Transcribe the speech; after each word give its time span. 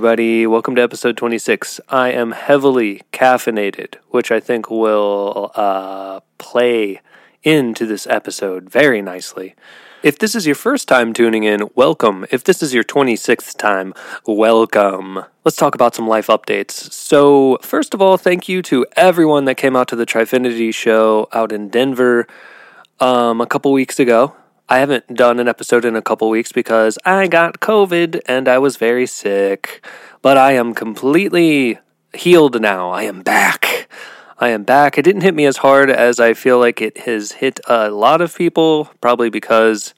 Everybody. 0.00 0.46
Welcome 0.46 0.76
to 0.76 0.82
episode 0.82 1.18
26. 1.18 1.78
I 1.90 2.10
am 2.10 2.32
heavily 2.32 3.02
caffeinated, 3.12 3.96
which 4.08 4.32
I 4.32 4.40
think 4.40 4.70
will 4.70 5.52
uh, 5.54 6.20
play 6.38 7.02
into 7.42 7.84
this 7.84 8.06
episode 8.06 8.70
very 8.70 9.02
nicely. 9.02 9.54
If 10.02 10.18
this 10.18 10.34
is 10.34 10.46
your 10.46 10.54
first 10.54 10.88
time 10.88 11.12
tuning 11.12 11.44
in, 11.44 11.68
welcome. 11.74 12.24
If 12.30 12.44
this 12.44 12.62
is 12.62 12.72
your 12.72 12.82
26th 12.82 13.58
time, 13.58 13.92
welcome. 14.26 15.22
Let's 15.44 15.58
talk 15.58 15.74
about 15.74 15.94
some 15.94 16.08
life 16.08 16.28
updates. 16.28 16.70
So, 16.70 17.58
first 17.60 17.92
of 17.92 18.00
all, 18.00 18.16
thank 18.16 18.48
you 18.48 18.62
to 18.62 18.86
everyone 18.96 19.44
that 19.44 19.56
came 19.56 19.76
out 19.76 19.88
to 19.88 19.96
the 19.96 20.06
Trifinity 20.06 20.72
show 20.72 21.28
out 21.34 21.52
in 21.52 21.68
Denver 21.68 22.26
um, 23.00 23.42
a 23.42 23.46
couple 23.46 23.70
weeks 23.70 24.00
ago. 24.00 24.34
I 24.72 24.78
haven't 24.78 25.16
done 25.16 25.40
an 25.40 25.48
episode 25.48 25.84
in 25.84 25.96
a 25.96 26.00
couple 26.00 26.30
weeks 26.30 26.52
because 26.52 26.96
I 27.04 27.26
got 27.26 27.58
COVID 27.58 28.20
and 28.26 28.46
I 28.46 28.58
was 28.58 28.76
very 28.76 29.04
sick. 29.04 29.84
But 30.22 30.38
I 30.38 30.52
am 30.52 30.74
completely 30.74 31.80
healed 32.14 32.60
now. 32.60 32.90
I 32.90 33.02
am 33.02 33.22
back. 33.22 33.88
I 34.38 34.50
am 34.50 34.62
back. 34.62 34.96
It 34.96 35.02
didn't 35.02 35.22
hit 35.22 35.34
me 35.34 35.44
as 35.44 35.56
hard 35.56 35.90
as 35.90 36.20
I 36.20 36.34
feel 36.34 36.60
like 36.60 36.80
it 36.80 36.98
has 36.98 37.32
hit 37.32 37.58
a 37.66 37.90
lot 37.90 38.20
of 38.20 38.36
people, 38.36 38.88
probably 39.00 39.28
because 39.28 39.92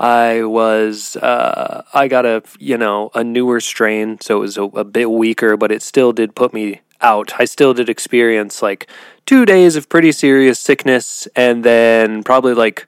I 0.00 0.44
was 0.44 1.16
uh, 1.16 1.82
I 1.92 2.08
got 2.08 2.24
a 2.24 2.42
you 2.58 2.78
know 2.78 3.10
a 3.14 3.22
newer 3.22 3.60
strain, 3.60 4.18
so 4.22 4.38
it 4.38 4.40
was 4.40 4.56
a, 4.56 4.62
a 4.62 4.84
bit 4.84 5.10
weaker, 5.10 5.54
but 5.58 5.70
it 5.70 5.82
still 5.82 6.14
did 6.14 6.34
put 6.34 6.54
me 6.54 6.80
out. 7.02 7.38
I 7.38 7.44
still 7.44 7.74
did 7.74 7.90
experience 7.90 8.62
like 8.62 8.88
two 9.26 9.44
days 9.44 9.76
of 9.76 9.90
pretty 9.90 10.12
serious 10.12 10.58
sickness, 10.58 11.28
and 11.36 11.62
then 11.62 12.22
probably 12.24 12.54
like 12.54 12.86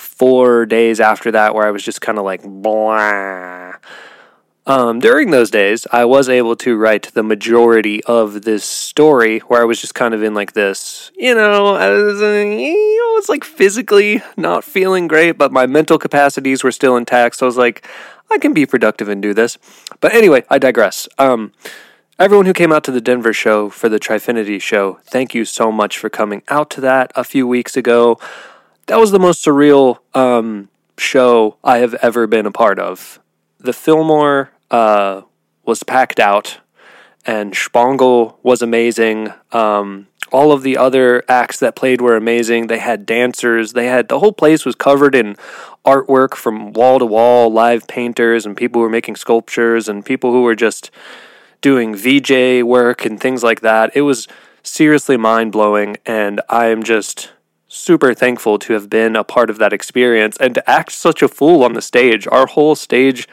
four 0.00 0.66
days 0.66 1.00
after 1.00 1.30
that 1.32 1.54
where 1.54 1.66
I 1.66 1.70
was 1.70 1.82
just 1.82 2.00
kind 2.00 2.18
of 2.18 2.24
like 2.24 2.42
blah. 2.42 3.74
Um, 4.66 5.00
during 5.00 5.30
those 5.30 5.50
days, 5.50 5.86
I 5.90 6.04
was 6.04 6.28
able 6.28 6.54
to 6.56 6.76
write 6.76 7.12
the 7.14 7.22
majority 7.22 8.04
of 8.04 8.42
this 8.42 8.64
story 8.64 9.40
where 9.40 9.60
I 9.60 9.64
was 9.64 9.80
just 9.80 9.94
kind 9.94 10.14
of 10.14 10.22
in 10.22 10.34
like 10.34 10.52
this, 10.52 11.10
you 11.16 11.34
know, 11.34 11.74
I 11.74 11.88
was, 11.90 12.20
you 12.20 12.98
know, 12.98 13.18
it's 13.18 13.28
like 13.28 13.42
physically 13.42 14.22
not 14.36 14.62
feeling 14.62 15.08
great, 15.08 15.32
but 15.32 15.50
my 15.50 15.66
mental 15.66 15.98
capacities 15.98 16.62
were 16.62 16.70
still 16.70 16.96
intact. 16.96 17.36
So 17.36 17.46
I 17.46 17.48
was 17.48 17.56
like, 17.56 17.86
I 18.30 18.38
can 18.38 18.52
be 18.52 18.66
productive 18.66 19.08
and 19.08 19.20
do 19.20 19.34
this. 19.34 19.58
But 19.98 20.14
anyway, 20.14 20.44
I 20.48 20.58
digress. 20.58 21.08
Um, 21.18 21.52
everyone 22.18 22.46
who 22.46 22.52
came 22.52 22.70
out 22.70 22.84
to 22.84 22.92
the 22.92 23.00
Denver 23.00 23.32
show 23.32 23.70
for 23.70 23.88
the 23.88 23.98
Trifinity 23.98 24.60
show, 24.60 25.00
thank 25.04 25.34
you 25.34 25.44
so 25.44 25.72
much 25.72 25.98
for 25.98 26.08
coming 26.08 26.42
out 26.48 26.70
to 26.70 26.80
that 26.82 27.10
a 27.16 27.24
few 27.24 27.46
weeks 27.46 27.76
ago 27.76 28.20
that 28.90 28.98
was 28.98 29.12
the 29.12 29.20
most 29.20 29.44
surreal 29.44 29.98
um, 30.16 30.68
show 30.98 31.56
I 31.62 31.78
have 31.78 31.94
ever 31.94 32.26
been 32.26 32.44
a 32.44 32.50
part 32.50 32.80
of. 32.80 33.20
The 33.58 33.72
Fillmore 33.72 34.50
uh, 34.68 35.22
was 35.64 35.84
packed 35.84 36.18
out, 36.18 36.58
and 37.24 37.54
Spangle 37.54 38.40
was 38.42 38.62
amazing. 38.62 39.32
Um, 39.52 40.08
all 40.32 40.50
of 40.50 40.64
the 40.64 40.76
other 40.76 41.22
acts 41.28 41.60
that 41.60 41.76
played 41.76 42.00
were 42.00 42.16
amazing. 42.16 42.66
They 42.66 42.80
had 42.80 43.06
dancers. 43.06 43.74
They 43.74 43.86
had 43.86 44.08
the 44.08 44.18
whole 44.18 44.32
place 44.32 44.64
was 44.64 44.74
covered 44.74 45.14
in 45.14 45.36
artwork 45.84 46.34
from 46.34 46.72
wall 46.72 46.98
to 46.98 47.06
wall, 47.06 47.48
live 47.48 47.86
painters, 47.86 48.44
and 48.44 48.56
people 48.56 48.80
who 48.80 48.82
were 48.82 48.90
making 48.90 49.14
sculptures, 49.14 49.88
and 49.88 50.04
people 50.04 50.32
who 50.32 50.42
were 50.42 50.56
just 50.56 50.90
doing 51.60 51.94
VJ 51.94 52.64
work 52.64 53.04
and 53.04 53.20
things 53.20 53.44
like 53.44 53.60
that. 53.60 53.92
It 53.94 54.02
was 54.02 54.26
seriously 54.64 55.16
mind 55.16 55.52
blowing, 55.52 55.96
and 56.04 56.40
I 56.48 56.66
am 56.66 56.82
just 56.82 57.30
super 57.72 58.12
thankful 58.12 58.58
to 58.58 58.72
have 58.72 58.90
been 58.90 59.14
a 59.14 59.22
part 59.22 59.48
of 59.48 59.58
that 59.58 59.72
experience 59.72 60.36
and 60.38 60.56
to 60.56 60.70
act 60.70 60.90
such 60.90 61.22
a 61.22 61.28
fool 61.28 61.62
on 61.62 61.72
the 61.74 61.80
stage. 61.80 62.26
Our 62.26 62.46
whole 62.46 62.74
stage 62.74 63.28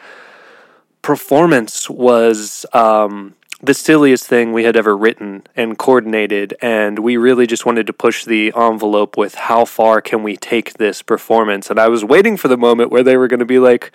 performance 1.01 1.89
was 1.89 2.63
um, 2.71 3.33
the 3.63 3.73
silliest 3.73 4.27
thing 4.27 4.53
we 4.53 4.63
had 4.63 4.77
ever 4.77 4.95
written 4.95 5.41
and 5.55 5.75
coordinated, 5.75 6.55
and 6.61 6.99
we 6.99 7.17
really 7.17 7.47
just 7.47 7.65
wanted 7.65 7.87
to 7.87 7.93
push 7.93 8.25
the 8.25 8.53
envelope 8.55 9.17
with 9.17 9.33
how 9.33 9.65
far 9.65 10.01
can 10.01 10.21
we 10.21 10.37
take 10.37 10.73
this 10.73 11.01
performance. 11.01 11.71
And 11.71 11.79
I 11.79 11.87
was 11.87 12.05
waiting 12.05 12.37
for 12.37 12.47
the 12.47 12.57
moment 12.57 12.91
where 12.91 13.03
they 13.03 13.17
were 13.17 13.27
going 13.27 13.39
to 13.39 13.45
be 13.45 13.59
like, 13.59 13.91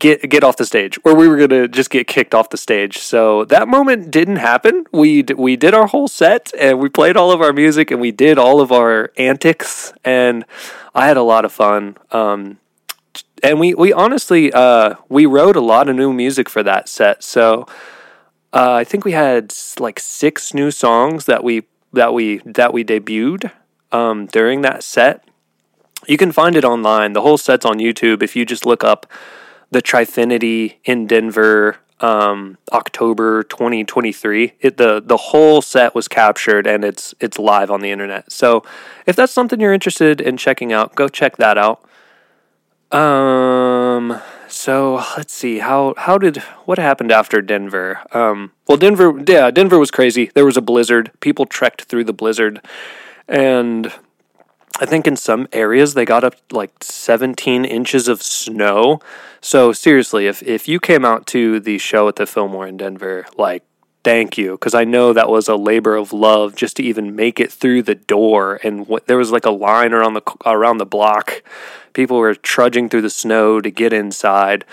get 0.00 0.28
get 0.28 0.42
off 0.42 0.56
the 0.56 0.66
stage 0.66 0.98
or 1.04 1.14
we 1.14 1.28
were 1.28 1.36
going 1.36 1.50
to 1.50 1.68
just 1.68 1.90
get 1.90 2.08
kicked 2.08 2.34
off 2.34 2.50
the 2.50 2.56
stage. 2.56 2.98
So 2.98 3.44
that 3.44 3.68
moment 3.68 4.10
didn't 4.10 4.36
happen. 4.36 4.86
We 4.90 5.22
d- 5.22 5.34
we 5.34 5.56
did 5.56 5.74
our 5.74 5.86
whole 5.86 6.08
set 6.08 6.52
and 6.58 6.80
we 6.80 6.88
played 6.88 7.16
all 7.16 7.30
of 7.30 7.40
our 7.40 7.52
music 7.52 7.90
and 7.92 8.00
we 8.00 8.10
did 8.10 8.38
all 8.38 8.60
of 8.60 8.72
our 8.72 9.12
antics 9.16 9.92
and 10.04 10.44
I 10.94 11.06
had 11.06 11.16
a 11.16 11.22
lot 11.22 11.44
of 11.44 11.52
fun. 11.52 11.96
Um, 12.10 12.58
and 13.42 13.60
we 13.60 13.74
we 13.74 13.92
honestly 13.92 14.52
uh, 14.52 14.94
we 15.08 15.26
wrote 15.26 15.54
a 15.54 15.60
lot 15.60 15.88
of 15.88 15.94
new 15.94 16.12
music 16.12 16.48
for 16.48 16.62
that 16.62 16.88
set. 16.88 17.22
So 17.22 17.66
uh, 18.52 18.72
I 18.72 18.84
think 18.84 19.04
we 19.04 19.12
had 19.12 19.54
like 19.78 20.00
six 20.00 20.52
new 20.52 20.70
songs 20.70 21.26
that 21.26 21.44
we 21.44 21.64
that 21.92 22.12
we 22.12 22.38
that 22.44 22.72
we 22.72 22.84
debuted 22.84 23.52
um, 23.92 24.26
during 24.26 24.62
that 24.62 24.82
set. 24.82 25.24
You 26.08 26.16
can 26.16 26.32
find 26.32 26.56
it 26.56 26.64
online. 26.64 27.12
The 27.12 27.20
whole 27.20 27.38
set's 27.38 27.66
on 27.66 27.78
YouTube 27.78 28.22
if 28.22 28.34
you 28.34 28.46
just 28.46 28.64
look 28.64 28.82
up 28.82 29.06
the 29.70 29.82
Trifinity 29.82 30.76
in 30.84 31.06
Denver, 31.06 31.78
um, 32.00 32.58
October 32.72 33.42
2023. 33.44 34.54
It, 34.60 34.76
the 34.76 35.02
the 35.04 35.16
whole 35.16 35.62
set 35.62 35.94
was 35.94 36.08
captured 36.08 36.66
and 36.66 36.84
it's 36.84 37.14
it's 37.20 37.38
live 37.38 37.70
on 37.70 37.80
the 37.80 37.90
internet. 37.90 38.30
So 38.32 38.64
if 39.06 39.16
that's 39.16 39.32
something 39.32 39.60
you're 39.60 39.72
interested 39.74 40.20
in 40.20 40.36
checking 40.36 40.72
out, 40.72 40.94
go 40.94 41.08
check 41.08 41.36
that 41.36 41.58
out. 41.58 41.84
Um. 42.92 44.20
So 44.48 45.04
let's 45.16 45.32
see 45.32 45.60
how 45.60 45.94
how 45.96 46.18
did 46.18 46.38
what 46.64 46.78
happened 46.78 47.12
after 47.12 47.40
Denver? 47.40 48.00
Um. 48.12 48.52
Well, 48.66 48.78
Denver. 48.78 49.22
Yeah, 49.26 49.50
Denver 49.50 49.78
was 49.78 49.92
crazy. 49.92 50.30
There 50.34 50.44
was 50.44 50.56
a 50.56 50.62
blizzard. 50.62 51.12
People 51.20 51.46
trekked 51.46 51.82
through 51.82 52.04
the 52.04 52.12
blizzard, 52.12 52.60
and 53.28 53.92
I 54.78 54.86
think 54.86 55.06
in 55.06 55.16
some 55.16 55.48
areas 55.52 55.94
they 55.94 56.04
got 56.04 56.24
up 56.24 56.34
like 56.50 56.72
17 56.82 57.64
inches 57.64 58.08
of 58.08 58.22
snow. 58.22 59.00
So 59.40 59.72
seriously, 59.72 60.26
if 60.26 60.42
if 60.42 60.68
you 60.68 60.78
came 60.80 61.04
out 61.04 61.26
to 61.28 61.60
the 61.60 61.78
show 61.78 62.08
at 62.08 62.16
the 62.16 62.26
Fillmore 62.26 62.66
in 62.66 62.76
Denver, 62.76 63.26
like 63.36 63.64
thank 64.02 64.38
you 64.38 64.52
because 64.52 64.74
I 64.74 64.84
know 64.84 65.12
that 65.12 65.28
was 65.28 65.48
a 65.48 65.56
labor 65.56 65.96
of 65.96 66.12
love 66.12 66.54
just 66.54 66.76
to 66.76 66.82
even 66.82 67.14
make 67.14 67.38
it 67.38 67.52
through 67.52 67.82
the 67.82 67.94
door 67.94 68.58
and 68.64 68.86
what, 68.86 69.06
there 69.06 69.18
was 69.18 69.30
like 69.30 69.44
a 69.44 69.50
line 69.50 69.92
around 69.92 70.14
the 70.14 70.22
around 70.46 70.78
the 70.78 70.86
block. 70.86 71.42
People 71.92 72.18
were 72.18 72.34
trudging 72.34 72.88
through 72.88 73.02
the 73.02 73.10
snow 73.10 73.60
to 73.60 73.70
get 73.70 73.92
inside. 73.92 74.64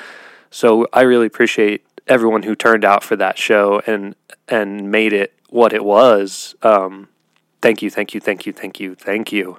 So 0.52 0.88
I 0.94 1.02
really 1.02 1.26
appreciate 1.26 1.86
everyone 2.08 2.44
who 2.44 2.56
turned 2.56 2.86
out 2.86 3.04
for 3.04 3.16
that 3.18 3.38
show 3.38 3.82
and 3.86 4.16
and 4.48 4.92
made 4.92 5.14
it 5.14 5.34
what 5.50 5.74
it 5.74 5.84
was. 5.84 6.56
Um, 6.62 7.10
thank 7.62 7.82
you, 7.82 7.90
thank 7.90 8.14
you, 8.14 8.22
thank 8.22 8.46
you, 8.46 8.54
thank 8.54 8.80
you, 8.80 8.96
thank 8.96 9.32
you 9.32 9.58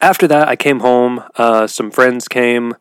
after 0.00 0.26
that, 0.28 0.48
I 0.48 0.56
came 0.56 0.80
home. 0.80 1.22
Uh, 1.36 1.66
some 1.66 1.90
friends 1.90 2.28
came 2.28 2.74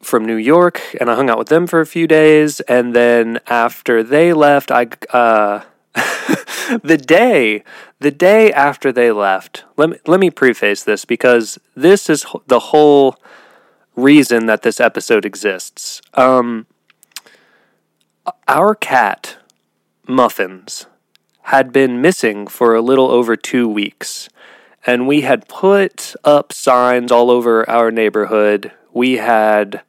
from 0.00 0.24
New 0.24 0.36
York, 0.36 0.80
and 1.00 1.10
I 1.10 1.14
hung 1.14 1.28
out 1.28 1.38
with 1.38 1.48
them 1.48 1.66
for 1.66 1.80
a 1.80 1.86
few 1.86 2.06
days. 2.06 2.60
And 2.60 2.94
then 2.94 3.40
after 3.48 4.02
they 4.02 4.32
left, 4.32 4.70
I 4.70 4.86
uh, 5.10 5.62
the 6.82 6.96
day 6.96 7.64
the 8.00 8.10
day 8.10 8.52
after 8.52 8.92
they 8.92 9.10
left. 9.10 9.64
Let 9.76 9.90
me 9.90 9.96
let 10.06 10.20
me 10.20 10.30
preface 10.30 10.84
this 10.84 11.04
because 11.04 11.58
this 11.74 12.08
is 12.08 12.24
the 12.46 12.60
whole 12.60 13.16
reason 13.96 14.46
that 14.46 14.62
this 14.62 14.80
episode 14.80 15.24
exists. 15.24 16.00
Um, 16.14 16.66
our 18.46 18.74
cat 18.74 19.38
Muffins 20.06 20.86
had 21.42 21.72
been 21.72 22.00
missing 22.00 22.46
for 22.46 22.74
a 22.74 22.82
little 22.82 23.10
over 23.10 23.34
two 23.36 23.66
weeks 23.68 24.28
and 24.86 25.06
we 25.06 25.22
had 25.22 25.48
put 25.48 26.14
up 26.24 26.52
signs 26.52 27.12
all 27.12 27.30
over 27.30 27.68
our 27.68 27.90
neighborhood. 27.90 28.72
We 28.92 29.18
had 29.18 29.82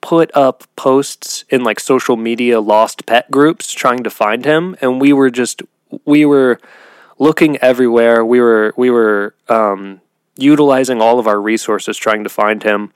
put 0.00 0.34
up 0.34 0.64
posts 0.76 1.44
in 1.50 1.62
like 1.62 1.78
social 1.78 2.16
media 2.16 2.60
lost 2.60 3.06
pet 3.06 3.30
groups 3.30 3.72
trying 3.72 4.02
to 4.02 4.10
find 4.10 4.44
him 4.44 4.74
and 4.80 5.00
we 5.00 5.12
were 5.12 5.30
just 5.30 5.62
we 6.04 6.24
were 6.24 6.58
looking 7.18 7.58
everywhere. 7.58 8.24
We 8.24 8.40
were 8.40 8.72
we 8.76 8.90
were 8.90 9.34
um, 9.48 10.00
utilizing 10.36 11.00
all 11.00 11.18
of 11.18 11.26
our 11.26 11.40
resources 11.40 11.96
trying 11.96 12.24
to 12.24 12.30
find 12.30 12.62
him 12.62 12.92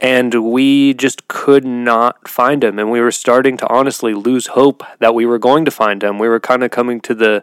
and 0.00 0.52
we 0.52 0.94
just 0.94 1.26
could 1.26 1.64
not 1.64 2.28
find 2.28 2.62
him 2.62 2.78
and 2.78 2.90
we 2.90 3.00
were 3.00 3.10
starting 3.10 3.56
to 3.56 3.68
honestly 3.68 4.14
lose 4.14 4.48
hope 4.48 4.84
that 5.00 5.14
we 5.14 5.26
were 5.26 5.38
going 5.38 5.64
to 5.64 5.70
find 5.70 6.04
him. 6.04 6.18
We 6.18 6.28
were 6.28 6.40
kind 6.40 6.62
of 6.62 6.70
coming 6.70 7.00
to 7.00 7.14
the 7.14 7.42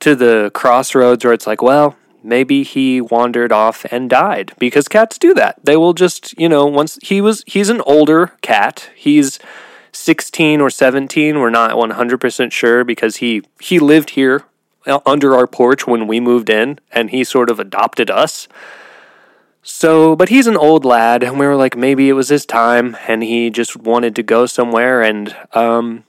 to 0.00 0.14
the 0.14 0.50
crossroads 0.54 1.24
where 1.24 1.32
it's 1.32 1.46
like, 1.46 1.62
well, 1.62 1.96
maybe 2.22 2.62
he 2.62 3.00
wandered 3.00 3.52
off 3.52 3.84
and 3.90 4.10
died 4.10 4.52
because 4.58 4.88
cats 4.88 5.18
do 5.18 5.34
that. 5.34 5.58
They 5.62 5.76
will 5.76 5.94
just, 5.94 6.38
you 6.38 6.48
know, 6.48 6.66
once 6.66 6.98
he 7.02 7.20
was 7.20 7.44
he's 7.46 7.68
an 7.68 7.80
older 7.82 8.32
cat. 8.40 8.90
He's 8.94 9.38
16 9.92 10.60
or 10.60 10.70
17, 10.70 11.38
we're 11.38 11.50
not 11.50 11.72
100% 11.72 12.52
sure 12.52 12.84
because 12.84 13.16
he 13.16 13.42
he 13.60 13.78
lived 13.78 14.10
here 14.10 14.44
uh, 14.86 15.00
under 15.04 15.34
our 15.34 15.46
porch 15.46 15.86
when 15.86 16.06
we 16.06 16.20
moved 16.20 16.48
in 16.48 16.78
and 16.92 17.10
he 17.10 17.24
sort 17.24 17.50
of 17.50 17.58
adopted 17.58 18.10
us. 18.10 18.48
So, 19.62 20.16
but 20.16 20.30
he's 20.30 20.46
an 20.46 20.56
old 20.56 20.86
lad, 20.86 21.22
and 21.22 21.38
we 21.38 21.46
were 21.46 21.54
like, 21.54 21.76
maybe 21.76 22.08
it 22.08 22.14
was 22.14 22.30
his 22.30 22.46
time, 22.46 22.96
and 23.06 23.22
he 23.22 23.50
just 23.50 23.76
wanted 23.76 24.16
to 24.16 24.22
go 24.22 24.46
somewhere, 24.46 25.02
and 25.02 25.36
um, 25.52 26.04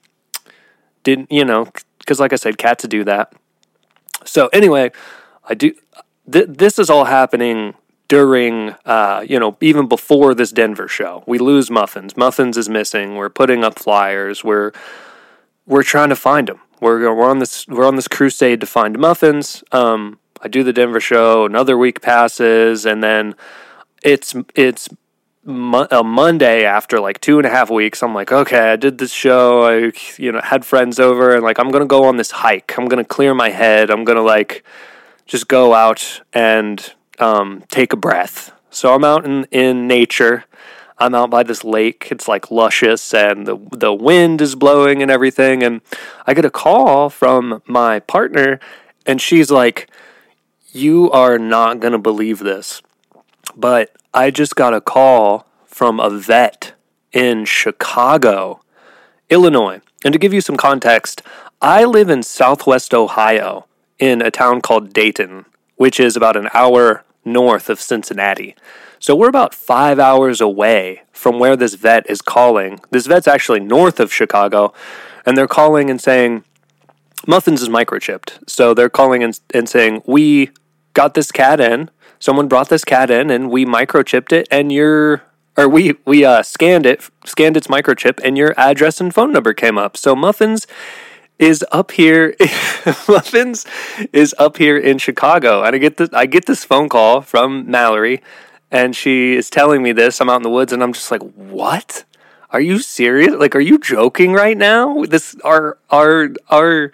didn't, 1.04 1.30
you 1.32 1.44
know, 1.44 1.68
because 2.00 2.18
like 2.18 2.32
I 2.32 2.38
said, 2.38 2.58
cats 2.58 2.86
do 2.86 3.04
that. 3.04 3.34
So 4.26 4.48
anyway, 4.48 4.92
I 5.44 5.54
do. 5.54 5.74
Th- 6.32 6.48
this 6.48 6.80
is 6.80 6.90
all 6.90 7.06
happening 7.06 7.76
during, 8.08 8.76
uh, 8.86 9.26
you 9.28 9.40
know, 9.40 9.56
even 9.62 9.88
before 9.88 10.34
this 10.34 10.52
Denver 10.52 10.88
show. 10.88 11.24
We 11.26 11.40
lose 11.40 11.72
Muffins. 11.72 12.18
Muffins 12.18 12.58
is 12.58 12.68
missing. 12.68 13.16
We're 13.16 13.30
putting 13.30 13.64
up 13.64 13.80
flyers. 13.80 14.44
We're 14.44 14.72
we're 15.66 15.84
trying 15.84 16.10
to 16.10 16.16
find 16.16 16.50
him. 16.50 16.60
We're 16.82 17.14
we're 17.14 17.30
on 17.30 17.40
this 17.40 17.68
we're 17.68 17.86
on 17.86 17.96
this 17.96 18.08
crusade 18.08 18.60
to 18.60 18.66
find 18.66 19.00
Muffins. 19.00 19.64
Um, 19.72 20.20
I 20.42 20.48
do 20.48 20.64
the 20.64 20.74
Denver 20.74 21.00
show. 21.00 21.46
Another 21.46 21.78
week 21.78 22.02
passes, 22.02 22.86
and 22.86 23.04
then 23.04 23.36
it's 24.04 24.36
it's 24.56 24.90
a 25.46 26.04
Monday 26.04 26.66
after 26.66 27.00
like 27.00 27.20
two 27.20 27.38
and 27.38 27.46
a 27.46 27.50
half 27.50 27.70
weeks. 27.70 28.04
I'm 28.04 28.14
like, 28.14 28.32
okay, 28.32 28.72
I 28.72 28.76
did 28.76 28.98
this 28.98 29.12
show. 29.12 29.64
I 29.64 29.92
you 30.18 30.32
know 30.32 30.42
had 30.42 30.66
friends 30.66 31.00
over, 31.00 31.36
and 31.36 31.44
like 31.44 31.60
I'm 31.60 31.72
gonna 31.72 31.86
go 31.86 32.06
on 32.06 32.18
this 32.18 32.32
hike. 32.32 32.78
I'm 32.78 32.86
gonna 32.88 33.06
clear 33.06 33.34
my 33.34 33.50
head. 33.50 33.90
I'm 33.90 34.04
gonna 34.04 34.22
like 34.22 34.64
just 35.26 35.48
go 35.48 35.74
out 35.74 36.22
and 36.34 36.94
um, 37.20 37.64
take 37.70 37.94
a 37.94 37.98
breath. 37.98 38.52
So 38.70 38.94
I'm 38.94 39.04
out 39.04 39.26
in 39.26 39.46
in 39.52 39.88
nature. 39.88 40.46
I'm 40.98 41.16
out 41.16 41.32
by 41.32 41.42
this 41.42 41.64
lake. 41.64 42.10
It's 42.12 42.28
like 42.28 42.52
luscious, 42.52 43.14
and 43.14 43.48
the 43.48 43.58
the 43.72 43.94
wind 43.94 44.42
is 44.42 44.56
blowing 44.56 45.02
and 45.02 45.10
everything. 45.10 45.64
And 45.64 45.82
I 46.28 46.36
get 46.36 46.46
a 46.46 46.52
call 46.52 47.10
from 47.10 47.64
my 47.66 48.00
partner, 48.00 48.60
and 49.06 49.20
she's 49.20 49.50
like 49.50 49.90
you 50.72 51.12
are 51.12 51.38
not 51.38 51.80
going 51.80 51.92
to 51.92 51.98
believe 51.98 52.40
this, 52.40 52.82
but 53.56 53.94
I 54.14 54.30
just 54.30 54.58
got 54.58 54.74
a 54.74 54.82
call 54.82 55.48
from 55.66 56.00
a 56.00 56.10
vet 56.10 56.74
in 57.14 57.46
Chicago, 57.46 58.60
Illinois. 59.30 59.80
And 60.04 60.12
to 60.12 60.20
give 60.20 60.34
you 60.34 60.42
some 60.42 60.58
context, 60.58 61.22
I 61.62 61.86
live 61.86 62.10
in 62.10 62.22
southwest 62.22 62.94
Ohio 62.94 63.68
in 64.00 64.22
a 64.22 64.30
town 64.30 64.60
called 64.60 64.92
Dayton, 64.92 65.46
which 65.78 65.98
is 65.98 66.18
about 66.18 66.36
an 66.36 66.50
hour 66.54 67.06
north 67.24 67.70
of 67.70 67.80
Cincinnati. 67.80 68.56
So 69.00 69.16
we're 69.16 69.30
about 69.30 69.56
five 69.56 69.98
hours 69.98 70.42
away 70.42 71.04
from 71.14 71.40
where 71.40 71.56
this 71.56 71.76
vet 71.76 72.10
is 72.10 72.22
calling. 72.22 72.80
This 72.90 73.08
vet's 73.08 73.28
actually 73.28 73.62
north 73.62 74.00
of 74.00 74.14
Chicago, 74.14 74.74
and 75.26 75.38
they're 75.38 75.48
calling 75.48 75.90
and 75.90 76.02
saying, 76.02 76.44
Muffins 77.26 77.62
is 77.62 77.70
microchipped. 77.70 78.50
So 78.50 78.74
they're 78.74 78.90
calling 78.90 79.24
and, 79.24 79.40
and 79.54 79.70
saying, 79.70 80.04
We 80.06 80.50
got 80.94 81.14
this 81.14 81.32
cat 81.32 81.62
in. 81.62 81.90
Someone 82.22 82.48
brought 82.48 82.70
this 82.70 82.86
cat 82.86 83.10
in, 83.10 83.32
and 83.32 83.50
we 83.50 83.66
microchipped 83.66 84.32
it, 84.32 84.48
and 84.52 84.72
your 84.72 85.24
or 85.58 85.68
we 85.68 85.96
we 86.06 86.24
uh, 86.24 86.44
scanned 86.44 86.86
it, 86.86 87.10
scanned 87.26 87.58
its 87.58 87.68
microchip, 87.68 88.20
and 88.24 88.38
your 88.38 88.54
address 88.58 89.02
and 89.02 89.14
phone 89.14 89.34
number 89.34 89.54
came 89.54 89.78
up. 89.78 89.98
So 89.98 90.16
Muffins 90.16 90.68
is 91.40 91.66
up 91.72 91.92
here. 91.92 92.36
Muffins 93.08 93.66
is 94.14 94.36
up 94.38 94.58
here 94.58 94.78
in 94.78 95.00
Chicago, 95.00 95.64
and 95.64 95.76
I 95.76 95.80
get 95.80 95.98
this 95.98 96.10
I 96.14 96.28
get 96.28 96.46
this 96.46 96.64
phone 96.64 96.90
call 96.90 97.22
from 97.22 97.70
Mallory, 97.70 98.22
and 98.70 98.96
she 98.96 99.34
is 99.34 99.50
telling 99.50 99.82
me 99.82 99.92
this. 99.92 100.22
I'm 100.22 100.30
out 100.30 100.38
in 100.38 100.44
the 100.44 100.50
woods, 100.52 100.72
and 100.72 100.84
I'm 100.84 100.94
just 100.94 101.10
like, 101.12 101.24
what? 101.34 102.06
Are 102.52 102.62
you 102.62 102.80
serious? 102.80 103.34
Like, 103.34 103.56
are 103.56 103.62
you 103.62 103.80
joking 103.80 104.34
right 104.34 104.58
now? 104.58 105.06
This 105.06 105.36
our 105.44 105.80
our 105.90 106.30
our 106.50 106.92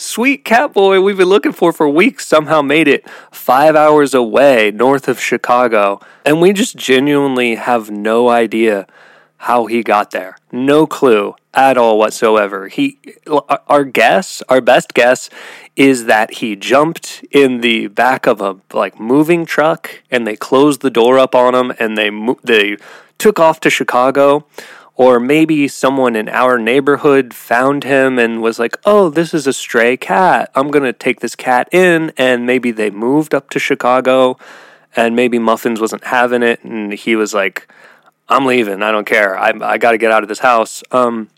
Sweet 0.00 0.46
Catboy 0.46 1.04
we've 1.04 1.18
been 1.18 1.28
looking 1.28 1.52
for 1.52 1.74
for 1.74 1.86
weeks 1.86 2.26
somehow 2.26 2.62
made 2.62 2.88
it 2.88 3.06
five 3.30 3.76
hours 3.76 4.14
away 4.14 4.70
north 4.70 5.08
of 5.08 5.20
Chicago. 5.20 6.00
And 6.24 6.40
we 6.40 6.54
just 6.54 6.74
genuinely 6.74 7.56
have 7.56 7.90
no 7.90 8.30
idea 8.30 8.86
how 9.36 9.66
he 9.66 9.82
got 9.82 10.10
there. 10.10 10.38
No 10.50 10.86
clue 10.86 11.34
at 11.52 11.76
all 11.76 11.98
whatsoever. 11.98 12.68
He, 12.68 12.98
our 13.68 13.84
guess, 13.84 14.42
our 14.48 14.62
best 14.62 14.94
guess 14.94 15.28
is 15.76 16.06
that 16.06 16.36
he 16.36 16.56
jumped 16.56 17.22
in 17.30 17.60
the 17.60 17.88
back 17.88 18.26
of 18.26 18.40
a 18.40 18.56
like 18.72 18.98
moving 18.98 19.44
truck 19.44 20.02
and 20.10 20.26
they 20.26 20.34
closed 20.34 20.80
the 20.80 20.90
door 20.90 21.18
up 21.18 21.34
on 21.34 21.54
him 21.54 21.74
and 21.78 21.98
they 21.98 22.10
they 22.42 22.78
took 23.18 23.38
off 23.38 23.60
to 23.60 23.68
Chicago 23.68 24.46
or 25.00 25.18
maybe 25.18 25.66
someone 25.66 26.14
in 26.14 26.28
our 26.28 26.58
neighborhood 26.58 27.32
found 27.32 27.84
him 27.84 28.18
and 28.18 28.42
was 28.42 28.58
like, 28.58 28.76
oh, 28.84 29.08
this 29.08 29.32
is 29.32 29.46
a 29.46 29.52
stray 29.54 29.96
cat. 29.96 30.50
I'm 30.54 30.70
going 30.70 30.84
to 30.84 30.92
take 30.92 31.20
this 31.20 31.34
cat 31.34 31.70
in. 31.72 32.12
And 32.18 32.44
maybe 32.44 32.70
they 32.70 32.90
moved 32.90 33.34
up 33.34 33.48
to 33.50 33.58
Chicago 33.58 34.36
and 34.94 35.16
maybe 35.16 35.38
Muffins 35.38 35.80
wasn't 35.80 36.04
having 36.04 36.42
it. 36.42 36.62
And 36.64 36.92
he 36.92 37.16
was 37.16 37.32
like, 37.32 37.66
I'm 38.28 38.44
leaving. 38.44 38.82
I 38.82 38.92
don't 38.92 39.06
care. 39.06 39.38
I, 39.38 39.54
I 39.62 39.78
got 39.78 39.92
to 39.92 39.98
get 39.98 40.12
out 40.12 40.22
of 40.22 40.28
this 40.28 40.40
house. 40.40 40.82
Um, 40.90 41.30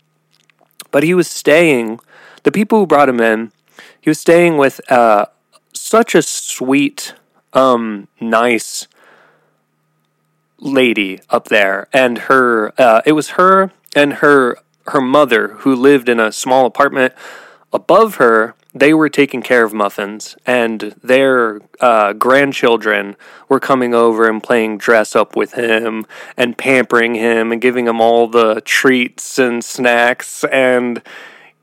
but 0.91 1.03
he 1.03 1.13
was 1.13 1.31
staying, 1.31 2.01
the 2.43 2.51
people 2.51 2.79
who 2.79 2.85
brought 2.85 3.07
him 3.07 3.21
in, 3.21 3.53
he 4.01 4.09
was 4.09 4.19
staying 4.19 4.57
with 4.57 4.81
uh, 4.91 5.27
such 5.71 6.15
a 6.15 6.21
sweet, 6.21 7.13
um, 7.53 8.09
nice 8.19 8.89
lady 10.63 11.19
up 11.29 11.49
there, 11.49 11.87
and 11.93 12.17
her 12.17 12.73
uh, 12.79 13.01
it 13.05 13.11
was 13.11 13.31
her 13.31 13.71
and 13.95 14.13
her 14.13 14.57
her 14.87 15.01
mother 15.01 15.49
who 15.59 15.75
lived 15.75 16.09
in 16.09 16.19
a 16.19 16.31
small 16.31 16.65
apartment 16.65 17.13
above 17.71 18.15
her. 18.15 18.55
They 18.75 18.91
were 18.91 19.09
taking 19.09 19.43
care 19.43 19.63
of 19.63 19.71
Muffins, 19.71 20.35
and 20.47 20.95
their 21.03 21.61
uh, 21.79 22.13
grandchildren 22.13 23.15
were 23.47 23.59
coming 23.59 23.93
over 23.93 24.27
and 24.27 24.41
playing 24.41 24.79
dress 24.79 25.15
up 25.15 25.35
with 25.35 25.53
him 25.53 26.07
and 26.35 26.57
pampering 26.57 27.13
him 27.13 27.51
and 27.51 27.61
giving 27.61 27.87
him 27.87 28.01
all 28.01 28.27
the 28.27 28.61
treats 28.61 29.37
and 29.37 29.63
snacks 29.63 30.43
and 30.45 31.03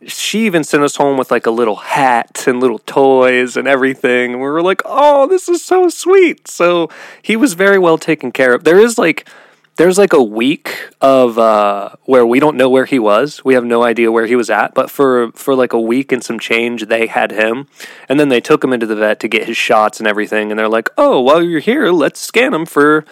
she 0.07 0.47
even 0.47 0.65
sent 0.65 0.83
us 0.83 0.97
home 0.97 1.19
with 1.19 1.31
like 1.31 1.47
a 1.47 1.51
little 1.51 1.77
hat 1.77 2.45
and 2.47 2.61
little 2.61 2.79
toys 2.81 3.57
and 3.57 3.69
everything. 3.69 4.33
And 4.33 4.41
we 4.41 4.49
were 4.49 4.63
like, 4.63 4.83
oh, 4.85 5.27
this 5.27 5.49
is 5.49 5.63
so 5.63 5.89
sweet. 5.89 6.49
So 6.49 6.89
he 7.21 7.37
was 7.37 7.55
very 7.55 7.79
well 7.79 7.99
taken 7.99 8.33
care 8.33 8.55
of. 8.55 8.65
There 8.65 8.79
is 8.79 8.97
like, 8.97 9.29
there's 9.77 9.99
like 9.99 10.13
a 10.13 10.23
week 10.23 10.91
of 11.01 11.39
uh, 11.39 11.91
where 12.05 12.27
we 12.27 12.39
don't 12.41 12.57
know 12.57 12.69
where 12.69 12.85
he 12.85 12.99
was. 12.99 13.45
We 13.45 13.55
have 13.55 13.65
no 13.65 13.83
idea 13.83 14.13
where 14.13 14.27
he 14.27 14.37
was 14.37 14.51
at. 14.51 14.75
But 14.75 14.91
for 14.91 15.33
for 15.33 15.55
like 15.55 15.73
a 15.73 15.81
week 15.81 16.13
and 16.13 16.23
some 16.23 16.39
change, 16.39 16.87
they 16.87 17.07
had 17.07 17.31
him, 17.31 17.67
and 18.07 18.21
then 18.21 18.29
they 18.29 18.43
took 18.43 18.63
him 18.63 18.75
into 18.75 18.85
the 18.85 18.97
vet 18.97 19.21
to 19.21 19.29
get 19.29 19.47
his 19.47 19.57
shots 19.57 19.99
and 19.99 20.07
everything. 20.07 20.51
And 20.51 20.59
they're 20.59 20.69
like, 20.69 20.91
"Oh, 20.99 21.21
while 21.21 21.43
you're 21.43 21.61
here, 21.61 21.91
let's 21.91 22.21
scan 22.21 22.53
him 22.53 22.67
for 22.67 23.07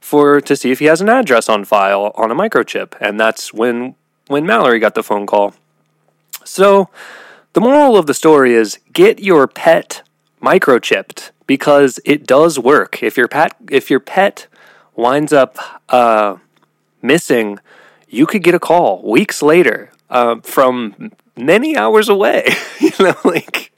for 0.00 0.40
to 0.40 0.56
see 0.56 0.72
if 0.72 0.80
he 0.80 0.86
has 0.86 1.00
an 1.00 1.08
address 1.08 1.48
on 1.48 1.64
file 1.64 2.10
on 2.16 2.32
a 2.32 2.34
microchip." 2.34 2.94
And 3.00 3.20
that's 3.20 3.54
when 3.54 3.94
when 4.26 4.44
Mallory 4.44 4.80
got 4.80 4.96
the 4.96 5.04
phone 5.04 5.24
call. 5.24 5.54
So, 6.48 6.88
the 7.52 7.60
moral 7.60 7.96
of 7.96 8.06
the 8.06 8.14
story 8.14 8.54
is 8.54 8.78
get 8.92 9.20
your 9.20 9.46
pet 9.46 10.02
microchipped 10.42 11.30
because 11.46 12.00
it 12.04 12.26
does 12.26 12.58
work. 12.58 13.02
If 13.02 13.16
your 13.16 13.28
pet 13.28 13.54
if 13.70 13.90
your 13.90 14.00
pet 14.00 14.46
winds 14.94 15.32
up 15.32 15.58
uh, 15.88 16.36
missing, 17.02 17.58
you 18.08 18.26
could 18.26 18.42
get 18.42 18.54
a 18.54 18.58
call 18.60 19.02
weeks 19.02 19.42
later 19.42 19.90
uh, 20.10 20.36
from 20.42 21.12
many 21.36 21.76
hours 21.76 22.08
away. 22.08 22.48
you 22.80 22.92
know, 22.98 23.16
like, 23.24 23.72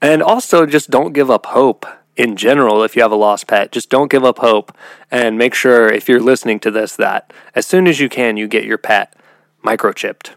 and 0.00 0.22
also 0.22 0.66
just 0.66 0.90
don't 0.90 1.12
give 1.12 1.30
up 1.30 1.46
hope 1.46 1.86
in 2.16 2.36
general 2.36 2.82
if 2.82 2.94
you 2.94 3.02
have 3.02 3.10
a 3.10 3.16
lost 3.16 3.48
pet 3.48 3.72
just 3.72 3.90
don't 3.90 4.08
give 4.08 4.24
up 4.24 4.38
hope 4.38 4.70
and 5.10 5.36
make 5.36 5.52
sure 5.52 5.88
if 5.88 6.08
you're 6.08 6.20
listening 6.20 6.60
to 6.60 6.70
this 6.70 6.94
that 6.94 7.32
as 7.56 7.66
soon 7.66 7.88
as 7.88 7.98
you 7.98 8.08
can 8.08 8.36
you 8.36 8.46
get 8.46 8.62
your 8.64 8.78
pet 8.78 9.16
microchipped 9.64 10.30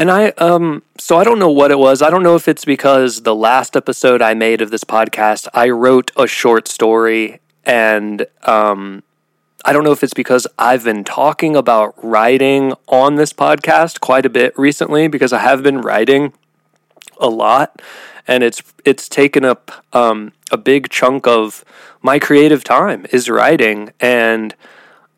and 0.00 0.10
I 0.10 0.28
um 0.38 0.82
so 0.98 1.18
I 1.18 1.24
don't 1.24 1.38
know 1.38 1.50
what 1.50 1.70
it 1.70 1.78
was. 1.78 2.00
I 2.00 2.08
don't 2.10 2.22
know 2.22 2.34
if 2.34 2.48
it's 2.48 2.64
because 2.64 3.22
the 3.22 3.34
last 3.34 3.76
episode 3.76 4.22
I 4.22 4.32
made 4.32 4.62
of 4.62 4.70
this 4.70 4.82
podcast, 4.82 5.46
I 5.52 5.68
wrote 5.68 6.10
a 6.16 6.26
short 6.26 6.66
story 6.66 7.40
and 7.64 8.26
um 8.44 9.02
I 9.62 9.74
don't 9.74 9.84
know 9.84 9.92
if 9.92 10.02
it's 10.02 10.14
because 10.14 10.46
I've 10.58 10.84
been 10.84 11.04
talking 11.04 11.54
about 11.54 11.94
writing 12.02 12.72
on 12.88 13.16
this 13.16 13.34
podcast 13.34 14.00
quite 14.00 14.24
a 14.24 14.30
bit 14.30 14.58
recently 14.58 15.06
because 15.06 15.34
I 15.34 15.40
have 15.40 15.62
been 15.62 15.82
writing 15.82 16.32
a 17.18 17.28
lot 17.28 17.82
and 18.26 18.42
it's 18.42 18.62
it's 18.86 19.06
taken 19.06 19.44
up 19.44 19.84
um, 19.92 20.32
a 20.50 20.56
big 20.56 20.88
chunk 20.88 21.26
of 21.26 21.62
my 22.00 22.18
creative 22.18 22.64
time 22.64 23.04
is 23.12 23.28
writing 23.28 23.92
and 24.00 24.54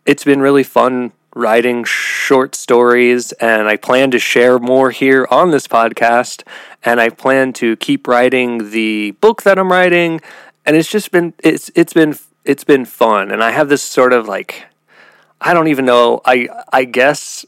it's 0.07 0.25
been 0.25 0.41
really 0.41 0.65
fun 0.65 1.13
writing 1.35 1.85
short 1.85 2.55
stories, 2.55 3.33
and 3.33 3.69
I 3.69 3.77
plan 3.77 4.11
to 4.11 4.19
share 4.19 4.59
more 4.59 4.91
here 4.91 5.27
on 5.31 5.51
this 5.51 5.67
podcast. 5.67 6.43
And 6.85 7.01
I 7.01 7.09
plan 7.09 7.53
to 7.55 7.77
keep 7.77 8.07
writing 8.07 8.71
the 8.71 9.13
book 9.21 9.43
that 9.43 9.59
I'm 9.59 9.71
writing, 9.71 10.21
and 10.67 10.77
it's 10.77 10.91
just 10.91 11.11
been 11.11 11.35
it's 11.43 11.71
it's 11.75 11.93
been 11.93 12.19
it's 12.45 12.65
been 12.65 12.85
fun. 12.85 13.31
And 13.31 13.43
I 13.43 13.51
have 13.51 13.69
this 13.69 13.83
sort 13.83 14.13
of 14.13 14.29
like 14.29 14.65
I 15.41 15.55
don't 15.55 15.69
even 15.69 15.85
know. 15.85 16.21
I 16.25 16.49
I 16.73 16.85
guess 16.85 17.45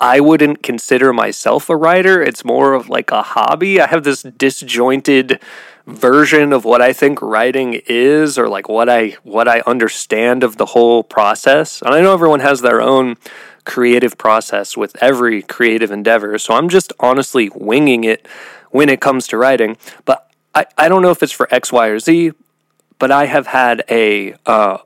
I 0.00 0.20
wouldn't 0.20 0.62
consider 0.62 1.12
myself 1.12 1.70
a 1.70 1.76
writer. 1.76 2.22
It's 2.22 2.44
more 2.44 2.74
of 2.74 2.88
like 2.88 3.10
a 3.10 3.22
hobby. 3.22 3.80
I 3.80 3.86
have 3.86 4.04
this 4.04 4.22
disjointed 4.22 5.40
version 5.86 6.52
of 6.52 6.64
what 6.64 6.82
I 6.82 6.92
think 6.92 7.22
writing 7.22 7.80
is 7.86 8.36
or 8.38 8.48
like 8.48 8.68
what 8.68 8.88
I 8.88 9.16
what 9.22 9.48
I 9.48 9.60
understand 9.66 10.42
of 10.42 10.56
the 10.56 10.66
whole 10.66 11.02
process. 11.02 11.80
And 11.80 11.94
I 11.94 12.00
know 12.00 12.12
everyone 12.12 12.40
has 12.40 12.60
their 12.60 12.82
own 12.82 13.16
creative 13.64 14.18
process 14.18 14.76
with 14.76 15.00
every 15.02 15.42
creative 15.42 15.90
endeavor. 15.90 16.38
So 16.38 16.54
I'm 16.54 16.68
just 16.68 16.92
honestly 17.00 17.50
winging 17.54 18.04
it 18.04 18.26
when 18.70 18.88
it 18.88 19.00
comes 19.00 19.26
to 19.28 19.38
writing. 19.38 19.76
But 20.04 20.30
I, 20.54 20.66
I 20.76 20.88
don't 20.88 21.02
know 21.02 21.10
if 21.10 21.22
it's 21.22 21.32
for 21.32 21.52
X, 21.52 21.72
Y, 21.72 21.86
or 21.86 21.98
Z, 21.98 22.32
but 22.98 23.10
I 23.10 23.26
have 23.26 23.48
had 23.48 23.84
a 23.88 24.34
uh, 24.44 24.78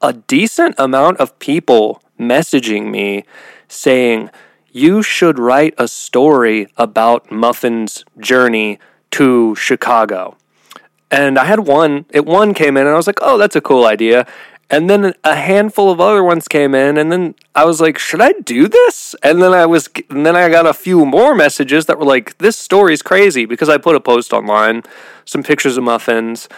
a 0.00 0.12
decent 0.12 0.74
amount 0.78 1.18
of 1.18 1.38
people 1.38 2.02
messaging 2.18 2.90
me 2.90 3.24
saying 3.68 4.30
you 4.76 5.02
should 5.02 5.38
write 5.38 5.74
a 5.78 5.88
story 5.88 6.68
about 6.76 7.32
Muffin's 7.32 8.04
journey 8.20 8.78
to 9.10 9.54
Chicago. 9.54 10.36
And 11.10 11.38
I 11.38 11.46
had 11.46 11.60
one, 11.60 12.04
it 12.10 12.26
one 12.26 12.52
came 12.52 12.76
in 12.76 12.86
and 12.86 12.92
I 12.92 12.96
was 12.96 13.06
like, 13.06 13.20
"Oh, 13.22 13.38
that's 13.38 13.56
a 13.56 13.62
cool 13.62 13.86
idea." 13.86 14.26
And 14.68 14.90
then 14.90 15.14
a 15.24 15.36
handful 15.36 15.90
of 15.90 16.00
other 16.00 16.22
ones 16.22 16.46
came 16.48 16.74
in 16.74 16.98
and 16.98 17.10
then 17.10 17.36
I 17.54 17.64
was 17.64 17.80
like, 17.80 17.96
"Should 17.98 18.20
I 18.20 18.32
do 18.32 18.68
this?" 18.68 19.14
And 19.22 19.40
then 19.40 19.54
I 19.54 19.64
was 19.64 19.88
and 20.10 20.26
then 20.26 20.36
I 20.36 20.48
got 20.50 20.66
a 20.66 20.74
few 20.74 21.06
more 21.06 21.34
messages 21.34 21.86
that 21.86 21.98
were 21.98 22.04
like, 22.04 22.36
"This 22.38 22.56
story's 22.58 23.00
crazy" 23.00 23.46
because 23.46 23.70
I 23.70 23.78
put 23.78 23.96
a 23.96 24.00
post 24.00 24.34
online, 24.34 24.82
some 25.24 25.42
pictures 25.42 25.78
of 25.78 25.84
muffins, 25.84 26.48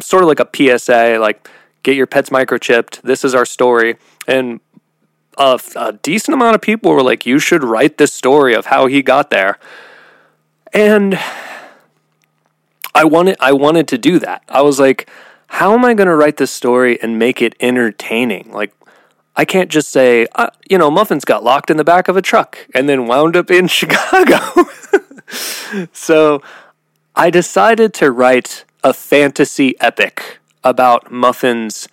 sort 0.00 0.22
of 0.24 0.28
like 0.28 0.40
a 0.40 0.48
PSA 0.52 1.18
like 1.18 1.48
get 1.82 1.96
your 1.96 2.06
pets 2.06 2.30
microchipped. 2.30 3.00
This 3.02 3.24
is 3.24 3.34
our 3.34 3.46
story. 3.46 3.96
And 4.26 4.60
a, 5.38 5.60
a 5.76 5.92
decent 5.94 6.34
amount 6.34 6.54
of 6.54 6.60
people 6.60 6.92
were 6.92 7.02
like, 7.02 7.26
you 7.26 7.38
should 7.38 7.64
write 7.64 7.98
this 7.98 8.12
story 8.12 8.54
of 8.54 8.66
how 8.66 8.86
he 8.86 9.02
got 9.02 9.30
there. 9.30 9.58
And 10.72 11.18
I 12.94 13.04
wanted 13.04 13.36
I 13.40 13.52
wanted 13.52 13.88
to 13.88 13.98
do 13.98 14.18
that. 14.18 14.42
I 14.48 14.62
was 14.62 14.78
like, 14.78 15.08
how 15.48 15.74
am 15.74 15.84
I 15.84 15.94
going 15.94 16.08
to 16.08 16.16
write 16.16 16.38
this 16.38 16.50
story 16.50 17.00
and 17.02 17.18
make 17.18 17.42
it 17.42 17.54
entertaining? 17.60 18.50
Like 18.52 18.72
I 19.36 19.44
can't 19.44 19.70
just 19.70 19.90
say, 19.90 20.26
uh, 20.34 20.50
you 20.68 20.76
know, 20.76 20.90
Muffins 20.90 21.24
got 21.24 21.42
locked 21.42 21.70
in 21.70 21.76
the 21.76 21.84
back 21.84 22.08
of 22.08 22.16
a 22.16 22.22
truck 22.22 22.58
and 22.74 22.88
then 22.88 23.06
wound 23.06 23.36
up 23.36 23.50
in 23.50 23.66
Chicago. 23.68 24.38
so 25.92 26.42
I 27.14 27.30
decided 27.30 27.94
to 27.94 28.10
write 28.10 28.64
a 28.84 28.92
fantasy 28.92 29.78
epic 29.80 30.38
about 30.64 31.10
Muffin's 31.10 31.88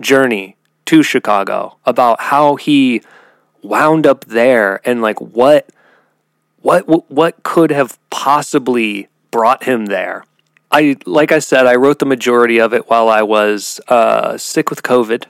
journey 0.00 0.56
to 0.86 1.02
Chicago, 1.02 1.78
about 1.84 2.20
how 2.20 2.56
he 2.56 3.02
wound 3.62 4.06
up 4.06 4.26
there 4.26 4.80
and 4.86 5.00
like 5.00 5.20
what 5.20 5.70
what 6.60 7.10
what 7.10 7.42
could 7.42 7.70
have 7.70 7.98
possibly 8.10 9.08
brought 9.30 9.64
him 9.64 9.86
there. 9.86 10.24
I 10.70 10.96
like 11.06 11.32
I 11.32 11.38
said, 11.38 11.66
I 11.66 11.76
wrote 11.76 11.98
the 11.98 12.06
majority 12.06 12.58
of 12.60 12.74
it 12.74 12.88
while 12.90 13.08
I 13.08 13.22
was 13.22 13.80
uh, 13.88 14.36
sick 14.38 14.70
with 14.70 14.82
COVID. 14.82 15.24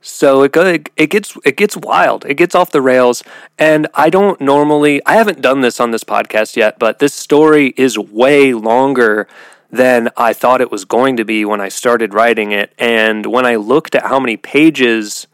So 0.00 0.42
it 0.42 0.56
it 0.96 1.10
gets 1.10 1.36
it 1.44 1.56
gets 1.56 1.76
wild. 1.76 2.24
It 2.24 2.34
gets 2.34 2.54
off 2.54 2.70
the 2.70 2.80
rails, 2.80 3.24
and 3.58 3.88
I 3.94 4.10
don't 4.10 4.40
normally. 4.40 5.02
I 5.04 5.14
haven't 5.16 5.40
done 5.40 5.60
this 5.60 5.80
on 5.80 5.90
this 5.90 6.04
podcast 6.04 6.56
yet, 6.56 6.78
but 6.78 6.98
this 6.98 7.14
story 7.14 7.74
is 7.76 7.98
way 7.98 8.54
longer 8.54 9.26
than 9.70 10.08
I 10.16 10.32
thought 10.32 10.60
it 10.60 10.70
was 10.70 10.84
going 10.84 11.16
to 11.16 11.24
be 11.24 11.44
when 11.44 11.60
I 11.60 11.68
started 11.68 12.14
writing 12.14 12.52
it. 12.52 12.72
And 12.78 13.26
when 13.26 13.44
I 13.44 13.56
looked 13.56 13.94
at 13.94 14.04
how 14.04 14.18
many 14.18 14.36
pages 14.36 15.26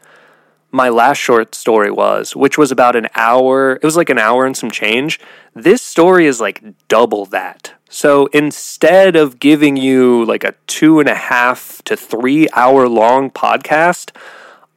my 0.71 0.89
last 0.89 1.19
short 1.19 1.55
story 1.55 1.89
was, 1.89 2.35
which 2.35 2.57
was 2.57 2.71
about 2.71 2.97
an 2.97 3.07
hour, 3.15 3.75
it 3.75 3.83
was 3.83 3.95
like 3.95 4.09
an 4.09 4.19
hour 4.19 4.45
and 4.45 4.57
some 4.57 4.69
change. 4.69 5.19
This 5.53 5.81
story 5.81 6.25
is 6.25 6.41
like 6.41 6.61
double 6.89 7.25
that. 7.27 7.73
So 7.89 8.25
instead 8.27 9.15
of 9.15 9.39
giving 9.39 9.77
you 9.77 10.25
like 10.25 10.43
a 10.43 10.53
two 10.67 10.99
and 10.99 11.07
a 11.07 11.15
half 11.15 11.81
to 11.85 11.95
three 11.95 12.49
hour 12.53 12.89
long 12.89 13.31
podcast, 13.31 14.13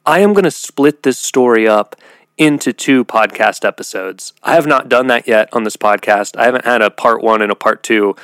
I 0.05 0.19
am 0.19 0.33
going 0.33 0.45
to 0.45 0.51
split 0.51 1.03
this 1.03 1.19
story 1.19 1.67
up 1.67 1.97
into 2.37 2.71
two 2.71 3.03
podcast 3.03 3.65
episodes. 3.65 4.31
I 4.41 4.53
have 4.53 4.65
not 4.65 4.87
done 4.87 5.07
that 5.07 5.27
yet 5.27 5.49
on 5.51 5.65
this 5.65 5.75
podcast. 5.75 6.37
I 6.37 6.45
haven't 6.45 6.63
had 6.63 6.81
a 6.81 6.89
part 6.89 7.21
one 7.21 7.41
and 7.41 7.51
a 7.51 7.55
part 7.55 7.83
two 7.83 8.15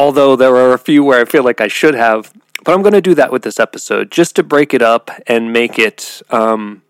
although 0.00 0.34
there 0.34 0.56
are 0.56 0.72
a 0.72 0.78
few 0.78 1.04
where 1.04 1.20
I 1.20 1.26
feel 1.26 1.44
like 1.44 1.60
I 1.60 1.68
should 1.68 1.94
have. 1.94 2.32
But 2.64 2.74
I'm 2.74 2.80
going 2.80 2.94
to 2.94 3.02
do 3.02 3.14
that 3.16 3.30
with 3.30 3.42
this 3.42 3.60
episode 3.60 4.10
just 4.10 4.34
to 4.36 4.42
break 4.42 4.72
it 4.72 4.80
up 4.80 5.10
and 5.26 5.52
make 5.52 5.78
it 5.78 6.22
um, 6.30 6.82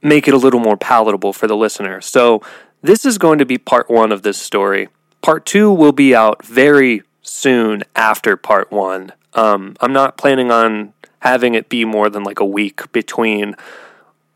make 0.00 0.28
it 0.28 0.34
a 0.34 0.36
little 0.36 0.60
more 0.60 0.76
palatable 0.76 1.32
for 1.32 1.48
the 1.48 1.56
listener. 1.56 2.00
So 2.00 2.40
this 2.82 3.04
is 3.04 3.18
going 3.18 3.40
to 3.40 3.44
be 3.44 3.58
part 3.58 3.90
one 3.90 4.12
of 4.12 4.22
this 4.22 4.38
story. 4.38 4.88
Part 5.22 5.44
two 5.44 5.72
will 5.72 5.92
be 5.92 6.14
out 6.14 6.44
very 6.44 7.02
soon 7.22 7.82
after 7.96 8.36
part 8.36 8.70
one. 8.70 9.12
Um, 9.34 9.76
I'm 9.80 9.92
not 9.92 10.16
planning 10.16 10.52
on 10.52 10.92
having 11.20 11.54
it 11.54 11.68
be 11.68 11.84
more 11.84 12.08
than 12.08 12.22
like 12.22 12.38
a 12.38 12.44
week 12.44 12.92
between 12.92 13.56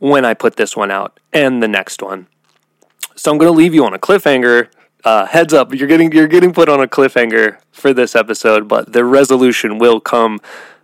when 0.00 0.24
I 0.24 0.34
put 0.34 0.56
this 0.56 0.76
one 0.76 0.90
out 0.90 1.20
and 1.32 1.62
the 1.62 1.68
next 1.68 2.02
one. 2.02 2.26
So 3.14 3.30
I'm 3.30 3.38
going 3.38 3.52
to 3.52 3.56
leave 3.56 3.72
you 3.72 3.84
on 3.84 3.94
a 3.94 4.00
cliffhanger 4.00 4.68
uh, 5.04 5.26
heads 5.26 5.52
up, 5.52 5.74
you're 5.74 5.88
getting 5.88 6.12
you're 6.12 6.28
getting 6.28 6.52
put 6.52 6.68
on 6.68 6.80
a 6.80 6.86
cliffhanger 6.86 7.58
for 7.72 7.92
this 7.92 8.14
episode, 8.14 8.68
but 8.68 8.92
the 8.92 9.04
resolution 9.04 9.78
will 9.78 10.00
come 10.00 10.40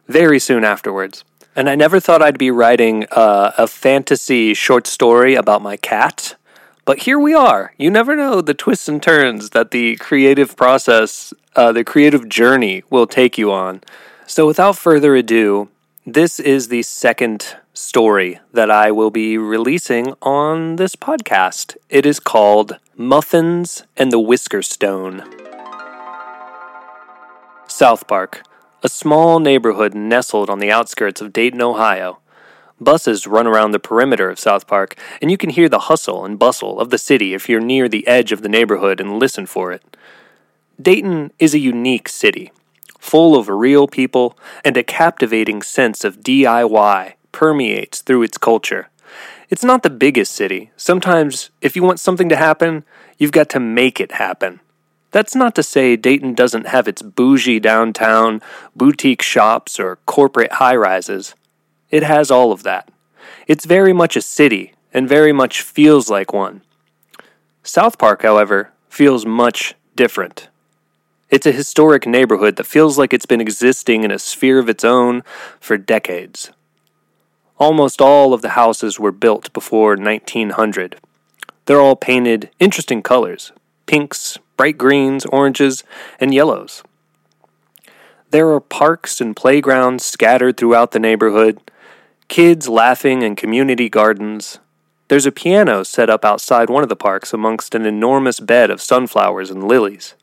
very 0.07 0.39
soon 0.39 0.65
afterwards. 0.65 1.25
And 1.55 1.69
I 1.69 1.75
never 1.75 1.99
thought 2.01 2.23
I'd 2.23 2.39
be 2.39 2.51
writing 2.51 3.07
uh, 3.11 3.53
a 3.59 3.67
fantasy 3.67 4.55
short 4.55 4.87
story 4.87 5.35
about 5.35 5.63
my 5.63 5.77
cat, 5.77 6.37
but 6.85 7.01
here 7.01 7.19
we 7.19 7.35
are. 7.35 7.75
You 7.77 7.91
never 7.91 8.17
know 8.17 8.41
the 8.41 8.55
twists 8.55 8.89
and 8.89 9.03
turns 9.03 9.51
that 9.51 9.71
the 9.73 9.97
creative 9.97 10.57
process, 10.57 11.35
uh, 11.57 11.73
the 11.73 11.85
creative 11.85 12.29
journey, 12.29 12.83
will 12.91 13.07
take 13.07 13.39
you 13.39 13.53
on. 13.53 13.83
So, 14.27 14.47
without 14.47 14.77
further 14.77 15.17
ado, 15.17 15.69
this 16.15 16.41
is 16.41 16.69
the 16.69 16.83
second 16.83 17.57
story 17.75 18.41
that 18.53 18.71
I 18.71 18.91
will 18.91 19.11
be 19.11 19.37
releasing 19.37 20.15
on 20.23 20.77
this 20.77 20.97
podcast. 20.97 21.77
It 21.91 22.07
is 22.07 22.19
called 22.19 22.79
Muffins 22.97 23.83
and 23.95 24.11
the 24.11 24.19
Whisker 24.19 24.63
Stone. 24.63 25.23
South 27.67 28.07
Park, 28.09 28.43
a 28.83 28.89
small 28.89 29.39
neighborhood 29.39 29.95
nestled 29.95 30.49
on 30.49 30.61
the 30.61 30.73
outskirts 30.73 31.21
of 31.21 31.35
Dayton, 31.35 31.61
Ohio. 31.61 32.21
Buses 32.81 33.27
run 33.27 33.47
around 33.47 33.73
the 33.73 33.79
perimeter 33.79 34.31
of 34.31 34.39
South 34.39 34.67
Park, 34.67 34.95
and 35.21 35.31
you 35.31 35.37
can 35.37 35.51
hear 35.51 35.69
the 35.69 35.91
hustle 35.91 36.25
and 36.25 36.39
bustle 36.39 36.81
of 36.81 36.89
the 36.89 36.97
city 36.97 37.35
if 37.35 37.51
you're 37.51 37.61
near 37.61 37.87
the 37.87 38.07
edge 38.07 38.33
of 38.33 38.41
the 38.41 38.49
neighborhood 38.49 38.99
and 38.99 39.19
listen 39.19 39.45
for 39.45 39.73
it. 39.73 39.97
Dayton 40.81 41.33
is 41.39 41.53
a 41.53 41.59
unique 41.59 42.09
city 42.09 42.51
full 42.99 43.37
of 43.37 43.49
real 43.49 43.87
people, 43.87 44.37
and 44.65 44.77
a 44.77 44.83
captivating 44.83 45.63
sense 45.63 46.05
of 46.05 46.21
DIY 46.21 47.15
permeates 47.33 48.03
through 48.03 48.23
its 48.23 48.39
culture. 48.39 48.89
It's 49.49 49.65
not 49.65 49.83
the 49.83 49.91
biggest 49.91 50.33
city. 50.33 50.71
Sometimes, 50.77 51.51
if 51.61 51.75
you 51.75 51.83
want 51.83 52.01
something 52.01 52.29
to 52.29 52.37
happen, 52.37 52.85
you've 53.17 53.33
got 53.33 53.49
to 53.51 53.61
make 53.61 54.01
it 54.01 54.13
happen. 54.13 54.61
That's 55.11 55.35
not 55.35 55.55
to 55.55 55.63
say 55.63 55.97
Dayton 55.97 56.35
doesn't 56.35 56.67
have 56.67 56.87
its 56.87 57.01
bougie 57.01 57.61
downtown, 57.61 58.43
boutique 58.77 59.23
shops, 59.23 59.81
or 59.81 59.97
corporate 60.05 60.53
high 60.53 60.77
rises. 60.77 61.35
It 61.91 62.03
has 62.03 62.31
all 62.31 62.53
of 62.53 62.63
that. 62.65 62.91
It's 63.47 63.65
very 63.65 63.95
much 63.95 64.17
a 64.17 64.23
city, 64.23 64.75
and 64.93 65.09
very 65.09 65.33
much 65.33 65.63
feels 65.63 66.11
like 66.11 66.33
one. 66.33 66.61
South 67.63 67.97
Park, 67.99 68.23
however, 68.23 68.73
feels 68.91 69.25
much 69.25 69.75
different. 69.97 70.49
It's 71.31 71.47
a 71.47 71.53
historic 71.53 72.07
neighborhood 72.07 72.57
that 72.57 72.65
feels 72.65 72.97
like 72.97 73.13
it's 73.13 73.27
been 73.27 73.41
existing 73.41 74.03
in 74.03 74.11
a 74.11 74.19
sphere 74.19 74.59
of 74.59 74.69
its 74.71 74.83
own 74.83 75.23
for 75.61 75.77
decades. 75.77 76.53
Almost 77.59 78.01
all 78.01 78.33
of 78.33 78.41
the 78.41 78.51
houses 78.51 78.99
were 78.99 79.13
built 79.13 79.53
before 79.53 79.95
1900. 79.97 80.97
They're 81.67 81.81
all 81.81 81.97
painted 81.97 82.51
interesting 82.59 83.03
colors 83.03 83.53
pinks, 83.85 84.39
bright 84.57 84.79
greens, 84.79 85.27
oranges, 85.27 85.85
and 86.19 86.33
yellows. 86.33 86.83
There 88.31 88.51
are 88.51 88.61
parks 88.61 89.21
and 89.21 89.35
playgrounds 89.35 90.05
scattered 90.05 90.57
throughout 90.57 90.93
the 90.93 90.99
neighborhood, 90.99 91.59
kids 92.29 92.69
laughing 92.69 93.23
in 93.23 93.37
community 93.37 93.89
gardens. 93.89 94.61
There's 95.09 95.27
a 95.27 95.33
piano 95.33 95.85
set 95.85 96.11
up 96.11 96.25
outside 96.25 96.69
one 96.69 96.83
of 96.83 96.91
the 96.91 96.97
parks 96.97 97.33
amongst 97.33 97.75
an 97.75 97.87
enormous 97.87 98.41
bed 98.41 98.71
of 98.71 98.83
sunflowers 98.83 99.51
and 99.51 99.67
lilies. 99.67 100.15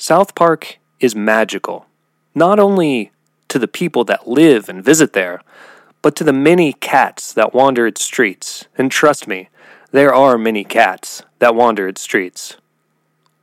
South 0.00 0.34
Park 0.34 0.78
is 0.98 1.14
magical, 1.14 1.84
not 2.34 2.58
only 2.58 3.12
to 3.48 3.58
the 3.58 3.68
people 3.68 4.02
that 4.04 4.26
live 4.26 4.66
and 4.66 4.82
visit 4.82 5.12
there, 5.12 5.42
but 6.00 6.16
to 6.16 6.24
the 6.24 6.32
many 6.32 6.72
cats 6.72 7.34
that 7.34 7.52
wander 7.52 7.86
its 7.86 8.02
streets. 8.02 8.64
And 8.78 8.90
trust 8.90 9.28
me, 9.28 9.50
there 9.92 10.14
are 10.14 10.38
many 10.38 10.64
cats 10.64 11.22
that 11.38 11.54
wander 11.54 11.86
its 11.86 12.00
streets. 12.00 12.56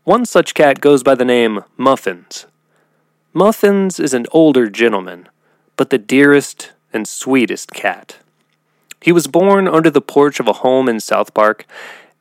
One 0.04 0.26
such 0.26 0.56
cat 0.56 0.82
goes 0.82 1.04
by 1.04 1.14
the 1.14 1.24
name 1.24 1.64
Muffins. 1.78 2.48
Muffins 3.34 4.00
is 4.00 4.16
an 4.16 4.26
older 4.32 4.68
gentleman, 4.68 5.30
but 5.76 5.92
the 5.92 6.00
dearest 6.00 6.72
and 6.92 7.08
sweetest 7.08 7.72
cat. 7.72 8.18
He 9.00 9.12
was 9.12 9.28
born 9.28 9.68
under 9.68 9.92
the 9.92 10.02
porch 10.02 10.40
of 10.40 10.48
a 10.48 10.54
home 10.54 10.90
in 10.90 11.02
South 11.02 11.36
Park, 11.36 11.68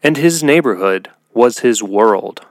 and 0.02 0.18
his 0.18 0.42
neighborhood 0.42 1.08
was 1.32 1.60
his 1.60 1.82
world. 1.82 2.44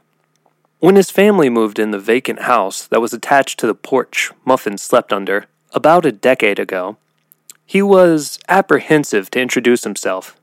When 0.86 0.98
his 0.98 1.10
family 1.10 1.50
moved 1.50 1.80
in 1.80 1.90
the 1.90 1.98
vacant 1.98 2.42
house 2.42 2.86
that 2.86 3.02
was 3.02 3.12
attached 3.12 3.60
to 3.60 3.66
the 3.66 3.74
porch 3.74 4.30
Muffin 4.46 4.78
slept 4.78 5.12
under 5.12 5.48
about 5.74 6.06
a 6.06 6.12
decade 6.12 6.60
ago, 6.60 6.98
he 7.66 7.82
was 7.82 8.38
apprehensive 8.48 9.32
to 9.32 9.42
introduce 9.42 9.84
himself. 9.84 10.38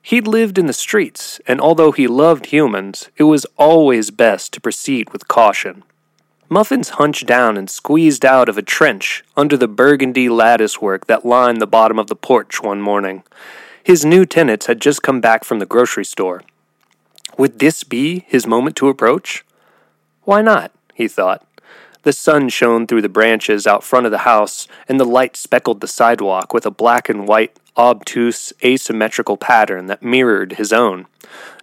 He'd 0.00 0.26
lived 0.26 0.56
in 0.56 0.64
the 0.64 0.72
streets, 0.72 1.42
and 1.46 1.60
although 1.60 1.92
he 1.92 2.06
loved 2.06 2.46
humans, 2.46 3.10
it 3.18 3.24
was 3.24 3.44
always 3.58 4.10
best 4.10 4.54
to 4.54 4.62
proceed 4.62 5.12
with 5.12 5.28
caution. 5.28 5.82
Muffins 6.48 6.96
hunched 6.96 7.26
down 7.26 7.58
and 7.58 7.68
squeezed 7.68 8.24
out 8.24 8.48
of 8.48 8.56
a 8.56 8.62
trench 8.62 9.24
under 9.36 9.58
the 9.58 9.68
burgundy 9.68 10.30
latticework 10.30 11.06
that 11.06 11.26
lined 11.26 11.60
the 11.60 11.66
bottom 11.66 11.98
of 11.98 12.06
the 12.06 12.16
porch 12.16 12.62
one 12.62 12.80
morning. 12.80 13.24
His 13.84 14.06
new 14.06 14.24
tenants 14.24 14.68
had 14.68 14.80
just 14.80 15.02
come 15.02 15.20
back 15.20 15.44
from 15.44 15.58
the 15.58 15.66
grocery 15.66 16.06
store. 16.06 16.44
Would 17.36 17.58
this 17.58 17.84
be 17.84 18.24
his 18.26 18.46
moment 18.46 18.74
to 18.76 18.88
approach? 18.88 19.44
Why 20.26 20.42
not? 20.42 20.72
he 20.92 21.08
thought. 21.08 21.46
The 22.02 22.12
sun 22.12 22.50
shone 22.50 22.86
through 22.86 23.02
the 23.02 23.08
branches 23.08 23.66
out 23.66 23.82
front 23.82 24.06
of 24.06 24.12
the 24.12 24.18
house, 24.18 24.68
and 24.88 25.00
the 25.00 25.04
light 25.04 25.36
speckled 25.36 25.80
the 25.80 25.88
sidewalk 25.88 26.52
with 26.52 26.66
a 26.66 26.70
black 26.70 27.08
and 27.08 27.26
white, 27.26 27.56
obtuse, 27.76 28.52
asymmetrical 28.62 29.36
pattern 29.36 29.86
that 29.86 30.02
mirrored 30.02 30.52
his 30.54 30.72
own. 30.72 31.06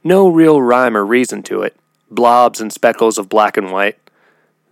No 0.03 0.27
real 0.27 0.61
rhyme 0.61 0.97
or 0.97 1.05
reason 1.05 1.43
to 1.43 1.61
it. 1.61 1.75
Blobs 2.09 2.59
and 2.59 2.73
speckles 2.73 3.17
of 3.17 3.29
black 3.29 3.57
and 3.57 3.71
white, 3.71 3.97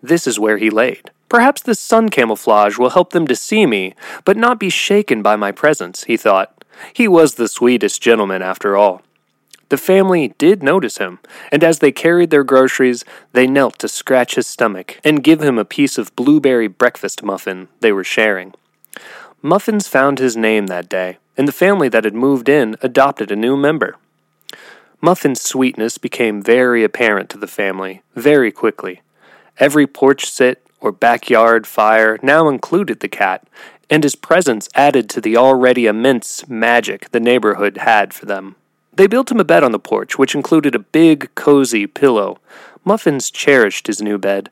this 0.01 0.25
is 0.25 0.39
where 0.39 0.57
he 0.57 0.69
laid. 0.69 1.12
Perhaps 1.29 1.62
the 1.62 1.75
sun 1.75 2.10
camouflage 2.10 2.77
will 2.77 2.89
help 2.91 3.12
them 3.12 3.27
to 3.27 3.36
see 3.36 3.65
me, 3.65 3.93
but 4.25 4.38
not 4.38 4.60
be 4.60 4.69
shaken 4.69 5.21
by 5.21 5.36
my 5.36 5.51
presence, 5.51 6.05
he 6.05 6.17
thought. 6.17 6.65
He 6.93 7.07
was 7.07 7.36
the 7.36 7.48
sweetest 7.48 8.01
gentleman, 8.01 8.41
after 8.41 8.75
all. 8.75 9.01
The 9.71 9.77
family 9.77 10.33
did 10.37 10.61
notice 10.61 10.97
him, 10.97 11.19
and 11.49 11.63
as 11.63 11.79
they 11.79 11.93
carried 11.93 12.29
their 12.29 12.43
groceries, 12.43 13.05
they 13.31 13.47
knelt 13.47 13.79
to 13.79 13.87
scratch 13.87 14.35
his 14.35 14.45
stomach 14.45 14.99
and 15.01 15.23
give 15.23 15.41
him 15.41 15.57
a 15.57 15.63
piece 15.63 15.97
of 15.97 16.13
blueberry 16.17 16.67
breakfast 16.67 17.23
muffin 17.23 17.69
they 17.79 17.93
were 17.93 18.03
sharing. 18.03 18.53
Muffins 19.41 19.87
found 19.87 20.19
his 20.19 20.35
name 20.35 20.67
that 20.67 20.89
day, 20.89 21.19
and 21.37 21.47
the 21.47 21.53
family 21.53 21.87
that 21.87 22.03
had 22.03 22.13
moved 22.13 22.49
in 22.49 22.75
adopted 22.81 23.31
a 23.31 23.35
new 23.37 23.55
member. 23.55 23.95
Muffin's 24.99 25.41
sweetness 25.41 25.97
became 25.97 26.43
very 26.43 26.83
apparent 26.83 27.29
to 27.29 27.37
the 27.37 27.47
family 27.47 28.01
very 28.13 28.51
quickly. 28.51 28.99
Every 29.57 29.87
porch 29.87 30.29
sit 30.29 30.67
or 30.81 30.91
backyard 30.91 31.65
fire 31.65 32.19
now 32.21 32.49
included 32.49 32.99
the 32.99 33.07
cat, 33.07 33.47
and 33.89 34.03
his 34.03 34.17
presence 34.17 34.67
added 34.75 35.09
to 35.11 35.21
the 35.21 35.37
already 35.37 35.85
immense 35.85 36.45
magic 36.49 37.11
the 37.11 37.21
neighborhood 37.21 37.77
had 37.77 38.13
for 38.13 38.25
them. 38.25 38.57
They 39.01 39.08
built 39.08 39.31
him 39.31 39.39
a 39.39 39.43
bed 39.43 39.63
on 39.63 39.72
the 39.72 39.79
porch, 39.79 40.20
which 40.20 40.36
included 40.36 40.75
a 40.75 40.86
big, 40.93 41.34
cozy 41.34 41.88
pillow. 41.88 42.38
Muffins 42.86 43.31
cherished 43.31 43.88
his 43.88 44.00
new 44.00 44.20
bed, 44.20 44.51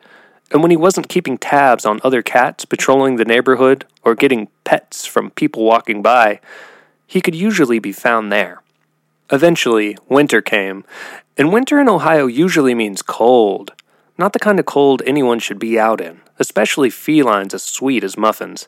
and 0.49 0.63
when 0.63 0.71
he 0.71 0.75
wasn't 0.75 1.07
keeping 1.07 1.37
tabs 1.37 1.85
on 1.85 1.99
other 2.03 2.23
cats 2.23 2.65
patrolling 2.65 3.17
the 3.17 3.25
neighborhood 3.25 3.85
or 4.03 4.15
getting 4.15 4.47
pets 4.63 5.05
from 5.05 5.29
people 5.29 5.63
walking 5.63 6.01
by, 6.01 6.39
he 7.05 7.21
could 7.21 7.35
usually 7.35 7.77
be 7.77 7.91
found 7.91 8.31
there. 8.31 8.63
Eventually, 9.31 9.95
winter 10.07 10.41
came, 10.41 10.83
and 11.37 11.53
winter 11.53 11.79
in 11.79 11.87
Ohio 11.87 12.25
usually 12.25 12.73
means 12.73 13.03
cold. 13.03 13.73
Not 14.17 14.33
the 14.33 14.39
kind 14.39 14.59
of 14.59 14.65
cold 14.65 15.03
anyone 15.05 15.37
should 15.37 15.59
be 15.59 15.79
out 15.79 16.01
in, 16.01 16.21
especially 16.39 16.89
felines 16.89 17.53
as 17.53 17.61
sweet 17.61 18.03
as 18.03 18.17
Muffins. 18.17 18.65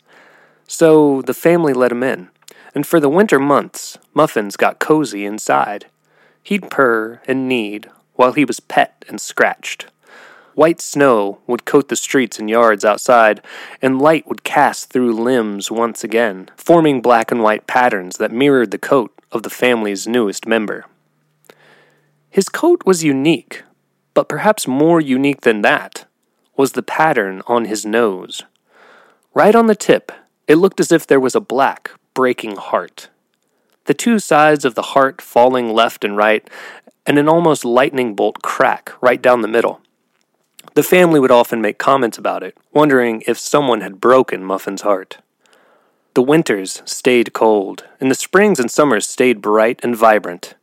So 0.67 1.23
the 1.23 1.33
family 1.33 1.73
let 1.73 1.91
him 1.91 2.03
in, 2.03 2.29
and 2.73 2.85
for 2.85 2.99
the 2.99 3.09
winter 3.09 3.39
months, 3.39 3.97
Muffins 4.13 4.55
got 4.55 4.79
cozy 4.79 5.25
inside. 5.25 5.87
He'd 6.43 6.69
purr 6.69 7.21
and 7.27 7.47
knead 7.47 7.89
while 8.15 8.33
he 8.33 8.45
was 8.45 8.59
pet 8.59 9.03
and 9.07 9.19
scratched. 9.19 9.87
White 10.53 10.81
snow 10.81 11.39
would 11.47 11.65
coat 11.65 11.87
the 11.87 11.95
streets 11.95 12.37
and 12.37 12.49
yards 12.49 12.83
outside, 12.83 13.41
and 13.81 14.01
light 14.01 14.27
would 14.27 14.43
cast 14.43 14.89
through 14.89 15.13
limbs 15.13 15.71
once 15.71 16.03
again, 16.03 16.49
forming 16.57 17.01
black 17.01 17.31
and 17.31 17.41
white 17.41 17.67
patterns 17.67 18.17
that 18.17 18.31
mirrored 18.31 18.71
the 18.71 18.77
coat 18.77 19.13
of 19.31 19.43
the 19.43 19.49
family's 19.49 20.07
newest 20.07 20.45
member. 20.45 20.85
His 22.29 22.49
coat 22.49 22.85
was 22.85 23.03
unique, 23.03 23.63
but 24.13 24.27
perhaps 24.27 24.67
more 24.67 24.99
unique 24.99 25.41
than 25.41 25.61
that 25.61 26.05
was 26.57 26.73
the 26.73 26.83
pattern 26.83 27.41
on 27.47 27.65
his 27.65 27.85
nose. 27.85 28.43
Right 29.33 29.55
on 29.55 29.67
the 29.67 29.75
tip, 29.75 30.11
it 30.47 30.55
looked 30.55 30.81
as 30.81 30.91
if 30.91 31.07
there 31.07 31.19
was 31.19 31.35
a 31.35 31.41
black, 31.41 31.91
breaking 32.13 32.57
heart. 32.57 33.09
The 33.85 33.93
two 33.93 34.19
sides 34.19 34.65
of 34.65 34.75
the 34.75 34.93
heart 34.93 35.21
falling 35.21 35.73
left 35.73 36.05
and 36.05 36.15
right, 36.15 36.47
and 37.05 37.17
an 37.17 37.27
almost 37.27 37.65
lightning 37.65 38.15
bolt 38.15 38.41
crack 38.41 38.91
right 39.01 39.21
down 39.21 39.41
the 39.41 39.47
middle. 39.47 39.81
The 40.73 40.83
family 40.83 41.19
would 41.19 41.31
often 41.31 41.61
make 41.61 41.77
comments 41.77 42.17
about 42.17 42.43
it, 42.43 42.55
wondering 42.71 43.23
if 43.27 43.37
someone 43.37 43.81
had 43.81 43.99
broken 43.99 44.43
Muffin's 44.43 44.83
heart. 44.83 45.17
The 46.13 46.21
winters 46.21 46.81
stayed 46.85 47.33
cold, 47.33 47.85
and 47.99 48.11
the 48.11 48.15
springs 48.15 48.59
and 48.59 48.69
summers 48.69 49.07
stayed 49.07 49.41
bright 49.41 49.79
and 49.83 49.95
vibrant. 49.95 50.55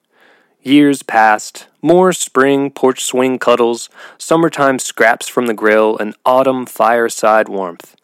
Years 0.62 1.02
passed, 1.02 1.66
more 1.82 2.12
spring 2.12 2.70
porch 2.70 3.04
swing 3.04 3.38
cuddles, 3.38 3.88
summertime 4.18 4.78
scraps 4.78 5.28
from 5.28 5.46
the 5.46 5.54
grill, 5.54 5.96
and 5.98 6.14
autumn 6.24 6.66
fireside 6.66 7.48
warmth. 7.48 7.96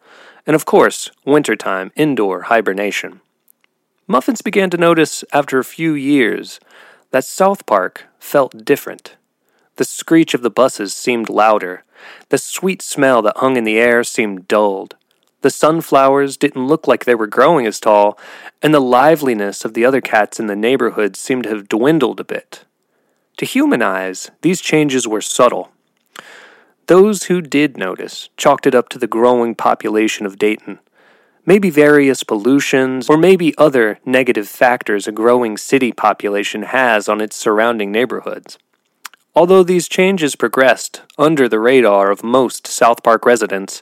And 0.47 0.55
of 0.55 0.65
course, 0.65 1.11
wintertime 1.25 1.91
indoor 1.95 2.43
hibernation. 2.43 3.21
Muffins 4.07 4.43
began 4.43 4.69
to 4.69 4.77
notice 4.77 5.23
after 5.33 5.57
a 5.57 5.63
few 5.63 5.93
years 5.93 6.59
that 7.09 7.25
South 7.25 7.65
Park 7.65 8.05
felt 8.19 8.63
different. 8.63 9.15
The 9.77 9.83
screech 9.83 10.35
of 10.35 10.43
the 10.43 10.51
buses 10.51 10.93
seemed 10.93 11.27
louder. 11.27 11.83
The 12.29 12.37
sweet 12.37 12.83
smell 12.83 13.23
that 13.23 13.37
hung 13.37 13.57
in 13.57 13.63
the 13.63 13.79
air 13.79 14.03
seemed 14.03 14.47
dulled. 14.47 14.95
The 15.41 15.49
sunflowers 15.49 16.37
didn't 16.37 16.67
look 16.67 16.87
like 16.87 17.05
they 17.05 17.15
were 17.15 17.25
growing 17.25 17.65
as 17.65 17.79
tall, 17.79 18.17
and 18.61 18.73
the 18.73 18.79
liveliness 18.79 19.65
of 19.65 19.73
the 19.73 19.85
other 19.85 20.01
cats 20.01 20.39
in 20.39 20.45
the 20.45 20.55
neighborhood 20.55 21.15
seemed 21.15 21.43
to 21.43 21.49
have 21.49 21.67
dwindled 21.67 22.19
a 22.19 22.23
bit. 22.23 22.63
To 23.37 23.45
human 23.45 23.81
eyes, 23.81 24.29
these 24.43 24.61
changes 24.61 25.07
were 25.07 25.21
subtle. 25.21 25.71
Those 26.87 27.23
who 27.23 27.41
did 27.41 27.75
notice 27.75 28.29
chalked 28.37 28.67
it 28.67 28.75
up 28.75 28.87
to 28.89 28.99
the 28.99 29.07
growing 29.07 29.55
population 29.55 30.27
of 30.27 30.37
Dayton. 30.37 30.79
Maybe 31.47 31.69
various 31.69 32.23
pollutions, 32.23 33.07
or 33.07 33.17
maybe 33.17 33.55
other 33.57 33.99
negative 34.03 34.47
factors 34.47 35.07
a 35.07 35.11
growing 35.11 35.57
city 35.57 35.91
population 35.91 36.63
has 36.63 37.07
on 37.07 37.21
its 37.21 37.35
surrounding 37.35 37.91
neighborhoods. 37.91 38.57
Although 39.35 39.63
these 39.63 39.87
changes 39.87 40.35
progressed 40.35 41.03
under 41.17 41.47
the 41.47 41.59
radar 41.59 42.09
of 42.09 42.23
most 42.23 42.65
South 42.65 43.03
Park 43.03 43.25
residents, 43.25 43.81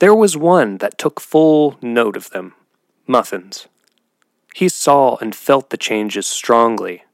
there 0.00 0.14
was 0.14 0.36
one 0.36 0.78
that 0.78 0.98
took 0.98 1.20
full 1.20 1.78
note 1.80 2.16
of 2.16 2.30
them 2.30 2.54
Muffins. 3.06 3.66
He 4.54 4.68
saw 4.68 5.16
and 5.16 5.34
felt 5.34 5.70
the 5.70 5.76
changes 5.76 6.26
strongly. 6.26 7.04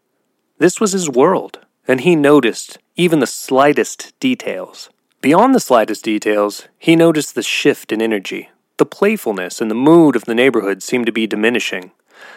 This 0.59 0.80
was 0.80 0.92
his 0.92 1.09
world, 1.09 1.61
and 1.87 2.00
he 2.00 2.16
noticed 2.16 2.78
even 2.96 3.20
the 3.20 3.26
slightest 3.26 4.18
details. 4.20 4.90
Beyond 5.20 5.54
the 5.54 5.61
slightest 5.61 6.04
details, 6.04 6.66
he 6.78 6.96
noticed 6.96 7.35
the 7.35 7.42
shift 7.42 7.92
in 7.92 8.02
energy. 8.02 8.50
The 8.80 8.86
playfulness 8.86 9.60
and 9.60 9.70
the 9.70 9.74
mood 9.74 10.16
of 10.16 10.24
the 10.24 10.34
neighborhood 10.34 10.82
seemed 10.82 11.04
to 11.04 11.12
be 11.12 11.26
diminishing. 11.26 11.90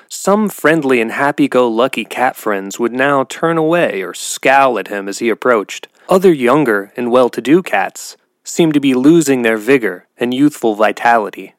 Some 0.09 0.49
friendly 0.49 0.99
and 0.99 1.09
happy 1.09 1.47
go 1.47 1.69
lucky 1.69 2.03
cat 2.03 2.35
friends 2.35 2.77
would 2.77 2.91
now 2.91 3.23
turn 3.23 3.57
away 3.57 4.01
or 4.01 4.13
scowl 4.13 4.77
at 4.77 4.89
him 4.89 5.07
as 5.07 5.19
he 5.19 5.29
approached. 5.29 5.87
Other 6.09 6.33
younger 6.33 6.91
and 6.97 7.09
well 7.09 7.29
to 7.29 7.39
do 7.39 7.63
cats 7.63 8.17
seemed 8.43 8.73
to 8.73 8.81
be 8.81 8.93
losing 8.93 9.43
their 9.43 9.55
vigor 9.55 10.05
and 10.17 10.33
youthful 10.33 10.75
vitality. 10.75 11.55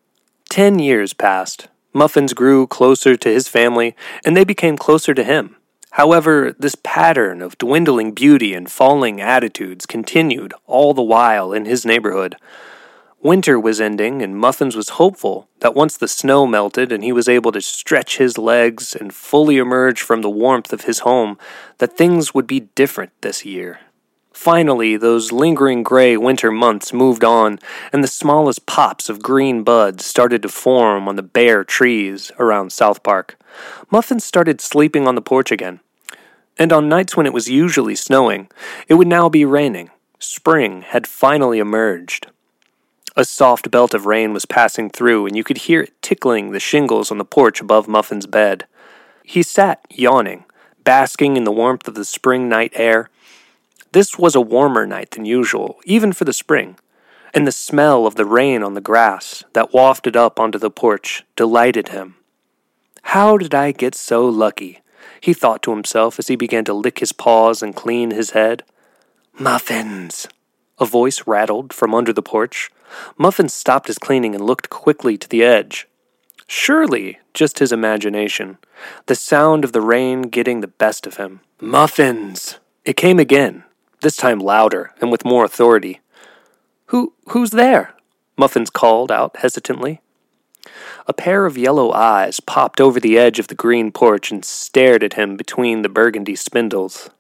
Ten 0.51 0.79
years 0.79 1.15
passed. 1.15 1.69
Muffins 1.95 2.35
grew 2.35 2.67
closer 2.67 3.17
to 3.17 3.31
his 3.31 3.49
family, 3.49 3.97
and 4.23 4.37
they 4.37 4.45
became 4.45 4.77
closer 4.77 5.15
to 5.15 5.25
him. 5.25 5.57
However, 5.93 6.55
this 6.59 6.77
pattern 6.83 7.41
of 7.41 7.57
dwindling 7.57 8.13
beauty 8.13 8.53
and 8.53 8.71
falling 8.71 9.19
attitudes 9.19 9.87
continued 9.87 10.53
all 10.67 10.93
the 10.93 11.03
while 11.03 11.55
in 11.55 11.65
his 11.65 11.87
neighborhood. 11.87 12.37
Winter 13.25 13.59
was 13.59 13.81
ending, 13.81 14.21
and 14.21 14.37
Muffins 14.37 14.77
was 14.77 15.01
hopeful 15.01 15.49
that 15.61 15.75
once 15.75 15.97
the 15.97 16.07
snow 16.07 16.47
melted 16.47 16.93
and 16.93 17.03
he 17.03 17.11
was 17.11 17.27
able 17.27 17.53
to 17.53 17.61
stretch 17.63 18.19
his 18.19 18.37
legs 18.37 18.95
and 18.95 19.15
fully 19.15 19.57
emerge 19.57 20.03
from 20.03 20.21
the 20.21 20.29
warmth 20.29 20.75
of 20.75 20.83
his 20.83 20.99
home, 20.99 21.39
that 21.79 21.97
things 21.97 22.35
would 22.35 22.47
be 22.47 22.69
different 22.75 23.13
this 23.23 23.43
year. 23.43 23.81
Finally, 24.35 24.99
those 24.99 25.33
lingering 25.33 25.83
gray 25.83 26.19
winter 26.19 26.51
months 26.51 26.93
moved 26.93 27.25
on, 27.25 27.59
and 27.95 28.05
the 28.05 28.09
smallest 28.09 28.67
pops 28.67 29.09
of 29.09 29.23
green 29.23 29.63
buds 29.63 30.05
started 30.05 30.43
to 30.43 30.49
form 30.51 31.09
on 31.09 31.17
the 31.17 31.23
bare 31.23 31.65
trees 31.65 32.31
around 32.39 32.75
South 32.75 33.03
Park. 33.03 33.39
Muffins 33.91 34.23
started 34.23 34.61
sleeping 34.61 35.09
on 35.09 35.15
the 35.15 35.23
porch 35.23 35.51
again. 35.51 35.81
And 36.59 36.75
on 36.75 36.91
nights 36.91 37.17
when 37.17 37.25
it 37.25 37.33
was 37.33 37.49
usually 37.49 37.97
snowing, 37.97 38.51
it 38.87 38.95
would 38.95 39.09
now 39.09 39.31
be 39.31 39.47
raining. 39.47 39.89
Spring 40.19 40.83
had 40.83 41.07
finally 41.07 41.59
emerged. 41.59 42.27
A 43.17 43.25
soft 43.25 43.71
belt 43.71 43.95
of 43.95 44.07
rain 44.07 44.33
was 44.33 44.45
passing 44.45 44.91
through, 44.91 45.27
and 45.27 45.37
you 45.37 45.45
could 45.45 45.59
hear 45.59 45.83
it 45.83 46.03
tickling 46.03 46.51
the 46.51 46.59
shingles 46.59 47.13
on 47.13 47.19
the 47.19 47.25
porch 47.25 47.61
above 47.61 47.87
Muffin's 47.87 48.27
bed. 48.27 48.67
He 49.23 49.43
sat, 49.43 49.85
yawning, 49.89 50.45
basking 50.83 51.37
in 51.37 51.45
the 51.45 51.53
warmth 51.53 51.87
of 51.87 51.95
the 51.95 52.05
spring 52.05 52.49
night 52.49 52.73
air. 52.75 53.11
This 53.93 54.19
was 54.19 54.35
a 54.35 54.41
warmer 54.41 54.85
night 54.85 55.13
than 55.13 55.25
usual, 55.25 55.77
even 55.85 56.13
for 56.13 56.25
the 56.25 56.33
spring, 56.33 56.77
and 57.33 57.47
the 57.47 57.53
smell 57.53 58.05
of 58.05 58.17
the 58.17 58.25
rain 58.25 58.65
on 58.65 58.75
the 58.75 58.81
grass 58.81 59.45
that 59.53 59.73
wafted 59.73 60.17
up 60.17 60.41
onto 60.41 60.59
the 60.59 60.71
porch 60.71 61.25
delighted 61.37 61.91
him. 61.91 62.17
How 63.03 63.39
did 63.39 63.55
I 63.55 63.71
get 63.71 63.95
so 63.95 64.27
lucky? 64.27 64.81
he 65.21 65.33
thought 65.33 65.63
to 65.63 65.71
himself 65.71 66.19
as 66.19 66.27
he 66.27 66.37
began 66.37 66.65
to 66.65 66.75
lick 66.75 66.99
his 66.99 67.13
paws 67.13 67.63
and 67.63 67.77
clean 67.77 68.11
his 68.11 68.33
head. 68.33 68.65
Muffins! 69.39 70.27
A 70.79 70.85
voice 70.85 71.23
rattled 71.27 71.73
from 71.73 71.95
under 71.95 72.13
the 72.13 72.21
porch. 72.21 72.71
Muffins 73.17 73.55
stopped 73.55 73.87
his 73.87 73.99
cleaning 73.99 74.35
and 74.35 74.45
looked 74.45 74.71
quickly 74.71 75.17
to 75.17 75.29
the 75.29 75.43
edge. 75.43 75.89
Surely 76.47 77.19
just 77.33 77.59
his 77.59 77.73
imagination. 77.73 78.59
The 79.07 79.15
sound 79.15 79.65
of 79.65 79.73
the 79.73 79.81
rain 79.81 80.23
getting 80.23 80.61
the 80.61 80.69
best 80.69 81.07
of 81.07 81.17
him. 81.17 81.41
Muffins! 81.61 82.59
It 82.85 82.97
came 82.97 83.19
again, 83.19 83.65
this 84.03 84.17
time 84.17 84.39
louder 84.39 84.93
and 85.01 85.11
with 85.11 85.25
more 85.25 85.45
authority. 85.45 86.01
Who 86.87 87.15
who's 87.29 87.51
there? 87.51 87.95
Muffins 88.37 88.71
called 88.71 89.11
out 89.11 89.39
hesitantly. 89.39 90.01
A 91.07 91.13
pair 91.13 91.47
of 91.47 91.59
yellow 91.59 91.93
eyes 91.93 92.41
popped 92.41 92.81
over 92.81 92.99
the 92.99 93.19
edge 93.19 93.39
of 93.39 93.49
the 93.49 93.55
green 93.55 93.93
porch 93.93 94.31
and 94.31 94.45
stared 94.45 95.03
at 95.03 95.15
him 95.15 95.37
between 95.37 95.83
the 95.83 95.89
burgundy 95.89 96.37
spindles. 96.37 97.11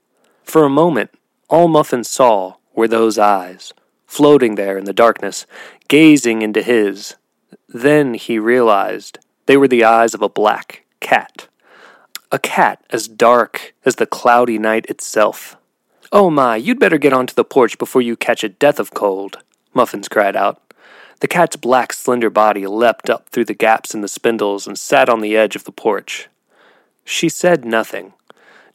For 0.43 0.65
a 0.65 0.71
moment, 0.71 1.11
all 1.49 1.69
Muffins 1.69 2.09
saw 2.09 2.55
were 2.75 2.89
those 2.89 3.19
eyes, 3.19 3.73
floating 4.15 4.55
there 4.55 4.79
in 4.79 4.85
the 4.85 4.93
darkness, 4.93 5.45
gazing 5.89 6.41
into 6.41 6.63
his. 6.63 7.17
Then 7.69 8.15
he 8.15 8.39
realized 8.39 9.19
they 9.47 9.57
were 9.57 9.67
the 9.67 9.83
eyes 9.83 10.15
of 10.15 10.23
a 10.23 10.29
black 10.29 10.85
cat. 11.01 11.49
A 12.31 12.39
cat 12.39 12.85
as 12.91 13.09
dark 13.09 13.75
as 13.85 13.97
the 13.97 14.07
cloudy 14.07 14.57
night 14.57 14.87
itself. 14.87 15.57
Oh 16.13 16.31
my, 16.31 16.55
you'd 16.55 16.79
better 16.79 16.97
get 16.99 17.13
onto 17.13 17.35
the 17.35 17.45
porch 17.45 17.77
before 17.77 18.03
you 18.03 18.17
catch 18.17 18.45
a 18.45 18.49
death 18.49 18.79
of 18.79 18.95
cold, 18.95 19.39
Muffins 19.75 20.09
cried 20.09 20.37
out. 20.37 20.63
The 21.19 21.27
cat's 21.27 21.57
black, 21.57 21.93
slender 21.93 22.31
body 22.31 22.69
leapt 22.69 23.11
up 23.11 23.29
through 23.31 23.47
the 23.47 23.55
gaps 23.55 23.95
in 23.95 24.01
the 24.01 24.09
spindles 24.09 24.69
and 24.69 24.79
sat 24.79 25.09
on 25.09 25.23
the 25.23 25.37
edge 25.37 25.57
of 25.57 25.65
the 25.65 25.73
porch. 25.73 26.29
She 27.05 27.29
said 27.29 27.65
nothing, 27.65 28.13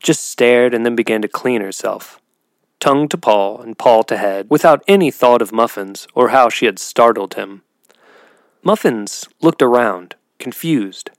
just 0.04 0.30
stared 0.30 0.73
and 0.73 0.86
then 0.86 0.95
began 0.97 1.21
to 1.21 1.30
clean 1.30 1.62
herself, 1.62 2.19
tongue 2.80 3.08
to 3.10 3.18
paw 3.18 3.58
and 3.62 3.78
paw 3.78 4.02
to 4.04 4.18
head, 4.18 4.48
without 4.50 4.84
any 4.88 5.12
thought 5.12 5.42
of 5.42 5.52
Muffins 5.52 6.08
or 6.13 6.30
how 6.30 6.50
she 6.50 6.65
had 6.65 6.80
startled 6.80 7.36
him. 7.36 7.62
Muffins 8.63 9.28
looked 9.42 9.62
around, 9.62 10.15
confused, 10.38 11.12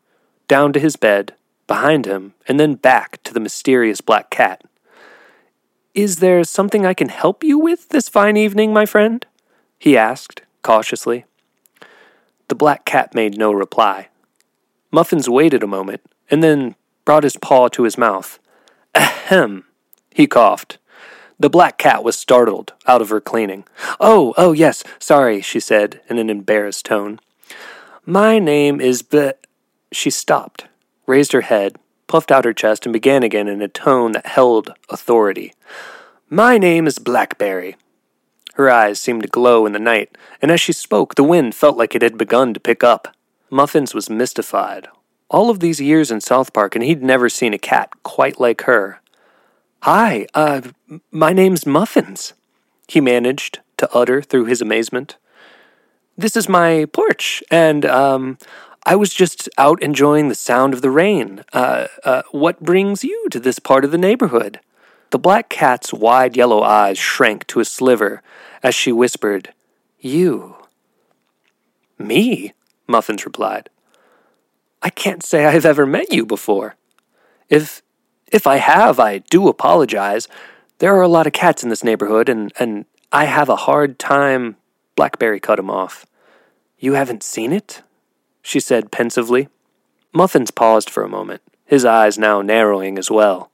down 0.49 0.73
to 0.73 0.81
his 0.81 0.97
bed, 0.97 1.35
behind 1.67 2.07
him, 2.07 2.35
and 2.49 2.59
then 2.59 2.75
back 2.75 3.23
to 3.23 3.33
the 3.33 3.41
mysterious 3.41 4.01
black 4.01 4.31
cat. 4.31 4.65
Is 5.95 6.17
there 6.17 6.45
something 6.45 6.85
I 6.85 6.95
can 6.95 7.09
help 7.09 7.43
you 7.43 7.59
with 7.59 7.89
this 7.89 8.09
fine 8.09 8.37
evening, 8.37 8.73
my 8.73 8.87
friend? 8.87 9.25
he 9.79 9.97
asked, 9.97 10.43
cautiously. 10.63 11.25
The 12.49 12.55
black 12.55 12.85
cat 12.85 13.15
made 13.15 13.39
no 13.39 13.53
reply. 13.53 14.09
Muffins 14.91 15.29
waited 15.29 15.63
a 15.63 15.69
moment, 15.69 16.03
and 16.31 16.43
then 16.43 16.75
brought 17.05 17.25
his 17.25 17.37
paw 17.37 17.69
to 17.69 17.85
his 17.85 17.97
mouth. 17.97 18.39
Ahem! 18.95 19.65
He 20.13 20.27
coughed. 20.27 20.79
The 21.41 21.49
black 21.49 21.79
cat 21.79 22.05
was 22.05 22.19
startled 22.19 22.75
out 22.87 23.01
of 23.01 23.09
her 23.09 23.21
cleaning. 23.21 23.65
Oh, 23.99 24.35
oh, 24.37 24.53
yes, 24.53 24.85
sorry, 24.99 25.41
she 25.41 25.59
said 25.59 26.03
in 26.11 26.19
an 26.19 26.29
embarrassed 26.29 26.85
tone. 26.85 27.19
My 28.05 28.39
name 28.39 28.79
is 28.79 29.01
B. 29.01 29.31
She 29.91 30.11
stopped, 30.11 30.67
raised 31.07 31.33
her 31.33 31.41
head, 31.41 31.77
puffed 32.07 32.31
out 32.31 32.45
her 32.45 32.53
chest, 32.53 32.85
and 32.85 32.93
began 32.93 33.23
again 33.23 33.49
in 33.49 33.63
a 33.63 33.69
tone 33.69 34.13
that 34.13 34.27
held 34.27 34.75
authority. 34.91 35.55
My 36.29 36.59
name 36.59 36.87
is 36.87 36.99
Blackberry. 36.99 37.77
Her 38.55 38.71
eyes 38.71 39.01
seemed 39.01 39.23
to 39.23 39.29
glow 39.29 39.65
in 39.65 39.73
the 39.73 39.79
night, 39.79 40.19
and 40.43 40.51
as 40.51 40.61
she 40.61 40.75
spoke, 40.75 41.15
the 41.15 41.25
wind 41.25 41.55
felt 41.55 41.79
like 41.79 41.95
it 41.95 42.03
had 42.03 42.19
begun 42.19 42.53
to 42.53 42.61
pick 42.61 42.85
up. 42.85 43.17
Muffins 43.49 43.95
was 43.95 44.11
mystified. 44.11 44.89
All 45.31 45.49
of 45.49 45.61
these 45.61 45.81
years 45.81 46.11
in 46.11 46.21
South 46.21 46.53
Park, 46.53 46.75
and 46.75 46.85
he'd 46.85 47.03
never 47.03 47.31
seen 47.31 47.55
a 47.55 47.59
cat 47.59 47.91
quite 48.03 48.39
like 48.39 48.63
her. 48.63 49.01
Hi, 49.85 50.27
uh, 50.35 50.61
my 51.11 51.33
name's 51.33 51.65
Muffins, 51.65 52.35
he 52.87 53.01
managed 53.01 53.61
to 53.79 53.89
utter 53.95 54.21
through 54.21 54.45
his 54.45 54.61
amazement. 54.61 55.17
This 56.19 56.37
is 56.37 56.51
my 56.51 56.85
porch, 56.93 57.43
and, 57.51 57.87
um, 57.87 58.37
I 58.85 58.95
was 58.95 59.15
just 59.15 59.49
out 59.57 59.83
enjoying 59.83 60.29
the 60.29 60.35
sound 60.35 60.75
of 60.75 60.83
the 60.83 60.91
rain. 60.91 61.45
Uh, 61.55 61.87
uh, 62.05 62.23
what 62.31 62.61
brings 62.61 63.05
you 63.05 63.27
to 63.31 63.41
this 63.41 63.59
part 63.59 63.87
of 63.87 63.91
the 63.91 63.97
neighborhood? 63.97 64.61
The 65.13 65.19
black 65.19 65.49
cat's 65.49 65.95
wide 65.95 66.37
yellow 66.37 66.61
eyes 66.61 66.99
shrank 66.99 67.47
to 67.47 67.61
a 67.61 67.65
sliver 67.65 68.23
as 68.63 68.75
she 68.75 68.93
whispered, 68.93 69.55
You. 69.99 70.57
Me? 71.99 72.53
Muffins 72.87 73.25
replied. 73.25 73.71
I 74.83 74.91
can't 74.91 75.25
say 75.25 75.47
I've 75.47 75.65
ever 75.65 75.87
met 75.87 76.13
you 76.13 76.27
before. 76.27 76.77
If 77.49 77.81
if 78.31 78.47
I 78.47 78.57
have, 78.57 79.01
I 79.01 79.19
do 79.19 79.49
apologize. 79.49 80.29
There 80.79 80.95
are 80.97 81.03
a 81.03 81.09
lot 81.09 81.27
of 81.27 81.33
cats 81.33 81.63
in 81.63 81.69
this 81.69 81.85
neighborhood 81.85 82.29
and, 82.29 82.53
and 82.59 82.87
I 83.13 83.25
have 83.25 83.49
a 83.49 83.57
hard 83.57 83.99
time 83.99 84.57
Blackberry 84.97 85.41
cut 85.41 85.59
him 85.59 85.71
off. 85.71 86.07
You 86.79 86.95
haven't 86.95 87.23
seen 87.23 87.53
it? 87.53 87.83
she 88.43 88.61
said 88.61 88.91
pensively. 88.91 89.49
Muffins 90.13 90.51
paused 90.51 90.91
for 90.91 91.03
a 91.03 91.09
moment, 91.09 91.43
his 91.65 91.85
eyes 91.85 92.19
now 92.19 92.43
narrowing 92.43 92.99
as 92.99 93.11
well. 93.11 93.51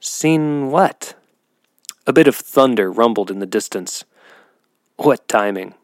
Seen 0.00 0.70
what? 0.70 1.14
A 2.06 2.12
bit 2.12 2.26
of 2.26 2.34
thunder 2.34 2.90
rumbled 2.90 3.30
in 3.30 3.38
the 3.38 3.46
distance. 3.46 4.04
What 4.96 5.28
timing? 5.28 5.74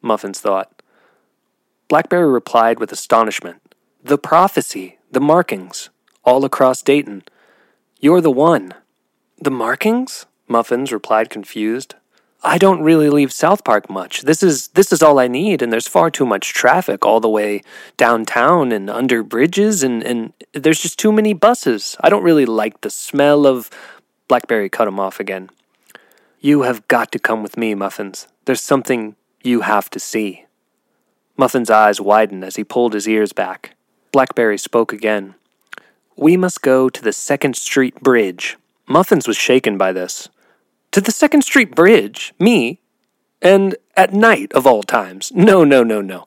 Muffins 0.00 0.40
thought. 0.40 0.82
Blackberry 1.88 2.28
replied 2.28 2.80
with 2.80 2.92
astonishment. 2.92 3.60
The 4.02 4.18
prophecy, 4.18 4.98
the 5.10 5.20
markings, 5.20 5.90
all 6.24 6.44
across 6.44 6.82
Dayton. 6.82 7.22
You're 8.00 8.20
the 8.20 8.30
one. 8.30 8.74
The 9.38 9.50
markings? 9.50 10.26
Muffins 10.48 10.92
replied 10.92 11.30
confused. 11.30 11.94
I 12.42 12.58
don't 12.58 12.82
really 12.82 13.10
leave 13.10 13.32
South 13.32 13.64
Park 13.64 13.90
much. 13.90 14.22
This 14.22 14.42
is 14.42 14.68
this 14.68 14.92
is 14.92 15.02
all 15.02 15.18
I 15.18 15.26
need, 15.26 15.62
and 15.62 15.72
there's 15.72 15.88
far 15.88 16.10
too 16.10 16.26
much 16.26 16.52
traffic 16.52 17.04
all 17.04 17.18
the 17.18 17.28
way 17.28 17.62
downtown 17.96 18.70
and 18.70 18.88
under 18.88 19.22
bridges, 19.22 19.82
and, 19.82 20.02
and 20.04 20.32
there's 20.52 20.80
just 20.80 20.98
too 20.98 21.10
many 21.10 21.32
buses. 21.32 21.96
I 22.00 22.08
don't 22.08 22.22
really 22.22 22.46
like 22.46 22.82
the 22.82 22.90
smell 22.90 23.46
of. 23.46 23.70
Blackberry 24.28 24.68
cut 24.68 24.88
him 24.88 25.00
off 25.00 25.20
again. 25.20 25.50
You 26.40 26.62
have 26.62 26.86
got 26.88 27.12
to 27.12 27.18
come 27.18 27.42
with 27.42 27.56
me, 27.56 27.74
Muffins. 27.74 28.28
There's 28.44 28.60
something 28.60 29.16
you 29.42 29.62
have 29.62 29.88
to 29.90 30.00
see. 30.00 30.46
Muffin's 31.36 31.70
eyes 31.70 32.00
widened 32.00 32.44
as 32.44 32.56
he 32.56 32.64
pulled 32.64 32.92
his 32.92 33.08
ears 33.08 33.32
back. 33.32 33.76
Blackberry 34.12 34.58
spoke 34.58 34.92
again. 34.92 35.34
We 36.16 36.36
must 36.36 36.62
go 36.62 36.88
to 36.88 37.02
the 37.02 37.12
Second 37.12 37.56
Street 37.56 38.00
Bridge. 38.00 38.56
Muffins 38.88 39.28
was 39.28 39.36
shaken 39.36 39.76
by 39.76 39.92
this. 39.92 40.28
To 40.92 41.00
the 41.02 41.12
Second 41.12 41.42
Street 41.42 41.74
Bridge? 41.74 42.32
Me? 42.38 42.80
And 43.42 43.76
at 43.96 44.14
night, 44.14 44.50
of 44.54 44.66
all 44.66 44.82
times? 44.82 45.30
No, 45.34 45.62
no, 45.62 45.82
no, 45.82 46.00
no. 46.00 46.26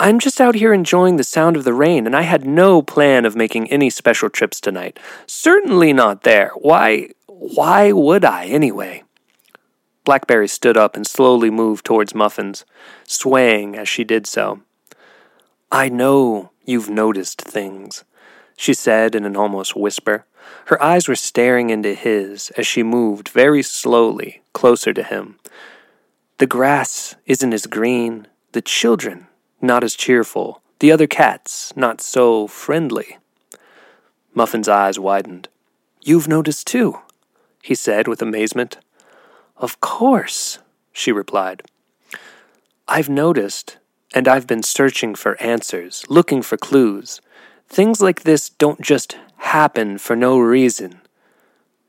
I'm 0.00 0.18
just 0.18 0.40
out 0.40 0.56
here 0.56 0.74
enjoying 0.74 1.16
the 1.16 1.24
sound 1.24 1.56
of 1.56 1.62
the 1.62 1.72
rain, 1.72 2.04
and 2.04 2.16
I 2.16 2.22
had 2.22 2.44
no 2.44 2.82
plan 2.82 3.24
of 3.24 3.36
making 3.36 3.70
any 3.70 3.90
special 3.90 4.28
trips 4.28 4.60
tonight. 4.60 4.98
Certainly 5.28 5.92
not 5.92 6.24
there. 6.24 6.50
Why, 6.56 7.10
why 7.28 7.92
would 7.92 8.24
I, 8.24 8.46
anyway? 8.46 9.04
Blackberry 10.04 10.48
stood 10.48 10.76
up 10.76 10.96
and 10.96 11.06
slowly 11.06 11.50
moved 11.50 11.86
towards 11.86 12.12
Muffins, 12.14 12.64
swaying 13.06 13.76
as 13.76 13.88
she 13.88 14.02
did 14.02 14.26
so. 14.26 14.62
I 15.70 15.88
know 15.88 16.50
you've 16.64 16.90
noticed 16.90 17.40
things, 17.40 18.02
she 18.62 18.74
said 18.74 19.16
in 19.16 19.24
an 19.24 19.36
almost 19.36 19.74
whisper. 19.74 20.24
Her 20.66 20.80
eyes 20.80 21.08
were 21.08 21.16
staring 21.16 21.70
into 21.70 21.94
his 21.94 22.50
as 22.56 22.64
she 22.64 22.84
moved 22.84 23.28
very 23.28 23.60
slowly 23.60 24.40
closer 24.52 24.92
to 24.92 25.02
him. 25.02 25.40
The 26.38 26.46
grass 26.46 27.16
isn't 27.26 27.52
as 27.52 27.66
green, 27.66 28.28
the 28.52 28.62
children 28.62 29.26
not 29.60 29.82
as 29.82 29.96
cheerful, 29.96 30.62
the 30.78 30.92
other 30.92 31.08
cats 31.08 31.72
not 31.74 32.00
so 32.00 32.46
friendly. 32.46 33.18
Muffin's 34.32 34.68
eyes 34.68 34.96
widened. 34.96 35.48
You've 36.00 36.28
noticed 36.28 36.68
too, 36.68 37.00
he 37.62 37.74
said 37.74 38.06
with 38.06 38.22
amazement. 38.22 38.78
Of 39.56 39.80
course, 39.80 40.60
she 40.92 41.10
replied. 41.10 41.62
I've 42.86 43.08
noticed, 43.08 43.78
and 44.14 44.28
I've 44.28 44.46
been 44.46 44.62
searching 44.62 45.16
for 45.16 45.40
answers, 45.42 46.04
looking 46.08 46.42
for 46.42 46.56
clues. 46.56 47.20
Things 47.72 48.02
like 48.02 48.24
this 48.24 48.50
don't 48.50 48.82
just 48.82 49.16
happen 49.38 49.96
for 49.96 50.14
no 50.14 50.38
reason. 50.38 51.00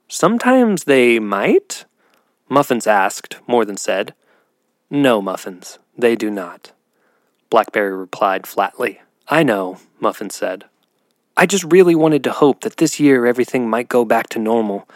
Sometimes 0.08 0.86
they 0.86 1.20
might? 1.20 1.84
Muffins 2.48 2.88
asked, 2.88 3.36
more 3.48 3.66
than 3.66 3.76
said. 3.76 4.14
No, 4.90 5.22
Muffins, 5.22 5.80
they 5.98 6.16
do 6.16 6.32
not. 6.32 6.72
Blackberry 7.50 7.94
replied 7.94 8.48
flatly. 8.48 9.02
I 9.28 9.44
know, 9.44 9.78
Muffins 10.00 10.36
said. 10.36 10.64
I 11.36 11.46
just 11.46 11.66
really 11.66 11.96
wanted 11.96 12.24
to 12.24 12.32
hope 12.32 12.62
that 12.62 12.78
this 12.78 12.98
year 12.98 13.26
everything 13.26 13.70
might 13.70 13.90
go 13.90 14.06
back 14.06 14.30
to 14.30 14.40
normal. 14.40 14.88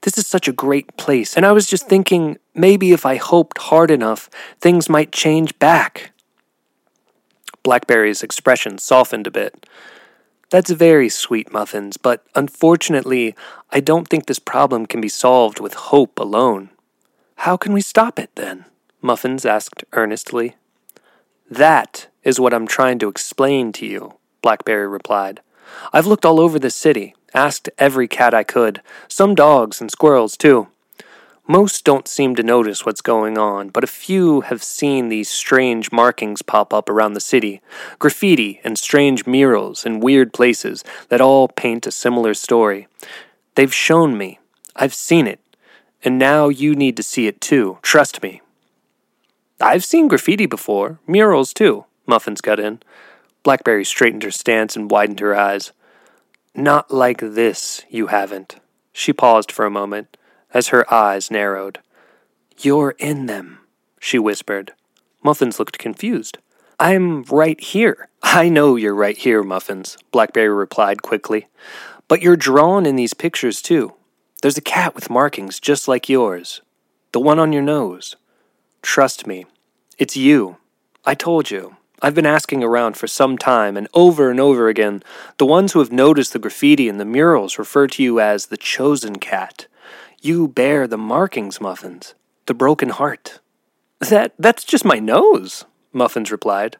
This 0.00 0.18
is 0.18 0.26
such 0.26 0.48
a 0.48 0.52
great 0.52 0.96
place, 0.96 1.36
and 1.36 1.46
I 1.46 1.52
was 1.52 1.68
just 1.68 1.88
thinking 1.88 2.36
maybe 2.52 2.90
if 2.90 3.06
I 3.06 3.14
hoped 3.14 3.58
hard 3.58 3.92
enough, 3.92 4.28
things 4.58 4.88
might 4.88 5.12
change 5.12 5.56
back. 5.60 6.10
Blackberry's 7.62 8.24
expression 8.24 8.78
softened 8.78 9.28
a 9.28 9.30
bit. 9.30 9.66
That's 10.52 10.70
very 10.70 11.08
sweet, 11.08 11.50
Muffins, 11.50 11.96
but 11.96 12.26
unfortunately, 12.34 13.34
I 13.70 13.80
don't 13.80 14.06
think 14.06 14.26
this 14.26 14.38
problem 14.38 14.84
can 14.84 15.00
be 15.00 15.08
solved 15.08 15.60
with 15.60 15.72
hope 15.72 16.18
alone. 16.18 16.68
How 17.36 17.56
can 17.56 17.72
we 17.72 17.80
stop 17.80 18.18
it, 18.18 18.28
then? 18.34 18.66
Muffins 19.00 19.46
asked 19.46 19.82
earnestly. 19.94 20.56
That 21.50 22.08
is 22.22 22.38
what 22.38 22.52
I'm 22.52 22.66
trying 22.66 22.98
to 22.98 23.08
explain 23.08 23.72
to 23.72 23.86
you, 23.86 24.18
Blackberry 24.42 24.86
replied. 24.86 25.40
I've 25.90 26.06
looked 26.06 26.26
all 26.26 26.38
over 26.38 26.58
the 26.58 26.68
city, 26.68 27.14
asked 27.32 27.70
every 27.78 28.06
cat 28.06 28.34
I 28.34 28.44
could, 28.44 28.82
some 29.08 29.34
dogs 29.34 29.80
and 29.80 29.90
squirrels, 29.90 30.36
too. 30.36 30.68
Most 31.48 31.84
don't 31.84 32.06
seem 32.06 32.36
to 32.36 32.42
notice 32.44 32.86
what's 32.86 33.00
going 33.00 33.36
on, 33.36 33.70
but 33.70 33.82
a 33.82 33.88
few 33.88 34.42
have 34.42 34.62
seen 34.62 35.08
these 35.08 35.28
strange 35.28 35.90
markings 35.90 36.40
pop 36.40 36.72
up 36.72 36.88
around 36.88 37.14
the 37.14 37.20
city 37.20 37.60
graffiti 37.98 38.60
and 38.62 38.78
strange 38.78 39.26
murals 39.26 39.84
in 39.84 39.98
weird 39.98 40.32
places 40.32 40.84
that 41.08 41.20
all 41.20 41.48
paint 41.48 41.84
a 41.86 41.90
similar 41.90 42.32
story. 42.32 42.86
They've 43.56 43.74
shown 43.74 44.16
me. 44.16 44.38
I've 44.76 44.94
seen 44.94 45.26
it. 45.26 45.40
And 46.04 46.16
now 46.16 46.48
you 46.48 46.76
need 46.76 46.96
to 46.96 47.02
see 47.02 47.26
it 47.26 47.40
too. 47.40 47.78
Trust 47.82 48.22
me. 48.22 48.40
I've 49.60 49.84
seen 49.84 50.08
graffiti 50.08 50.46
before, 50.46 51.00
murals 51.08 51.52
too, 51.52 51.86
Muffins 52.06 52.40
got 52.40 52.60
in. 52.60 52.80
Blackberry 53.42 53.84
straightened 53.84 54.22
her 54.22 54.30
stance 54.30 54.76
and 54.76 54.90
widened 54.90 55.20
her 55.20 55.34
eyes. 55.34 55.72
Not 56.54 56.92
like 56.92 57.18
this, 57.18 57.82
you 57.90 58.08
haven't. 58.08 58.56
She 58.92 59.12
paused 59.12 59.50
for 59.50 59.64
a 59.64 59.70
moment 59.70 60.16
as 60.54 60.68
her 60.68 60.92
eyes 60.92 61.30
narrowed. 61.30 61.80
You're 62.58 62.94
in 62.98 63.26
them, 63.26 63.58
she 63.98 64.18
whispered. 64.18 64.72
Muffins 65.22 65.58
looked 65.58 65.78
confused. 65.78 66.38
I'm 66.78 67.22
right 67.24 67.60
here. 67.60 68.08
I 68.22 68.48
know 68.48 68.76
you're 68.76 68.94
right 68.94 69.16
here, 69.16 69.42
Muffins, 69.42 69.96
Blackberry 70.10 70.48
replied 70.48 71.02
quickly. 71.02 71.46
But 72.08 72.22
you're 72.22 72.36
drawn 72.36 72.86
in 72.86 72.96
these 72.96 73.14
pictures, 73.14 73.62
too. 73.62 73.94
There's 74.42 74.58
a 74.58 74.62
cat 74.62 74.94
with 74.94 75.10
markings 75.10 75.60
just 75.60 75.86
like 75.86 76.08
yours. 76.08 76.60
The 77.12 77.20
one 77.20 77.38
on 77.38 77.52
your 77.52 77.62
nose. 77.62 78.16
Trust 78.82 79.26
me, 79.26 79.46
it's 79.98 80.16
you. 80.16 80.56
I 81.04 81.14
told 81.14 81.50
you. 81.50 81.76
I've 82.04 82.16
been 82.16 82.26
asking 82.26 82.64
around 82.64 82.96
for 82.96 83.06
some 83.06 83.38
time, 83.38 83.76
and 83.76 83.86
over 83.94 84.28
and 84.28 84.40
over 84.40 84.68
again, 84.68 85.04
the 85.38 85.46
ones 85.46 85.72
who 85.72 85.78
have 85.78 85.92
noticed 85.92 86.32
the 86.32 86.40
graffiti 86.40 86.88
and 86.88 86.98
the 86.98 87.04
murals 87.04 87.60
refer 87.60 87.86
to 87.86 88.02
you 88.02 88.18
as 88.18 88.46
the 88.46 88.56
chosen 88.56 89.20
cat. 89.20 89.68
You 90.24 90.46
bear 90.46 90.86
the 90.86 90.96
markings, 90.96 91.60
Muffins, 91.60 92.14
the 92.46 92.54
broken 92.54 92.90
heart. 92.90 93.40
That 93.98 94.32
that's 94.38 94.62
just 94.62 94.84
my 94.84 95.00
nose, 95.00 95.64
Muffins 95.92 96.30
replied. 96.30 96.76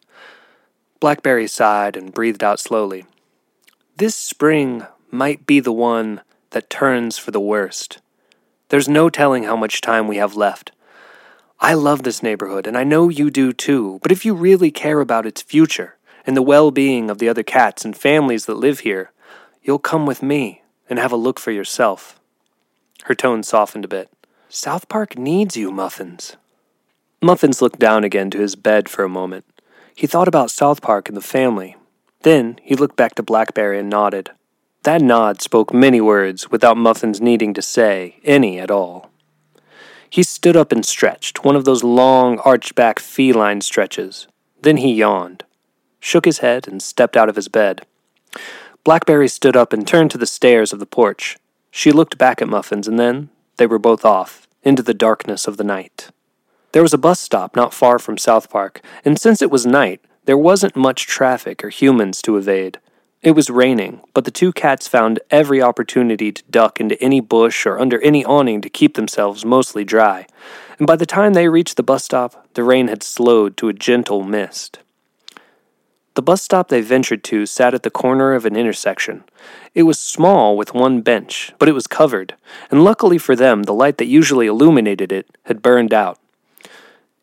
Blackberry 1.00 1.48
sighed 1.48 1.96
and 1.96 2.14
breathed 2.14 2.44
out 2.44 2.60
slowly. 2.60 3.04
This 3.96 4.14
spring 4.14 4.86
might 5.10 5.44
be 5.44 5.58
the 5.58 5.72
one 5.72 6.20
that 6.50 6.70
turns 6.70 7.18
for 7.18 7.32
the 7.32 7.40
worst. 7.40 8.00
There's 8.68 8.88
no 8.88 9.10
telling 9.10 9.42
how 9.42 9.56
much 9.56 9.80
time 9.80 10.06
we 10.06 10.18
have 10.18 10.36
left. 10.36 10.70
I 11.58 11.74
love 11.74 12.04
this 12.04 12.22
neighborhood, 12.22 12.68
and 12.68 12.78
I 12.78 12.84
know 12.84 13.08
you 13.08 13.28
do 13.28 13.52
too, 13.52 13.98
but 14.04 14.12
if 14.12 14.24
you 14.24 14.34
really 14.34 14.70
care 14.70 15.00
about 15.00 15.26
its 15.26 15.42
future 15.42 15.96
and 16.24 16.36
the 16.36 16.42
well 16.42 16.70
being 16.70 17.10
of 17.10 17.18
the 17.18 17.28
other 17.28 17.42
cats 17.42 17.84
and 17.84 17.96
families 17.96 18.46
that 18.46 18.54
live 18.54 18.80
here, 18.80 19.10
you'll 19.64 19.80
come 19.80 20.06
with 20.06 20.22
me 20.22 20.62
and 20.88 21.00
have 21.00 21.10
a 21.10 21.16
look 21.16 21.40
for 21.40 21.50
yourself. 21.50 22.20
Her 23.04 23.14
tone 23.14 23.42
softened 23.42 23.84
a 23.84 23.88
bit. 23.88 24.10
South 24.48 24.88
Park 24.88 25.18
needs 25.18 25.56
you, 25.56 25.70
Muffins. 25.70 26.36
Muffins 27.20 27.62
looked 27.62 27.78
down 27.78 28.04
again 28.04 28.30
to 28.30 28.38
his 28.38 28.56
bed 28.56 28.88
for 28.88 29.04
a 29.04 29.08
moment. 29.08 29.44
He 29.94 30.06
thought 30.06 30.28
about 30.28 30.50
South 30.50 30.80
Park 30.82 31.08
and 31.08 31.16
the 31.16 31.22
family. 31.22 31.76
Then 32.22 32.58
he 32.62 32.74
looked 32.74 32.96
back 32.96 33.14
to 33.16 33.22
Blackberry 33.22 33.78
and 33.78 33.90
nodded. 33.90 34.30
That 34.84 35.00
nod 35.00 35.40
spoke 35.40 35.72
many 35.72 36.00
words 36.00 36.50
without 36.50 36.76
Muffins 36.76 37.20
needing 37.20 37.54
to 37.54 37.62
say 37.62 38.16
any 38.24 38.58
at 38.58 38.70
all. 38.70 39.10
He 40.10 40.22
stood 40.22 40.56
up 40.56 40.72
and 40.72 40.84
stretched, 40.84 41.44
one 41.44 41.56
of 41.56 41.64
those 41.64 41.82
long, 41.82 42.38
arched 42.40 42.74
back 42.74 42.98
feline 42.98 43.60
stretches. 43.60 44.26
Then 44.60 44.76
he 44.76 44.92
yawned, 44.92 45.44
shook 46.00 46.24
his 46.24 46.38
head, 46.38 46.68
and 46.68 46.82
stepped 46.82 47.16
out 47.16 47.28
of 47.28 47.36
his 47.36 47.48
bed. 47.48 47.86
Blackberry 48.84 49.28
stood 49.28 49.56
up 49.56 49.72
and 49.72 49.86
turned 49.86 50.10
to 50.10 50.18
the 50.18 50.26
stairs 50.26 50.72
of 50.72 50.80
the 50.80 50.86
porch. 50.86 51.38
She 51.74 51.90
looked 51.90 52.18
back 52.18 52.42
at 52.42 52.48
Muffins, 52.48 52.86
and 52.86 52.98
then 52.98 53.30
they 53.56 53.66
were 53.66 53.78
both 53.78 54.04
off, 54.04 54.46
into 54.62 54.82
the 54.82 54.92
darkness 54.92 55.48
of 55.48 55.56
the 55.56 55.64
night. 55.64 56.10
There 56.72 56.82
was 56.82 56.92
a 56.92 56.98
bus 56.98 57.18
stop 57.18 57.56
not 57.56 57.72
far 57.72 57.98
from 57.98 58.18
South 58.18 58.50
Park, 58.50 58.82
and 59.06 59.18
since 59.18 59.40
it 59.40 59.50
was 59.50 59.64
night, 59.64 60.02
there 60.26 60.36
wasn't 60.36 60.76
much 60.76 61.06
traffic 61.06 61.64
or 61.64 61.70
humans 61.70 62.20
to 62.22 62.36
evade. 62.36 62.78
It 63.22 63.32
was 63.32 63.48
raining, 63.48 64.02
but 64.12 64.26
the 64.26 64.30
two 64.30 64.52
cats 64.52 64.86
found 64.86 65.20
every 65.30 65.62
opportunity 65.62 66.30
to 66.30 66.42
duck 66.50 66.78
into 66.78 67.02
any 67.02 67.20
bush 67.20 67.64
or 67.64 67.80
under 67.80 68.00
any 68.02 68.22
awning 68.22 68.60
to 68.60 68.68
keep 68.68 68.94
themselves 68.94 69.42
mostly 69.42 69.82
dry, 69.82 70.26
and 70.78 70.86
by 70.86 70.96
the 70.96 71.06
time 71.06 71.32
they 71.32 71.48
reached 71.48 71.78
the 71.78 71.82
bus 71.82 72.04
stop, 72.04 72.48
the 72.52 72.64
rain 72.64 72.88
had 72.88 73.02
slowed 73.02 73.56
to 73.56 73.70
a 73.70 73.72
gentle 73.72 74.22
mist. 74.22 74.80
The 76.14 76.22
bus 76.22 76.42
stop 76.42 76.68
they 76.68 76.82
ventured 76.82 77.24
to 77.24 77.46
sat 77.46 77.72
at 77.72 77.84
the 77.84 77.90
corner 77.90 78.34
of 78.34 78.44
an 78.44 78.54
intersection. 78.54 79.24
It 79.74 79.84
was 79.84 79.98
small 79.98 80.56
with 80.56 80.74
one 80.74 81.00
bench, 81.00 81.52
but 81.58 81.68
it 81.68 81.72
was 81.72 81.86
covered, 81.86 82.34
and 82.70 82.84
luckily 82.84 83.16
for 83.16 83.34
them, 83.34 83.62
the 83.62 83.72
light 83.72 83.96
that 83.96 84.06
usually 84.06 84.46
illuminated 84.46 85.10
it 85.10 85.38
had 85.44 85.62
burned 85.62 85.94
out. 85.94 86.18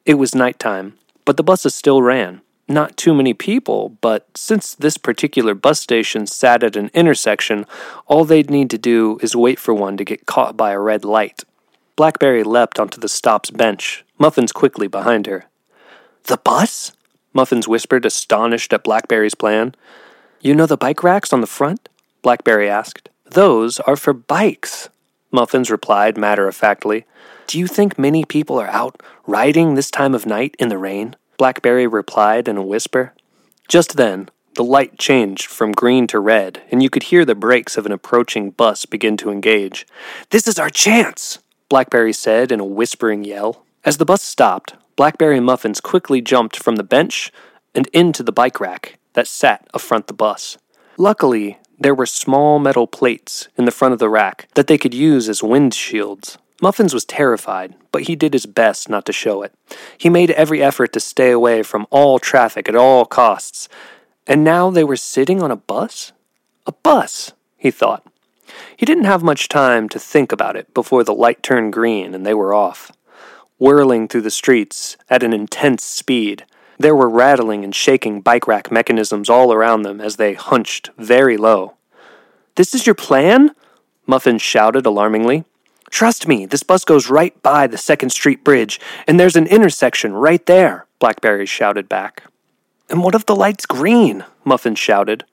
It 0.06 0.16
was 0.16 0.34
night 0.34 0.58
time, 0.58 0.98
but 1.24 1.38
the 1.38 1.44
buses 1.44 1.76
still 1.76 2.02
ran. 2.02 2.42
Not 2.68 2.98
too 2.98 3.14
many 3.14 3.34
people, 3.34 3.98
but 4.02 4.28
since 4.36 4.74
this 4.74 4.98
particular 4.98 5.54
bus 5.54 5.80
station 5.80 6.26
sat 6.26 6.64
at 6.64 6.76
an 6.76 6.90
intersection, 6.94 7.66
all 8.08 8.26
they'd 8.26 8.50
need 8.50 8.70
to 8.72 8.78
do 8.78 9.20
is 9.22 9.36
wait 9.36 9.60
for 9.60 9.74
one 9.74 9.98
to 9.98 10.06
get 10.06 10.26
caught 10.26 10.58
by 10.58 10.72
a 10.72 10.80
red 10.80 11.04
light. 11.06 11.44
Blackberry 11.96 12.44
leapt 12.44 12.80
onto 12.80 13.00
the 13.00 13.10
stop's 13.10 13.52
bench, 13.52 14.04
Muffins 14.18 14.52
quickly 14.52 14.88
behind 14.88 15.28
her. 15.28 15.46
The 16.24 16.38
bus? 16.38 16.92
Muffins 17.34 17.68
whispered, 17.68 18.06
astonished 18.06 18.74
at 18.74 18.84
Blackberry's 18.84 19.36
plan. 19.36 19.76
You 20.42 20.56
know 20.56 20.66
the 20.66 20.78
bike 20.78 21.04
racks 21.04 21.34
on 21.34 21.42
the 21.42 21.48
front? 21.48 21.90
Blackberry 22.22 22.70
asked. 22.70 23.10
Those 23.26 23.80
are 23.82 23.96
for 23.96 24.14
bikes, 24.14 24.90
Muffins 25.32 25.70
replied 25.70 26.18
matter 26.18 26.48
of 26.48 26.56
factly. 26.56 27.06
Do 27.48 27.60
you 27.60 27.68
think 27.68 28.00
many 28.00 28.26
people 28.26 28.60
are 28.60 28.68
out 28.68 29.02
riding 29.28 29.76
this 29.76 29.92
time 29.92 30.16
of 30.16 30.26
night 30.26 30.56
in 30.60 30.70
the 30.70 30.78
rain? 30.78 31.16
Blackberry 31.38 31.88
replied 31.88 32.48
in 32.48 32.58
a 32.58 32.64
whisper. 32.64 33.14
Just 33.68 33.98
then, 33.98 34.30
the 34.56 34.64
light 34.64 34.98
changed 34.98 35.46
from 35.46 35.72
green 35.72 36.08
to 36.08 36.20
red, 36.20 36.62
and 36.72 36.82
you 36.84 36.90
could 36.90 37.04
hear 37.04 37.24
the 37.24 37.36
brakes 37.36 37.78
of 37.78 37.86
an 37.86 37.92
approaching 37.92 38.52
bus 38.52 38.86
begin 38.86 39.16
to 39.18 39.32
engage. 39.32 39.88
This 40.32 40.48
is 40.48 40.60
our 40.60 40.70
chance, 40.70 41.40
Blackberry 41.70 42.14
said 42.14 42.52
in 42.52 42.60
a 42.60 42.66
whispering 42.66 43.24
yell. 43.24 43.64
As 43.86 43.98
the 43.98 44.06
bus 44.06 44.22
stopped, 44.22 44.74
Blackberry 45.00 45.40
Muffins 45.40 45.80
quickly 45.80 46.20
jumped 46.20 46.58
from 46.58 46.76
the 46.76 46.84
bench 46.84 47.32
and 47.74 47.88
into 47.94 48.22
the 48.22 48.34
bike 48.34 48.60
rack 48.60 49.00
that 49.14 49.28
sat 49.28 49.66
afront 49.74 50.08
the 50.08 50.14
bus. 50.14 50.58
Luckily, 50.98 51.58
there 51.80 51.96
were 51.96 52.06
small 52.06 52.60
metal 52.60 52.86
plates 52.86 53.48
in 53.58 53.64
the 53.64 53.72
front 53.72 53.94
of 53.94 54.00
the 54.00 54.10
rack 54.10 54.50
that 54.56 54.68
they 54.68 54.78
could 54.78 54.94
use 54.94 55.30
as 55.30 55.40
windshields. 55.40 56.36
Muffins 56.62 56.94
was 56.94 57.06
terrified, 57.06 57.76
but 57.94 58.08
he 58.10 58.18
did 58.18 58.34
his 58.34 58.46
best 58.46 58.90
not 58.90 59.06
to 59.06 59.14
show 59.14 59.42
it. 59.42 59.54
He 59.98 60.10
made 60.10 60.32
every 60.32 60.62
effort 60.62 60.92
to 60.92 61.00
stay 61.00 61.32
away 61.32 61.64
from 61.64 61.88
all 61.92 62.20
traffic 62.20 62.68
at 62.68 62.76
all 62.76 63.06
costs. 63.06 63.70
And 64.28 64.44
now 64.44 64.70
they 64.70 64.84
were 64.84 64.98
sitting 64.98 65.42
on 65.42 65.50
a 65.50 65.56
bus? 65.56 66.12
A 66.68 66.74
bus, 66.74 67.32
he 67.56 67.72
thought. 67.72 68.06
He 68.76 68.86
didn't 68.86 69.06
have 69.06 69.24
much 69.24 69.48
time 69.48 69.88
to 69.90 69.98
think 69.98 70.34
about 70.34 70.58
it 70.58 70.74
before 70.74 71.06
the 71.06 71.14
light 71.14 71.42
turned 71.42 71.72
green 71.72 72.14
and 72.14 72.26
they 72.26 72.34
were 72.34 72.54
off 72.54 72.92
whirling 73.60 74.08
through 74.08 74.22
the 74.22 74.32
streets 74.32 74.98
at 75.10 75.22
an 75.22 75.34
intense 75.34 75.84
speed. 75.84 76.46
There 76.80 76.96
were 76.96 77.10
rattling 77.10 77.64
and 77.64 77.76
shaking 77.76 78.22
bike 78.22 78.48
rack 78.48 78.72
mechanisms 78.72 79.30
all 79.30 79.54
around 79.54 79.84
them 79.84 80.00
as 80.00 80.16
they 80.16 80.34
hunched 80.34 80.90
very 80.98 81.38
low. 81.38 81.76
This 82.56 82.74
is 82.74 82.86
your 82.86 82.96
plan? 82.96 83.52
Muffin 84.08 84.40
shouted 84.40 84.86
alarmingly. 84.86 85.44
Trust 85.92 86.28
me, 86.28 86.46
this 86.46 86.64
bus 86.64 86.86
goes 86.86 87.10
right 87.10 87.40
by 87.42 87.68
the 87.68 87.78
Second 87.78 88.12
Street 88.12 88.44
Bridge, 88.44 88.80
and 89.08 89.20
there's 89.20 89.36
an 89.36 89.48
intersection 89.48 90.14
right 90.14 90.46
there, 90.46 90.86
Blackberry 91.00 91.46
shouted 91.46 91.90
back. 91.90 92.24
And 92.90 93.04
what 93.04 93.16
if 93.16 93.26
the 93.26 93.36
light's 93.36 93.66
green? 93.66 94.24
Muffin 94.44 94.76
shouted. 94.76 95.26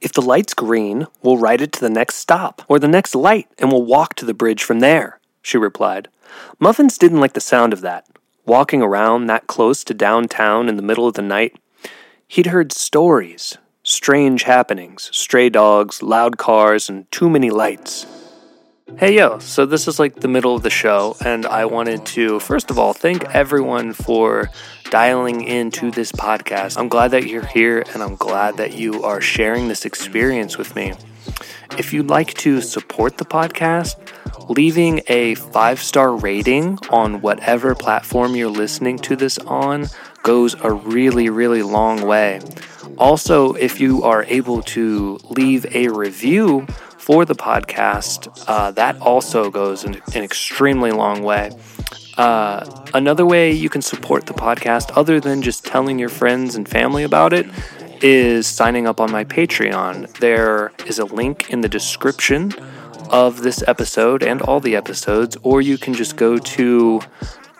If 0.00 0.12
the 0.12 0.22
light's 0.22 0.54
green, 0.54 1.06
we'll 1.22 1.38
ride 1.38 1.60
it 1.60 1.72
to 1.72 1.80
the 1.80 1.90
next 1.90 2.16
stop, 2.16 2.62
or 2.68 2.78
the 2.78 2.88
next 2.88 3.14
light, 3.14 3.48
and 3.58 3.70
we'll 3.70 3.84
walk 3.84 4.14
to 4.16 4.24
the 4.24 4.34
bridge 4.34 4.64
from 4.64 4.80
there, 4.80 5.20
she 5.42 5.58
replied. 5.58 6.08
Muffins 6.58 6.98
didn't 6.98 7.20
like 7.20 7.32
the 7.32 7.40
sound 7.40 7.72
of 7.72 7.80
that. 7.80 8.06
Walking 8.44 8.82
around 8.82 9.26
that 9.26 9.46
close 9.46 9.84
to 9.84 9.94
downtown 9.94 10.68
in 10.68 10.76
the 10.76 10.82
middle 10.82 11.06
of 11.06 11.14
the 11.14 11.22
night, 11.22 11.56
he'd 12.26 12.46
heard 12.46 12.72
stories, 12.72 13.56
strange 13.82 14.44
happenings, 14.44 15.10
stray 15.12 15.48
dogs, 15.48 16.02
loud 16.02 16.38
cars, 16.38 16.88
and 16.88 17.10
too 17.10 17.30
many 17.30 17.50
lights. 17.50 18.06
Hey 18.98 19.16
yo, 19.16 19.38
so 19.38 19.64
this 19.64 19.88
is 19.88 19.98
like 19.98 20.16
the 20.16 20.28
middle 20.28 20.54
of 20.54 20.62
the 20.62 20.70
show, 20.70 21.16
and 21.24 21.46
I 21.46 21.64
wanted 21.64 22.04
to, 22.06 22.40
first 22.40 22.70
of 22.70 22.78
all, 22.78 22.92
thank 22.92 23.24
everyone 23.34 23.94
for 23.94 24.50
dialing 24.90 25.44
into 25.44 25.90
this 25.90 26.12
podcast. 26.12 26.76
I'm 26.76 26.88
glad 26.88 27.12
that 27.12 27.26
you're 27.26 27.46
here, 27.46 27.84
and 27.94 28.02
I'm 28.02 28.16
glad 28.16 28.58
that 28.58 28.74
you 28.74 29.02
are 29.02 29.20
sharing 29.20 29.68
this 29.68 29.86
experience 29.86 30.58
with 30.58 30.76
me. 30.76 30.92
If 31.78 31.94
you'd 31.94 32.10
like 32.10 32.34
to 32.34 32.60
support 32.60 33.16
the 33.16 33.24
podcast, 33.24 33.96
leaving 34.52 35.00
a 35.08 35.34
five 35.34 35.80
star 35.82 36.14
rating 36.14 36.78
on 36.90 37.20
whatever 37.20 37.74
platform 37.74 38.36
you're 38.36 38.50
listening 38.50 38.98
to 38.98 39.16
this 39.16 39.38
on 39.38 39.86
goes 40.22 40.54
a 40.62 40.70
really, 40.70 41.28
really 41.28 41.62
long 41.62 42.02
way. 42.02 42.40
Also, 42.98 43.54
if 43.54 43.80
you 43.80 44.02
are 44.02 44.24
able 44.24 44.62
to 44.62 45.18
leave 45.30 45.64
a 45.74 45.88
review 45.88 46.66
for 46.98 47.24
the 47.24 47.34
podcast, 47.34 48.44
uh, 48.46 48.70
that 48.72 48.96
also 49.00 49.50
goes 49.50 49.84
an, 49.84 49.94
an 50.14 50.22
extremely 50.22 50.92
long 50.92 51.22
way. 51.22 51.50
Uh, 52.18 52.84
another 52.92 53.24
way 53.24 53.50
you 53.50 53.70
can 53.70 53.80
support 53.80 54.26
the 54.26 54.34
podcast, 54.34 54.92
other 54.94 55.18
than 55.18 55.40
just 55.40 55.64
telling 55.64 55.98
your 55.98 56.10
friends 56.10 56.54
and 56.54 56.68
family 56.68 57.02
about 57.02 57.32
it, 57.32 57.46
is 58.02 58.46
signing 58.46 58.86
up 58.86 59.00
on 59.00 59.10
my 59.10 59.24
Patreon. 59.24 60.12
There 60.18 60.72
is 60.86 60.98
a 60.98 61.06
link 61.06 61.50
in 61.50 61.62
the 61.62 61.68
description 61.68 62.52
of 63.12 63.42
this 63.42 63.62
episode 63.68 64.22
and 64.22 64.42
all 64.42 64.58
the 64.58 64.74
episodes, 64.74 65.36
or 65.42 65.60
you 65.60 65.78
can 65.78 65.94
just 65.94 66.16
go 66.16 66.38
to 66.38 67.00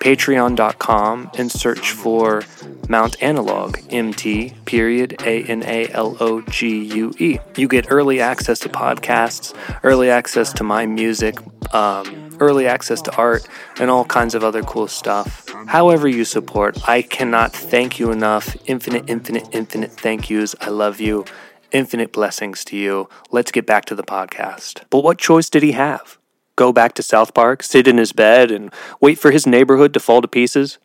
patreon.com 0.01 1.31
and 1.39 1.53
search 1.53 1.93
for 1.93 2.43
Mount 2.89 3.23
Analogue, 3.23 3.79
MT 3.91 4.53
period 4.65 5.23
A 5.25 5.45
N 5.45 5.63
A 5.63 5.89
L 5.91 6.17
O 6.19 6.41
G 6.41 6.85
U 6.97 7.15
E. 7.19 7.39
You 7.57 7.69
get 7.69 7.87
early 7.89 8.21
access 8.21 8.59
to 8.61 8.69
podcasts, 8.69 9.55
early 9.85 10.11
access 10.11 10.53
to 10.55 10.65
my 10.65 10.87
music, 10.87 11.39
um, 11.73 12.37
early 12.41 12.67
access 12.67 13.01
to 13.03 13.15
art, 13.17 13.47
and 13.79 13.91
all 13.91 14.05
kinds 14.05 14.35
of 14.35 14.43
other 14.43 14.63
cool 14.63 14.89
stuff. 14.89 15.49
However, 15.69 16.09
you 16.09 16.25
support, 16.25 16.89
I 16.89 17.03
cannot 17.03 17.53
thank 17.53 18.01
you 18.01 18.11
enough. 18.11 18.57
Infinite, 18.67 19.05
infinite, 19.09 19.49
infinite 19.53 19.93
thank 19.93 20.29
yous. 20.29 20.57
I 20.61 20.71
love 20.71 21.01
you. 21.01 21.25
Infinite 21.73 22.13
blessings 22.13 22.65
to 22.67 22.77
you. 22.77 23.09
Let's 23.31 23.51
get 23.51 23.67
back 23.67 23.87
to 23.87 23.95
the 23.95 24.03
podcast. 24.03 24.83
But 24.91 25.03
what 25.03 25.19
choice 25.19 25.49
did 25.49 25.63
he 25.63 25.73
have? 25.73 26.19
Go 26.55 26.73
back 26.73 26.95
to 26.95 27.03
South 27.03 27.33
Park, 27.33 27.63
sit 27.63 27.89
in 27.89 27.97
his 27.97 28.13
bed, 28.13 28.51
and 28.51 28.73
wait 29.01 29.19
for 29.19 29.31
his 29.31 29.47
neighborhood 29.47 29.95
to 29.95 30.01
fall 30.01 30.21
to 30.21 30.29
pieces? 30.29 30.79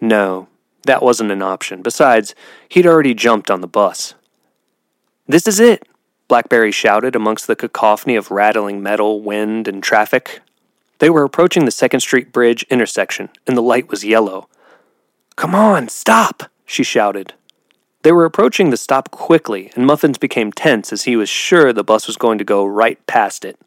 No, 0.00 0.48
that 0.84 1.02
wasn't 1.02 1.32
an 1.32 1.42
option. 1.42 1.82
Besides, 1.82 2.34
he'd 2.68 2.86
already 2.86 3.12
jumped 3.12 3.50
on 3.50 3.60
the 3.60 3.66
bus. 3.66 4.14
This 5.26 5.48
is 5.48 5.58
it, 5.58 5.86
Blackberry 6.30 6.70
shouted 6.70 7.16
amongst 7.16 7.48
the 7.48 7.56
cacophony 7.56 8.14
of 8.14 8.30
rattling 8.30 8.80
metal, 8.80 9.20
wind, 9.20 9.66
and 9.66 9.82
traffic. 9.82 10.40
They 11.00 11.10
were 11.10 11.24
approaching 11.24 11.64
the 11.64 11.72
Second 11.72 12.00
Street 12.00 12.30
Bridge 12.30 12.62
intersection, 12.70 13.30
and 13.48 13.56
the 13.56 13.62
light 13.62 13.90
was 13.90 14.04
yellow. 14.04 14.48
Come 15.34 15.56
on, 15.56 15.88
stop, 15.88 16.44
she 16.64 16.84
shouted. 16.84 17.34
They 18.02 18.12
were 18.12 18.24
approaching 18.24 18.70
the 18.70 18.78
stop 18.78 19.10
quickly, 19.10 19.70
and 19.76 19.84
Muffins 19.84 20.16
became 20.16 20.52
tense 20.52 20.90
as 20.90 21.02
he 21.02 21.16
was 21.16 21.28
sure 21.28 21.72
the 21.72 21.84
bus 21.84 22.06
was 22.06 22.16
going 22.16 22.38
to 22.38 22.44
go 22.44 22.64
right 22.64 23.04
past 23.06 23.44
it. 23.44 23.58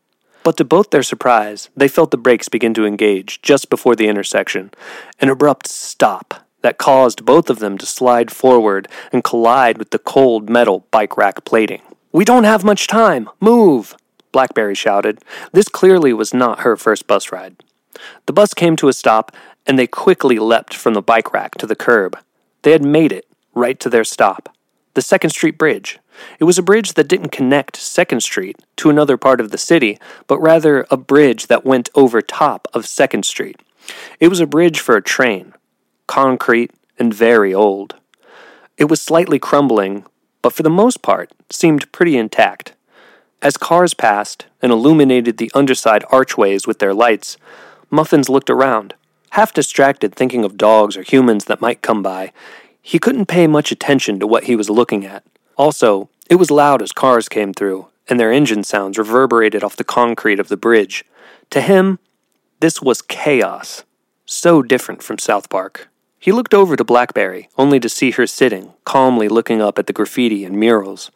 But 0.44 0.58
to 0.58 0.66
both 0.66 0.90
their 0.90 1.04
surprise, 1.04 1.70
they 1.78 1.88
felt 1.88 2.10
the 2.10 2.18
brakes 2.18 2.50
begin 2.50 2.74
to 2.74 2.86
engage 2.86 3.44
just 3.44 3.70
before 3.70 3.96
the 3.96 4.08
intersection, 4.08 4.72
an 5.20 5.30
abrupt 5.30 5.68
stop 5.68 6.46
that 6.64 6.80
caused 6.80 7.26
both 7.26 7.50
of 7.50 7.60
them 7.60 7.78
to 7.78 7.86
slide 7.86 8.32
forward 8.32 8.88
and 9.12 9.24
collide 9.24 9.78
with 9.78 9.92
the 9.92 10.00
cold 10.00 10.50
metal 10.50 10.88
bike 10.90 11.16
rack 11.16 11.46
plating. 11.46 11.82
We 12.12 12.26
don't 12.26 12.44
have 12.44 12.64
much 12.64 12.88
time! 12.88 13.30
Move! 13.40 13.96
Blackberry 14.32 14.74
shouted. 14.74 15.20
This 15.52 15.70
clearly 15.70 16.12
was 16.12 16.34
not 16.34 16.62
her 16.62 16.76
first 16.76 17.06
bus 17.06 17.32
ride. 17.32 17.64
The 18.26 18.34
bus 18.34 18.56
came 18.56 18.76
to 18.78 18.88
a 18.88 18.94
stop, 18.94 19.32
and 19.68 19.78
they 19.78 19.86
quickly 19.86 20.40
leapt 20.40 20.74
from 20.74 20.96
the 20.96 21.04
bike 21.04 21.34
rack 21.34 21.56
to 21.60 21.68
the 21.68 21.76
curb. 21.76 22.18
They 22.64 22.72
had 22.72 22.84
made 22.84 23.12
it 23.12 23.28
right 23.54 23.80
to 23.80 23.90
their 23.90 24.04
stop 24.04 24.50
the 24.94 25.02
Second 25.02 25.32
Street 25.32 25.58
Bridge. 25.58 26.00
It 26.40 26.44
was 26.44 26.60
a 26.60 26.64
bridge 26.64 26.94
that 26.94 27.08
didn't 27.08 27.32
connect 27.32 27.78
Second 27.78 28.22
Street 28.22 28.58
to 28.78 28.90
another 28.90 29.18
part 29.18 29.42
of 29.42 29.50
the 29.50 29.58
city, 29.58 29.98
but 30.28 30.40
rather 30.40 30.86
a 30.92 30.98
bridge 30.98 31.48
that 31.48 31.66
went 31.66 31.90
over 31.96 32.22
top 32.22 32.68
of 32.74 32.86
Second 32.86 33.26
Street. 33.26 33.60
It 34.20 34.28
was 34.28 34.40
a 34.40 34.46
bridge 34.46 34.80
for 34.80 34.96
a 34.96 35.02
train, 35.02 35.54
concrete 36.08 36.72
and 37.00 37.14
very 37.14 37.54
old. 37.54 37.96
It 38.78 38.86
was 38.86 39.02
slightly 39.02 39.40
crumbling, 39.40 40.06
but 40.42 40.54
for 40.54 40.64
the 40.64 40.70
most 40.70 41.02
part 41.02 41.32
seemed 41.50 41.92
pretty 41.92 42.16
intact. 42.16 42.74
As 43.42 43.58
cars 43.58 43.94
passed 43.94 44.46
and 44.62 44.72
illuminated 44.72 45.38
the 45.38 45.52
underside 45.54 46.06
archways 46.10 46.66
with 46.66 46.80
their 46.80 46.94
lights, 46.94 47.38
Muffins 47.90 48.30
looked 48.30 48.50
around, 48.50 48.94
half 49.32 49.54
distracted 49.54 50.16
thinking 50.16 50.46
of 50.46 50.58
dogs 50.58 50.96
or 50.96 51.04
humans 51.04 51.46
that 51.46 51.62
might 51.62 51.82
come 51.82 52.02
by. 52.02 52.32
He 52.86 53.00
couldn't 53.00 53.28
pay 53.28 53.48
much 53.48 53.72
attention 53.72 54.20
to 54.20 54.28
what 54.28 54.44
he 54.44 54.58
was 54.58 54.70
looking 54.70 55.06
at. 55.06 55.24
Also, 55.56 56.10
it 56.30 56.36
was 56.36 56.52
loud 56.52 56.82
as 56.82 56.92
cars 56.92 57.30
came 57.30 57.54
through, 57.54 57.88
and 58.10 58.20
their 58.20 58.32
engine 58.32 58.64
sounds 58.64 58.98
reverberated 58.98 59.64
off 59.64 59.78
the 59.78 59.86
concrete 59.86 60.38
of 60.40 60.50
the 60.50 60.58
bridge. 60.58 61.06
To 61.52 61.62
him, 61.62 61.98
this 62.60 62.82
was 62.82 63.02
chaos, 63.02 63.86
so 64.26 64.62
different 64.62 65.02
from 65.02 65.18
South 65.18 65.50
Park. 65.50 65.88
He 66.20 66.34
looked 66.34 66.54
over 66.54 66.76
to 66.76 66.84
Blackberry, 66.84 67.48
only 67.58 67.80
to 67.80 67.88
see 67.88 68.12
her 68.12 68.28
sitting, 68.28 68.74
calmly 68.84 69.30
looking 69.30 69.62
up 69.62 69.80
at 69.80 69.88
the 69.88 69.94
graffiti 69.94 70.44
and 70.44 70.58
murals. 70.58 71.10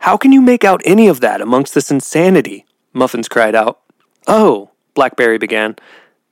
How 0.00 0.18
can 0.18 0.32
you 0.32 0.42
make 0.42 0.64
out 0.64 0.82
any 0.84 1.08
of 1.08 1.20
that 1.20 1.40
amongst 1.40 1.74
this 1.74 1.90
insanity? 1.90 2.66
Muffins 2.92 3.28
cried 3.28 3.54
out. 3.54 3.80
Oh, 4.26 4.70
Blackberry 4.94 5.38
began. 5.38 5.76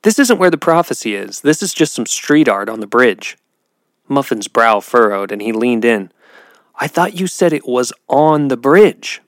This 0.03 0.19
isn't 0.19 0.39
where 0.39 0.51
the 0.51 0.59
prophecy 0.59 1.15
is. 1.15 1.41
This 1.41 1.63
is 1.63 1.73
just 1.73 1.95
some 1.95 2.07
street 2.07 2.49
art 2.49 2.69
on 2.69 2.81
the 2.81 2.87
bridge. 2.87 3.39
Muffin's 4.09 4.49
brow 4.49 4.81
furrowed, 4.81 5.33
and 5.33 5.43
he 5.43 5.53
leaned 5.53 5.85
in. 5.85 6.11
I 6.77 6.87
thought 6.87 7.19
you 7.19 7.27
said 7.27 7.53
it 7.53 7.67
was 7.67 7.93
on 8.09 8.49
the 8.49 8.57
bridge. 8.57 9.21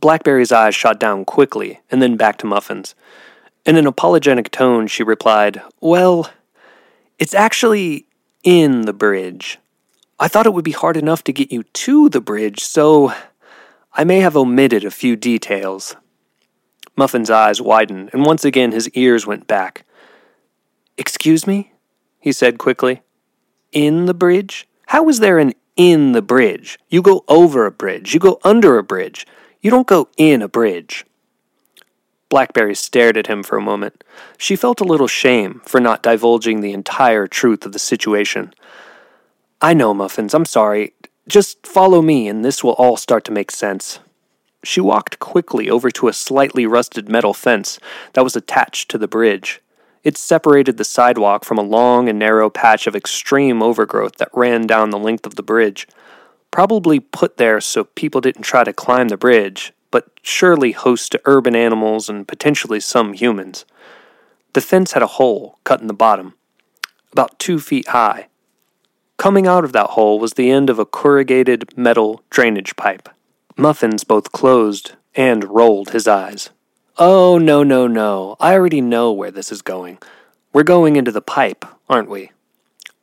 Blackberry's 0.00 0.52
eyes 0.52 0.74
shot 0.74 0.98
down 0.98 1.24
quickly, 1.24 1.80
and 1.90 2.00
then 2.00 2.16
back 2.16 2.38
to 2.38 2.46
Muffin's. 2.46 2.94
In 3.66 3.76
an 3.76 3.86
apologetic 3.86 4.50
tone, 4.50 4.86
she 4.86 5.02
replied, 5.02 5.60
Well, 5.80 6.30
it's 7.18 7.34
actually 7.34 8.06
in 8.42 8.82
the 8.82 8.92
bridge. 8.92 9.58
I 10.18 10.28
thought 10.28 10.46
it 10.46 10.54
would 10.54 10.64
be 10.64 10.72
hard 10.72 10.96
enough 10.96 11.22
to 11.24 11.32
get 11.32 11.52
you 11.52 11.62
to 11.62 12.08
the 12.08 12.20
bridge, 12.20 12.62
so 12.62 13.12
I 13.92 14.04
may 14.04 14.20
have 14.20 14.36
omitted 14.36 14.84
a 14.84 14.90
few 14.90 15.16
details. 15.16 15.96
Muffin's 16.96 17.30
eyes 17.30 17.60
widened, 17.60 18.10
and 18.12 18.24
once 18.24 18.44
again 18.44 18.72
his 18.72 18.88
ears 18.90 19.26
went 19.26 19.46
back. 19.46 19.84
Excuse 20.96 21.46
me? 21.46 21.72
he 22.18 22.32
said 22.32 22.58
quickly. 22.58 23.02
In 23.72 24.06
the 24.06 24.14
bridge? 24.14 24.66
How 24.86 25.08
is 25.08 25.20
there 25.20 25.38
an 25.38 25.54
in 25.76 26.12
the 26.12 26.22
bridge? 26.22 26.78
You 26.88 27.02
go 27.02 27.24
over 27.28 27.66
a 27.66 27.70
bridge, 27.70 28.12
you 28.12 28.20
go 28.20 28.40
under 28.42 28.78
a 28.78 28.82
bridge, 28.82 29.26
you 29.60 29.70
don't 29.70 29.86
go 29.86 30.08
in 30.16 30.42
a 30.42 30.48
bridge. 30.48 31.06
Blackberry 32.28 32.74
stared 32.74 33.16
at 33.16 33.26
him 33.26 33.42
for 33.42 33.56
a 33.56 33.62
moment. 33.62 34.04
She 34.38 34.56
felt 34.56 34.80
a 34.80 34.84
little 34.84 35.08
shame 35.08 35.62
for 35.64 35.80
not 35.80 36.02
divulging 36.02 36.60
the 36.60 36.72
entire 36.72 37.26
truth 37.26 37.66
of 37.66 37.72
the 37.72 37.78
situation. 37.78 38.54
I 39.60 39.74
know, 39.74 39.92
Muffins, 39.92 40.32
I'm 40.32 40.44
sorry. 40.44 40.94
Just 41.28 41.66
follow 41.66 42.02
me, 42.02 42.28
and 42.28 42.44
this 42.44 42.64
will 42.64 42.72
all 42.72 42.96
start 42.96 43.24
to 43.26 43.32
make 43.32 43.50
sense. 43.50 43.98
She 44.62 44.80
walked 44.80 45.18
quickly 45.18 45.70
over 45.70 45.90
to 45.90 46.08
a 46.08 46.12
slightly 46.12 46.66
rusted 46.66 47.08
metal 47.08 47.34
fence 47.34 47.78
that 48.12 48.24
was 48.24 48.36
attached 48.36 48.90
to 48.90 48.98
the 48.98 49.08
bridge. 49.08 49.60
It 50.02 50.16
separated 50.16 50.76
the 50.76 50.84
sidewalk 50.84 51.44
from 51.44 51.58
a 51.58 51.62
long 51.62 52.08
and 52.08 52.18
narrow 52.18 52.48
patch 52.48 52.86
of 52.86 52.96
extreme 52.96 53.62
overgrowth 53.62 54.16
that 54.16 54.30
ran 54.32 54.66
down 54.66 54.90
the 54.90 54.98
length 54.98 55.26
of 55.26 55.34
the 55.34 55.42
bridge. 55.42 55.86
Probably 56.50 57.00
put 57.00 57.36
there 57.36 57.60
so 57.60 57.84
people 57.84 58.20
didn't 58.20 58.42
try 58.42 58.64
to 58.64 58.72
climb 58.72 59.08
the 59.08 59.16
bridge, 59.16 59.72
but 59.90 60.08
surely 60.22 60.72
host 60.72 61.12
to 61.12 61.20
urban 61.24 61.54
animals 61.54 62.08
and 62.08 62.26
potentially 62.26 62.80
some 62.80 63.12
humans. 63.12 63.64
The 64.54 64.60
fence 64.60 64.92
had 64.92 65.02
a 65.02 65.06
hole 65.18 65.58
cut 65.64 65.80
in 65.80 65.86
the 65.86 65.94
bottom, 65.94 66.34
about 67.12 67.38
two 67.38 67.60
feet 67.60 67.88
high. 67.88 68.28
Coming 69.16 69.46
out 69.46 69.64
of 69.64 69.72
that 69.72 69.90
hole 69.90 70.18
was 70.18 70.32
the 70.32 70.50
end 70.50 70.70
of 70.70 70.78
a 70.78 70.86
corrugated 70.86 71.76
metal 71.76 72.24
drainage 72.30 72.74
pipe. 72.74 73.08
Muffins 73.56 74.02
both 74.02 74.32
closed 74.32 74.92
and 75.14 75.44
rolled 75.44 75.90
his 75.90 76.08
eyes. 76.08 76.50
Oh, 77.02 77.38
no, 77.38 77.62
no, 77.62 77.86
no. 77.86 78.36
I 78.40 78.52
already 78.52 78.82
know 78.82 79.10
where 79.10 79.30
this 79.30 79.50
is 79.50 79.62
going. 79.62 79.96
We're 80.52 80.64
going 80.64 80.96
into 80.96 81.10
the 81.10 81.22
pipe, 81.22 81.64
aren't 81.88 82.10
we? 82.10 82.30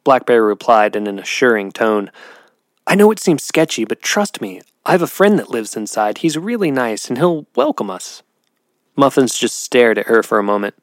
Blackberry 0.04 0.39
replied 0.39 0.95
in 0.95 1.08
an 1.08 1.18
assuring 1.18 1.72
tone. 1.72 2.12
I 2.86 2.93
know 2.93 3.10
it 3.10 3.20
seems 3.20 3.41
sketchy, 3.41 3.86
but 3.86 4.04
trust 4.04 4.39
me, 4.39 4.62
I 4.86 4.91
have 4.91 5.02
a 5.02 5.08
friend 5.08 5.39
that 5.39 5.50
lives 5.50 5.76
inside. 5.76 6.20
He's 6.20 6.38
really 6.38 6.70
nice, 6.70 7.10
and 7.10 7.18
he'll 7.18 7.48
welcome 7.56 7.89
us. 7.89 8.22
Muffins 8.95 9.36
just 9.36 9.58
stared 9.58 9.98
at 9.98 10.06
her 10.06 10.22
for 10.22 10.38
a 10.38 10.43
moment. 10.43 10.76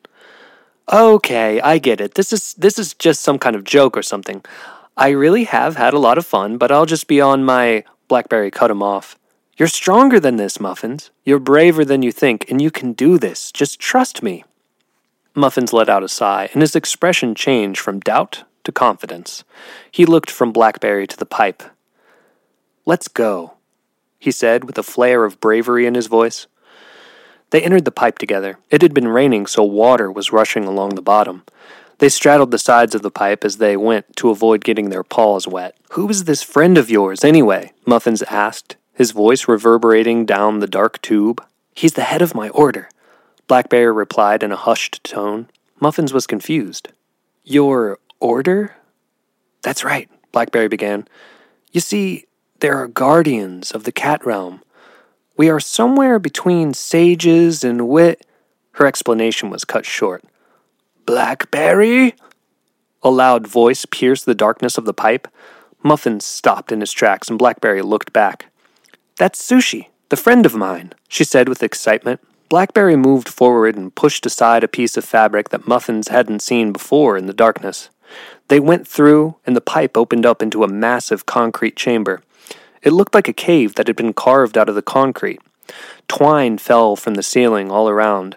Okay, 0.93 1.61
I 1.61 1.79
get 1.79 2.01
it. 2.01 2.17
This 2.17 2.33
is 2.33 2.55
this 2.55 2.81
is 2.81 2.95
just 2.95 3.21
some 3.21 3.39
kind 3.39 3.55
of 3.55 3.63
joke 3.63 3.97
or 3.97 4.03
something. 4.03 4.45
I 4.97 5.11
really 5.11 5.45
have 5.45 5.77
had 5.77 5.95
a 5.95 6.01
lot 6.01 6.19
of 6.19 6.27
fun, 6.27 6.59
but 6.59 6.73
I'll 6.73 6.85
just 6.85 7.07
be 7.07 7.21
on 7.21 7.45
my 7.45 7.85
Blackberry 8.09 8.51
cut 8.51 8.73
him 8.73 8.83
off. 8.83 9.17
You're 9.57 9.69
stronger 9.69 10.19
than 10.19 10.37
this, 10.37 10.59
Muffins. 10.59 11.11
You're 11.25 11.39
braver 11.39 11.85
than 11.85 12.03
you 12.03 12.11
think, 12.11 12.51
and 12.51 12.61
you 12.61 12.71
can 12.71 12.93
do 12.93 13.19
this. 13.19 13.53
Just 13.53 13.79
trust 13.79 14.23
me. 14.23 14.45
Muffins 15.35 15.73
let 15.73 15.89
out 15.89 16.03
a 16.03 16.09
sigh, 16.09 16.49
and 16.53 16.61
his 16.61 16.75
expression 16.75 17.35
changed 17.35 17.81
from 17.81 18.01
doubt 18.01 18.45
to 18.65 18.73
confidence. 18.73 19.45
He 19.91 20.07
looked 20.07 20.31
from 20.31 20.53
Blackberry 20.53 21.07
to 21.07 21.17
the 21.17 21.27
pipe. 21.27 21.63
Let's 22.85 23.09
go, 23.09 23.55
he 24.19 24.31
said 24.31 24.65
with 24.65 24.77
a 24.77 24.83
flare 24.83 25.25
of 25.25 25.41
bravery 25.41 25.87
in 25.87 25.95
his 25.95 26.09
voice. 26.09 26.47
They 27.51 27.63
entered 27.63 27.85
the 27.85 27.93
pipe 27.93 28.19
together. 28.19 28.59
It 28.71 28.83
had 28.83 28.93
been 28.93 29.07
raining, 29.07 29.47
so 29.47 29.63
water 29.63 30.11
was 30.11 30.33
rushing 30.33 30.65
along 30.65 30.91
the 30.91 31.03
bottom. 31.03 31.45
They 31.99 32.09
straddled 32.09 32.51
the 32.51 32.59
sides 32.59 32.97
of 32.97 33.03
the 33.03 33.11
pipe 33.11 33.45
as 33.45 33.59
they 33.59 33.77
went 33.77 34.17
to 34.17 34.31
avoid 34.31 34.65
getting 34.65 34.91
their 34.91 35.05
paws 35.05 35.47
wet. 35.47 35.77
Who 35.91 36.09
is 36.09 36.25
this 36.25 36.43
friend 36.43 36.77
of 36.77 36.91
yours, 36.91 37.23
anyway? 37.23 37.73
Muffins 37.87 38.23
asked, 38.25 38.77
his 38.95 39.11
voice 39.11 39.49
reverberating 39.49 40.25
down 40.25 40.61
the 40.61 40.67
dark 40.67 41.03
tube. 41.03 41.45
He's 41.75 41.95
the 41.95 42.03
head 42.03 42.23
of 42.23 42.35
my 42.35 42.49
order, 42.51 42.89
Blackberry 43.47 43.93
replied 43.93 44.43
in 44.43 44.53
a 44.53 44.57
hushed 44.57 45.03
tone. 45.05 45.49
Muffins 45.81 46.13
was 46.13 46.27
confused. 46.27 46.89
Your 47.43 47.99
order? 48.21 48.77
That's 49.63 49.85
right, 49.85 50.09
Blackberry 50.33 50.69
began. 50.69 51.07
You 51.73 51.81
see, 51.81 52.25
there 52.61 52.77
are 52.77 52.89
guardians 52.89 53.73
of 53.73 53.85
the 53.85 53.93
cat 53.93 54.25
realm. 54.25 54.63
We 55.37 55.51
are 55.51 55.61
somewhere 55.61 56.19
between 56.19 56.73
sages 56.73 57.65
and 57.65 57.89
wit. 57.89 58.25
Her 58.73 58.87
explanation 58.87 59.51
was 59.51 59.65
cut 59.65 59.85
short. 59.85 60.25
Blackberry? 61.05 62.15
A 63.03 63.11
loud 63.11 63.47
voice 63.47 63.85
pierced 63.85 64.25
the 64.25 64.35
darkness 64.35 64.79
of 64.79 64.85
the 64.85 64.95
pipe. 64.95 65.29
Muffins 65.83 66.25
stopped 66.25 66.73
in 66.73 66.81
his 66.81 66.93
tracks, 66.93 67.29
and 67.29 67.39
Blackberry 67.39 67.83
looked 67.83 68.13
back. 68.13 68.47
That's 69.17 69.41
Sushi, 69.41 69.89
the 70.09 70.17
friend 70.17 70.45
of 70.45 70.57
mine, 70.57 70.93
she 71.09 71.23
said 71.23 71.49
with 71.49 71.63
excitement. 71.63 72.21
Blackberry 72.49 72.97
moved 72.97 73.29
forward 73.29 73.77
and 73.77 73.95
pushed 73.95 74.27
aside 74.27 74.65
a 74.65 74.69
piece 74.69 74.97
of 74.97 75.05
fabric 75.05 75.51
that 75.51 75.69
Muffins 75.69 76.09
hadn't 76.09 76.43
seen 76.43 76.73
before 76.73 77.17
in 77.17 77.27
the 77.27 77.33
darkness. 77.33 77.91
They 78.49 78.59
went 78.59 78.89
through, 78.89 79.37
and 79.47 79.55
the 79.55 79.61
pipe 79.61 79.97
opened 79.97 80.27
up 80.27 80.43
into 80.43 80.65
a 80.65 80.69
massive 80.69 81.27
concrete 81.27 81.77
chamber. 81.77 82.23
It 82.83 82.93
looked 82.93 83.15
like 83.15 83.29
a 83.29 83.33
cave 83.33 83.77
that 83.77 83.87
had 83.87 83.97
been 83.97 84.13
carved 84.13 84.59
out 84.59 84.69
of 84.69 84.75
the 84.75 84.83
concrete. 84.83 85.41
Twine 86.09 86.59
fell 86.59 86.97
from 86.97 87.15
the 87.15 87.23
ceiling 87.23 87.71
all 87.71 87.89
around. 87.89 88.37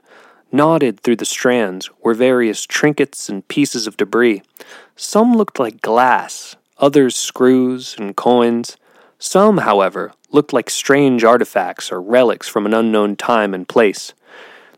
Knotted 0.52 1.00
through 1.00 1.18
the 1.18 1.26
strands 1.26 1.90
were 2.02 2.14
various 2.14 2.66
trinkets 2.66 3.30
and 3.30 3.48
pieces 3.48 3.88
of 3.88 3.98
debris. 3.98 4.44
Some 4.96 5.36
looked 5.36 5.60
like 5.60 5.82
glass, 5.82 6.56
others 6.78 7.16
screws 7.16 7.96
and 7.98 8.16
coins. 8.16 8.78
Some, 9.20 9.58
however, 9.60 10.14
looked 10.32 10.54
like 10.54 10.70
strange 10.70 11.24
artifacts 11.24 11.92
or 11.92 12.02
relics 12.02 12.48
from 12.48 12.66
an 12.66 12.74
unknown 12.74 13.16
time 13.16 13.54
and 13.54 13.68
place. 13.68 14.14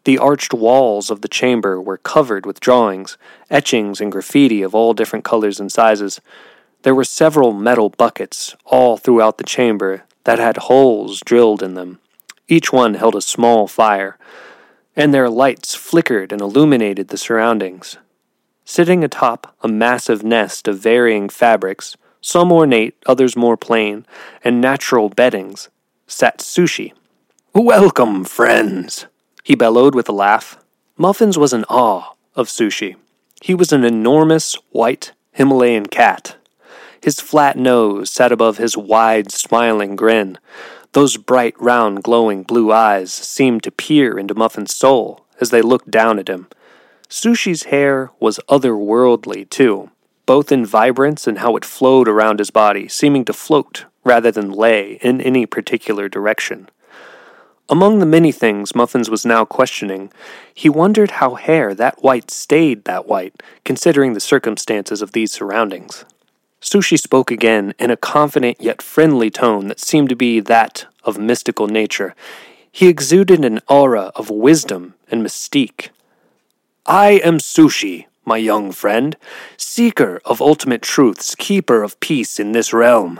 The 0.03 0.17
arched 0.17 0.53
walls 0.53 1.09
of 1.09 1.21
the 1.21 1.27
chamber 1.27 1.81
were 1.81 1.97
covered 1.97 2.45
with 2.45 2.59
drawings, 2.59 3.17
etchings, 3.49 3.99
and 3.99 4.11
graffiti 4.11 4.61
of 4.61 4.73
all 4.73 4.93
different 4.93 5.25
colors 5.25 5.59
and 5.59 5.71
sizes. 5.71 6.21
There 6.83 6.95
were 6.95 7.03
several 7.03 7.51
metal 7.51 7.89
buckets 7.89 8.55
all 8.65 8.97
throughout 8.97 9.37
the 9.37 9.43
chamber 9.43 10.03
that 10.23 10.39
had 10.39 10.57
holes 10.57 11.19
drilled 11.19 11.61
in 11.61 11.73
them. 11.73 11.99
Each 12.47 12.71
one 12.71 12.93
held 12.95 13.15
a 13.15 13.21
small 13.21 13.67
fire 13.67 14.17
and 14.99 15.13
their 15.13 15.29
lights 15.29 15.75
flickered 15.75 16.33
and 16.33 16.41
illuminated 16.41 17.07
the 17.07 17.17
surroundings. 17.17 17.95
Sitting 18.65 19.01
atop 19.01 19.55
a 19.61 19.67
massive 19.69 20.23
nest 20.23 20.67
of 20.67 20.77
varying 20.77 21.29
fabrics, 21.29 21.95
some 22.21 22.51
ornate, 22.51 22.95
others 23.05 23.35
more 23.35 23.57
plain, 23.57 24.05
and 24.43 24.61
natural 24.61 25.09
beddings, 25.09 25.69
sat 26.07 26.39
Sushi. 26.39 26.93
Welcome, 27.53 28.25
friends, 28.25 29.05
he 29.43 29.55
bellowed 29.55 29.95
with 29.95 30.09
a 30.09 30.13
laugh. 30.13 30.57
Muffins 30.97 31.37
was 31.37 31.53
in 31.53 31.63
awe 31.65 32.13
of 32.35 32.47
Sushi. 32.47 32.95
He 33.41 33.55
was 33.55 33.71
an 33.71 33.83
enormous, 33.83 34.55
white 34.71 35.13
Himalayan 35.31 35.85
cat. 35.85 36.35
His 37.01 37.21
flat 37.21 37.57
nose 37.57 38.11
sat 38.11 38.31
above 38.31 38.57
his 38.57 38.75
wide, 38.75 39.31
smiling 39.31 39.95
grin, 39.95 40.37
those 40.93 41.17
bright, 41.17 41.55
round, 41.59 42.03
glowing 42.03 42.43
blue 42.43 42.71
eyes 42.71 43.11
seemed 43.13 43.63
to 43.63 43.71
peer 43.71 44.17
into 44.17 44.33
Muffin's 44.33 44.75
soul 44.75 45.25
as 45.39 45.51
they 45.51 45.61
looked 45.61 45.91
down 45.91 46.17
at 46.17 46.27
him. 46.27 46.47
Sushi's 47.07 47.63
hair 47.63 48.11
was 48.19 48.39
otherworldly, 48.49 49.49
too, 49.49 49.91
both 50.29 50.51
in 50.51 50.63
vibrance 50.63 51.25
and 51.25 51.39
how 51.39 51.55
it 51.55 51.65
flowed 51.65 52.07
around 52.07 52.37
his 52.37 52.51
body, 52.51 52.87
seeming 52.87 53.25
to 53.25 53.33
float 53.33 53.85
rather 54.03 54.29
than 54.29 54.51
lay 54.51 54.99
in 55.01 55.19
any 55.19 55.43
particular 55.43 56.07
direction. 56.07 56.69
Among 57.67 57.97
the 57.97 58.05
many 58.05 58.31
things 58.31 58.75
Muffins 58.75 59.09
was 59.09 59.25
now 59.25 59.43
questioning, 59.43 60.11
he 60.53 60.69
wondered 60.69 61.17
how 61.17 61.33
hair 61.33 61.73
that 61.73 62.03
white 62.03 62.29
stayed 62.29 62.85
that 62.85 63.07
white, 63.07 63.41
considering 63.63 64.13
the 64.13 64.19
circumstances 64.19 65.01
of 65.01 65.13
these 65.13 65.31
surroundings. 65.31 66.05
Sushi 66.61 66.99
spoke 66.99 67.31
again 67.31 67.73
in 67.79 67.89
a 67.89 67.97
confident 67.97 68.61
yet 68.61 68.83
friendly 68.83 69.31
tone 69.31 69.67
that 69.67 69.79
seemed 69.79 70.09
to 70.09 70.15
be 70.15 70.39
that 70.41 70.85
of 71.03 71.17
mystical 71.17 71.65
nature. 71.65 72.13
He 72.71 72.87
exuded 72.87 73.43
an 73.43 73.61
aura 73.67 74.11
of 74.15 74.29
wisdom 74.29 74.93
and 75.09 75.25
mystique. 75.25 75.89
I 76.85 77.13
am 77.23 77.39
Sushi, 77.39 78.05
my 78.29 78.37
young 78.37 78.71
friend, 78.71 79.17
seeker 79.57 80.21
of 80.23 80.39
ultimate 80.41 80.83
truths, 80.83 81.35
keeper 81.35 81.83
of 81.83 81.99
peace 81.99 82.39
in 82.39 82.53
this 82.53 82.71
realm. 82.71 83.19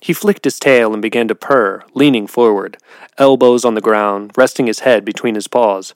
He 0.00 0.12
flicked 0.12 0.44
his 0.44 0.60
tail 0.60 0.92
and 0.92 1.00
began 1.00 1.26
to 1.28 1.34
purr, 1.34 1.82
leaning 1.94 2.26
forward, 2.26 2.76
elbows 3.16 3.64
on 3.64 3.74
the 3.74 3.80
ground, 3.80 4.32
resting 4.36 4.66
his 4.66 4.80
head 4.80 5.04
between 5.04 5.34
his 5.34 5.48
paws. 5.48 5.94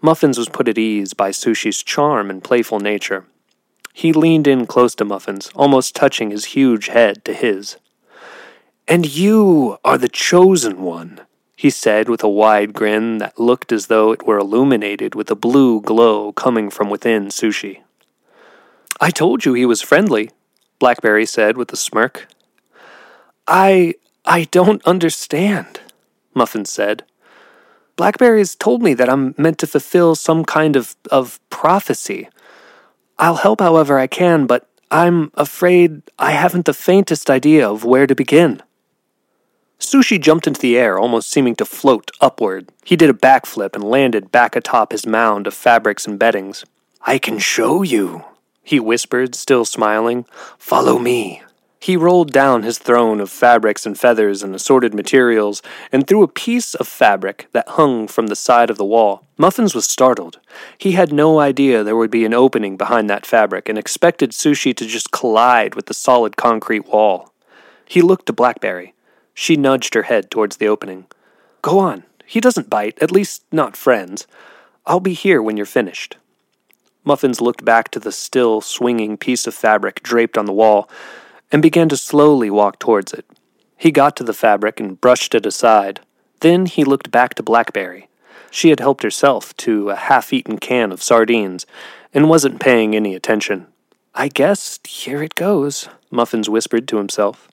Muffins 0.00 0.38
was 0.38 0.48
put 0.48 0.66
at 0.66 0.78
ease 0.78 1.12
by 1.12 1.30
Sushi's 1.30 1.82
charm 1.82 2.30
and 2.30 2.42
playful 2.42 2.80
nature. 2.80 3.26
He 3.92 4.12
leaned 4.12 4.46
in 4.46 4.66
close 4.66 4.94
to 4.96 5.04
Muffins, 5.04 5.50
almost 5.54 5.94
touching 5.94 6.30
his 6.30 6.46
huge 6.56 6.88
head 6.88 7.24
to 7.26 7.34
his. 7.34 7.76
And 8.88 9.06
you 9.14 9.78
are 9.84 9.98
the 9.98 10.08
chosen 10.08 10.82
one, 10.82 11.20
he 11.56 11.70
said 11.70 12.08
with 12.08 12.22
a 12.22 12.28
wide 12.28 12.74
grin 12.74 13.18
that 13.18 13.40
looked 13.40 13.72
as 13.72 13.86
though 13.86 14.12
it 14.12 14.26
were 14.26 14.38
illuminated 14.38 15.14
with 15.14 15.30
a 15.30 15.34
blue 15.34 15.80
glow 15.80 16.30
coming 16.32 16.68
from 16.68 16.90
within 16.90 17.28
Sushi. 17.28 17.80
I 19.00 19.10
told 19.10 19.44
you 19.44 19.54
he 19.54 19.64
was 19.64 19.80
friendly, 19.80 20.30
Blackberry 20.78 21.26
said 21.26 21.56
with 21.56 21.72
a 21.72 21.76
smirk. 21.76 22.28
I. 23.48 23.94
I 24.28 24.44
don't 24.50 24.84
understand, 24.84 25.80
Muffin 26.34 26.64
said. 26.64 27.04
Blackberry's 27.94 28.56
told 28.56 28.82
me 28.82 28.92
that 28.94 29.08
I'm 29.08 29.36
meant 29.38 29.58
to 29.58 29.68
fulfill 29.68 30.16
some 30.16 30.44
kind 30.44 30.74
of, 30.74 30.96
of 31.12 31.38
prophecy. 31.48 32.28
I'll 33.20 33.36
help 33.36 33.60
however 33.60 34.00
I 34.00 34.08
can, 34.08 34.46
but 34.46 34.68
I'm 34.90 35.30
afraid 35.34 36.02
I 36.18 36.32
haven't 36.32 36.66
the 36.66 36.74
faintest 36.74 37.30
idea 37.30 37.70
of 37.70 37.84
where 37.84 38.08
to 38.08 38.16
begin. 38.16 38.62
Sushi 39.78 40.20
jumped 40.20 40.46
into 40.46 40.60
the 40.60 40.76
air, 40.76 40.98
almost 40.98 41.30
seeming 41.30 41.54
to 41.56 41.64
float 41.64 42.10
upward. 42.20 42.70
He 42.84 42.96
did 42.96 43.10
a 43.10 43.14
backflip 43.14 43.74
and 43.74 43.84
landed 43.84 44.32
back 44.32 44.56
atop 44.56 44.92
his 44.92 45.06
mound 45.06 45.46
of 45.46 45.54
fabrics 45.54 46.06
and 46.06 46.18
beddings. 46.18 46.64
I 47.02 47.18
can 47.18 47.38
show 47.38 47.82
you, 47.82 48.24
he 48.62 48.80
whispered, 48.80 49.34
still 49.34 49.64
smiling. 49.64 50.24
Follow 50.58 50.98
me. 50.98 51.42
He 51.78 51.96
rolled 51.96 52.32
down 52.32 52.64
his 52.64 52.78
throne 52.78 53.20
of 53.20 53.30
fabrics 53.30 53.86
and 53.86 53.96
feathers 53.96 54.42
and 54.42 54.56
assorted 54.56 54.92
materials 54.92 55.62
and 55.92 56.04
threw 56.04 56.24
a 56.24 56.28
piece 56.28 56.74
of 56.74 56.88
fabric 56.88 57.46
that 57.52 57.68
hung 57.68 58.08
from 58.08 58.26
the 58.26 58.34
side 58.34 58.70
of 58.70 58.76
the 58.76 58.84
wall. 58.84 59.24
Muffins 59.38 59.72
was 59.72 59.84
startled. 59.84 60.40
He 60.78 60.92
had 60.92 61.12
no 61.12 61.38
idea 61.38 61.84
there 61.84 61.94
would 61.94 62.10
be 62.10 62.24
an 62.24 62.34
opening 62.34 62.76
behind 62.76 63.08
that 63.08 63.24
fabric 63.24 63.68
and 63.68 63.78
expected 63.78 64.32
Sushi 64.32 64.74
to 64.74 64.84
just 64.84 65.12
collide 65.12 65.76
with 65.76 65.86
the 65.86 65.94
solid 65.94 66.36
concrete 66.36 66.88
wall. 66.88 67.32
He 67.84 68.02
looked 68.02 68.26
to 68.26 68.32
Blackberry. 68.32 68.94
She 69.38 69.54
nudged 69.54 69.92
her 69.92 70.04
head 70.04 70.30
towards 70.30 70.56
the 70.56 70.66
opening. 70.66 71.04
Go 71.60 71.78
on. 71.78 72.04
He 72.24 72.40
doesn't 72.40 72.70
bite, 72.70 72.98
at 73.02 73.12
least 73.12 73.44
not 73.52 73.76
friends. 73.76 74.26
I'll 74.86 74.98
be 74.98 75.12
here 75.12 75.42
when 75.42 75.58
you're 75.58 75.66
finished. 75.66 76.16
Muffins 77.04 77.42
looked 77.42 77.62
back 77.62 77.90
to 77.90 78.00
the 78.00 78.10
still 78.10 78.62
swinging 78.62 79.18
piece 79.18 79.46
of 79.46 79.54
fabric 79.54 80.02
draped 80.02 80.38
on 80.38 80.46
the 80.46 80.54
wall 80.54 80.88
and 81.52 81.60
began 81.60 81.90
to 81.90 81.98
slowly 81.98 82.48
walk 82.48 82.78
towards 82.78 83.12
it. 83.12 83.26
He 83.76 83.90
got 83.90 84.16
to 84.16 84.24
the 84.24 84.32
fabric 84.32 84.80
and 84.80 84.98
brushed 84.98 85.34
it 85.34 85.44
aside. 85.44 86.00
Then 86.40 86.64
he 86.64 86.82
looked 86.82 87.10
back 87.10 87.34
to 87.34 87.42
Blackberry. 87.42 88.08
She 88.50 88.70
had 88.70 88.80
helped 88.80 89.02
herself 89.02 89.54
to 89.58 89.90
a 89.90 89.96
half 89.96 90.32
eaten 90.32 90.56
can 90.56 90.92
of 90.92 91.02
sardines 91.02 91.66
and 92.14 92.30
wasn't 92.30 92.58
paying 92.58 92.96
any 92.96 93.14
attention. 93.14 93.66
I 94.14 94.28
guess 94.28 94.80
here 94.88 95.22
it 95.22 95.34
goes, 95.34 95.90
Muffins 96.10 96.48
whispered 96.48 96.88
to 96.88 96.96
himself. 96.96 97.48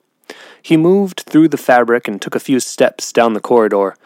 He 0.62 0.76
moved 0.76 1.20
through 1.20 1.48
the 1.48 1.56
fabric 1.56 2.08
and 2.08 2.20
took 2.20 2.34
a 2.34 2.40
few 2.40 2.60
steps 2.60 3.12
down 3.12 3.34
the 3.34 3.40
corridor. 3.40 3.96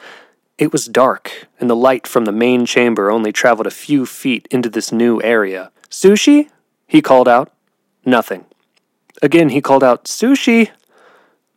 It 0.58 0.72
was 0.72 0.86
dark, 0.86 1.46
and 1.60 1.70
the 1.70 1.76
light 1.76 2.06
from 2.06 2.24
the 2.24 2.32
main 2.32 2.66
chamber 2.66 3.10
only 3.10 3.32
traveled 3.32 3.66
a 3.66 3.70
few 3.70 4.06
feet 4.06 4.48
into 4.50 4.68
this 4.68 4.90
new 4.90 5.22
area. 5.22 5.70
Sushi? 5.88 6.50
he 6.86 7.00
called 7.00 7.28
out. 7.28 7.52
Nothing. 8.04 8.46
Again, 9.22 9.50
he 9.50 9.60
called 9.60 9.84
out, 9.84 10.04
Sushi! 10.04 10.70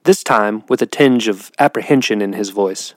this 0.04 0.24
time 0.24 0.64
with 0.68 0.82
a 0.82 0.88
tinge 0.88 1.28
of 1.28 1.52
apprehension 1.60 2.22
in 2.22 2.34
his 2.34 2.50
voice. 2.50 2.96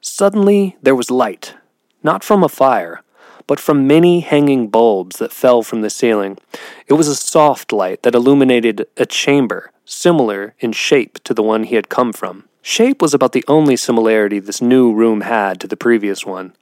Suddenly 0.00 0.76
there 0.82 0.94
was 0.94 1.10
light, 1.10 1.54
not 2.02 2.24
from 2.24 2.42
a 2.42 2.48
fire, 2.48 3.02
but 3.46 3.60
from 3.60 3.86
many 3.86 4.20
hanging 4.20 4.68
bulbs 4.68 5.18
that 5.18 5.32
fell 5.32 5.62
from 5.62 5.82
the 5.82 5.90
ceiling. 5.90 6.38
It 6.86 6.94
was 6.94 7.08
a 7.08 7.14
soft 7.14 7.72
light 7.72 8.02
that 8.02 8.14
illuminated 8.14 8.86
a 8.96 9.06
chamber, 9.06 9.70
similar 9.84 10.54
in 10.60 10.72
shape 10.72 11.22
to 11.24 11.34
the 11.34 11.42
one 11.42 11.64
he 11.64 11.74
had 11.74 11.88
come 11.88 12.12
from. 12.12 12.48
Shape 12.62 13.02
was 13.02 13.12
about 13.12 13.32
the 13.32 13.44
only 13.46 13.76
similarity 13.76 14.38
this 14.38 14.62
new 14.62 14.92
room 14.92 15.20
had 15.20 15.60
to 15.60 15.66
the 15.66 15.76
previous 15.76 16.24
one. 16.24 16.54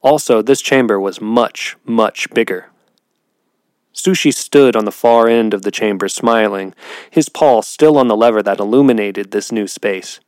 Also, 0.00 0.42
this 0.42 0.60
chamber 0.60 0.98
was 0.98 1.20
much, 1.20 1.76
much 1.84 2.28
bigger. 2.30 2.70
Sushi 3.94 4.34
stood 4.34 4.74
on 4.74 4.84
the 4.84 4.90
far 4.90 5.28
end 5.28 5.54
of 5.54 5.62
the 5.62 5.70
chamber, 5.70 6.08
smiling, 6.08 6.74
his 7.08 7.28
paw 7.28 7.60
still 7.60 7.96
on 7.96 8.08
the 8.08 8.16
lever 8.16 8.42
that 8.42 8.58
illuminated 8.58 9.30
this 9.30 9.52
new 9.52 9.68
space. 9.68 10.18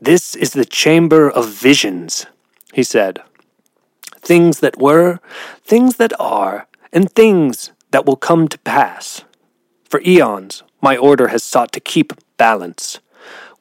This 0.00 0.34
is 0.34 0.52
the 0.52 0.66
Chamber 0.66 1.30
of 1.30 1.48
Visions, 1.48 2.26
he 2.74 2.82
said. 2.82 3.20
Things 4.24 4.60
that 4.60 4.78
were, 4.78 5.20
things 5.62 5.96
that 5.96 6.12
are, 6.18 6.66
and 6.92 7.10
things 7.10 7.72
that 7.90 8.06
will 8.06 8.16
come 8.16 8.48
to 8.48 8.58
pass. 8.58 9.24
For 9.84 10.00
eons, 10.04 10.62
my 10.80 10.96
order 10.96 11.28
has 11.28 11.44
sought 11.44 11.72
to 11.72 11.80
keep 11.80 12.12
balance. 12.36 13.00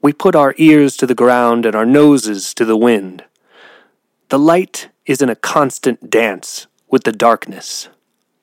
We 0.01 0.14
put 0.14 0.36
our 0.36 0.55
ears 0.57 0.97
to 0.97 1.05
the 1.05 1.16
ground 1.16 1.66
and 1.66 1.76
our 1.76 1.86
noses 1.86 2.53
to 2.55 2.66
the 2.66 2.78
wind. 2.78 3.24
The 4.30 4.39
light 4.39 4.89
is 5.05 5.22
in 5.22 5.30
a 5.30 5.36
constant 5.36 6.09
dance 6.09 6.68
with 6.89 7.03
the 7.03 7.11
darkness. 7.11 7.89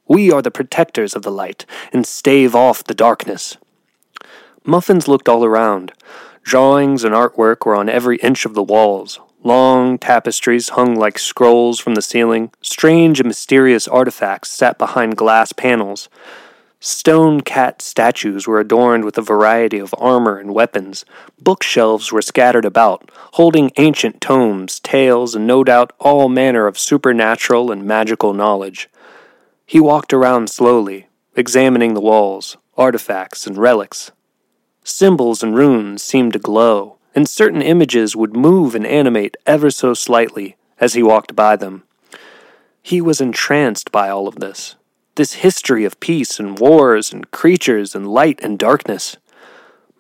We 0.06 0.30
are 0.30 0.42
the 0.42 0.50
protectors 0.50 1.14
of 1.14 1.22
the 1.22 1.30
light 1.30 1.64
and 1.92 2.06
stave 2.06 2.54
off 2.54 2.84
the 2.84 2.94
darkness. 2.94 3.56
Muffins 4.64 5.08
looked 5.08 5.28
all 5.28 5.44
around. 5.44 5.92
Drawings 6.42 7.02
and 7.02 7.14
artwork 7.14 7.64
were 7.64 7.76
on 7.76 7.88
every 7.88 8.18
inch 8.18 8.44
of 8.44 8.54
the 8.54 8.62
walls. 8.62 9.20
Long 9.42 9.96
tapestries 9.96 10.70
hung 10.70 10.94
like 10.96 11.18
scrolls 11.18 11.80
from 11.80 11.94
the 11.94 12.02
ceiling. 12.02 12.50
Strange 12.60 13.20
and 13.20 13.26
mysterious 13.26 13.88
artifacts 13.88 14.50
sat 14.50 14.76
behind 14.76 15.16
glass 15.16 15.52
panels. 15.52 16.10
Stone 16.78 17.40
cat 17.42 17.80
statues 17.80 18.46
were 18.46 18.60
adorned 18.60 19.04
with 19.04 19.16
a 19.16 19.22
variety 19.22 19.78
of 19.78 19.94
armor 19.98 20.38
and 20.38 20.54
weapons. 20.54 21.06
Bookshelves 21.40 22.12
were 22.12 22.22
scattered 22.22 22.66
about, 22.66 23.10
holding 23.32 23.70
ancient 23.78 24.20
tomes, 24.20 24.78
tales, 24.80 25.34
and 25.34 25.46
no 25.46 25.64
doubt 25.64 25.92
all 25.98 26.28
manner 26.28 26.66
of 26.66 26.78
supernatural 26.78 27.70
and 27.70 27.84
magical 27.84 28.34
knowledge. 28.34 28.90
He 29.64 29.80
walked 29.80 30.12
around 30.12 30.50
slowly, 30.50 31.08
examining 31.34 31.94
the 31.94 32.00
walls, 32.00 32.58
artifacts, 32.76 33.46
and 33.46 33.56
relics. 33.56 34.10
Symbols 34.84 35.42
and 35.42 35.54
runes 35.54 36.02
seemed 36.02 36.34
to 36.34 36.38
glow, 36.38 36.96
and 37.14 37.28
certain 37.28 37.62
images 37.62 38.14
would 38.14 38.36
move 38.36 38.74
and 38.74 38.86
animate 38.86 39.36
ever 39.46 39.70
so 39.70 39.94
slightly 39.94 40.56
as 40.78 40.94
he 40.94 41.02
walked 41.02 41.34
by 41.36 41.56
them. 41.56 41.82
He 42.82 43.00
was 43.00 43.20
entranced 43.20 43.92
by 43.92 44.08
all 44.08 44.28
of 44.28 44.36
this 44.36 44.76
this 45.16 45.34
history 45.34 45.84
of 45.84 46.00
peace 46.00 46.38
and 46.38 46.58
wars 46.58 47.12
and 47.12 47.30
creatures 47.30 47.94
and 47.94 48.08
light 48.08 48.40
and 48.42 48.58
darkness. 48.58 49.18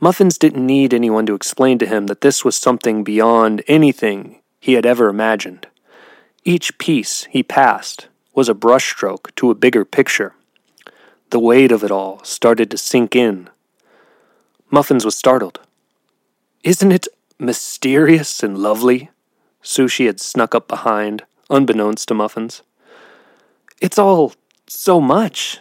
Muffins 0.00 0.38
didn't 0.38 0.64
need 0.64 0.94
anyone 0.94 1.26
to 1.26 1.34
explain 1.34 1.78
to 1.78 1.86
him 1.86 2.06
that 2.06 2.22
this 2.22 2.42
was 2.42 2.56
something 2.56 3.04
beyond 3.04 3.62
anything 3.66 4.40
he 4.60 4.74
had 4.74 4.86
ever 4.86 5.08
imagined. 5.08 5.66
Each 6.44 6.78
piece 6.78 7.24
he 7.24 7.42
passed 7.42 8.08
was 8.34 8.48
a 8.48 8.54
brushstroke 8.54 9.34
to 9.36 9.50
a 9.50 9.54
bigger 9.54 9.84
picture. 9.84 10.34
The 11.30 11.40
weight 11.40 11.70
of 11.70 11.84
it 11.84 11.90
all 11.90 12.24
started 12.24 12.70
to 12.70 12.78
sink 12.78 13.14
in. 13.14 13.50
Muffins 14.70 15.04
was 15.04 15.16
startled. 15.16 15.60
Isn't 16.62 16.92
it 16.92 17.08
mysterious 17.38 18.42
and 18.42 18.58
lovely? 18.58 19.08
Sushi 19.62 20.04
had 20.04 20.20
snuck 20.20 20.54
up 20.54 20.68
behind, 20.68 21.24
unbeknownst 21.48 22.08
to 22.08 22.14
Muffins. 22.14 22.62
It's 23.80 23.98
all 23.98 24.34
so 24.66 25.00
much. 25.00 25.60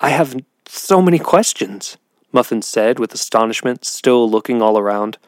I 0.00 0.10
have 0.10 0.36
so 0.66 1.02
many 1.02 1.18
questions, 1.18 1.96
Muffins 2.30 2.68
said 2.68 3.00
with 3.00 3.12
astonishment, 3.12 3.84
still 3.84 4.30
looking 4.30 4.62
all 4.62 4.78
around. 4.78 5.18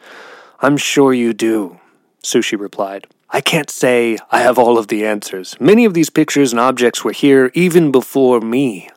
I'm 0.61 0.77
sure 0.77 1.13
you 1.13 1.33
do, 1.33 1.81
Sushi 2.23 2.59
replied. 2.59 3.09
I 3.31 3.41
can't 3.41 3.71
say 3.71 4.17
I 4.31 4.41
have 4.41 4.59
all 4.59 4.79
of 4.79 4.89
the 4.89 5.05
answers. 5.05 5.57
Many 5.59 5.85
of 5.85 5.95
these 5.95 6.11
pictures 6.11 6.53
and 6.53 6.61
objects 6.61 7.03
were 7.03 7.13
here 7.13 7.51
even 7.55 7.91
before 7.91 8.41
me. 8.41 8.91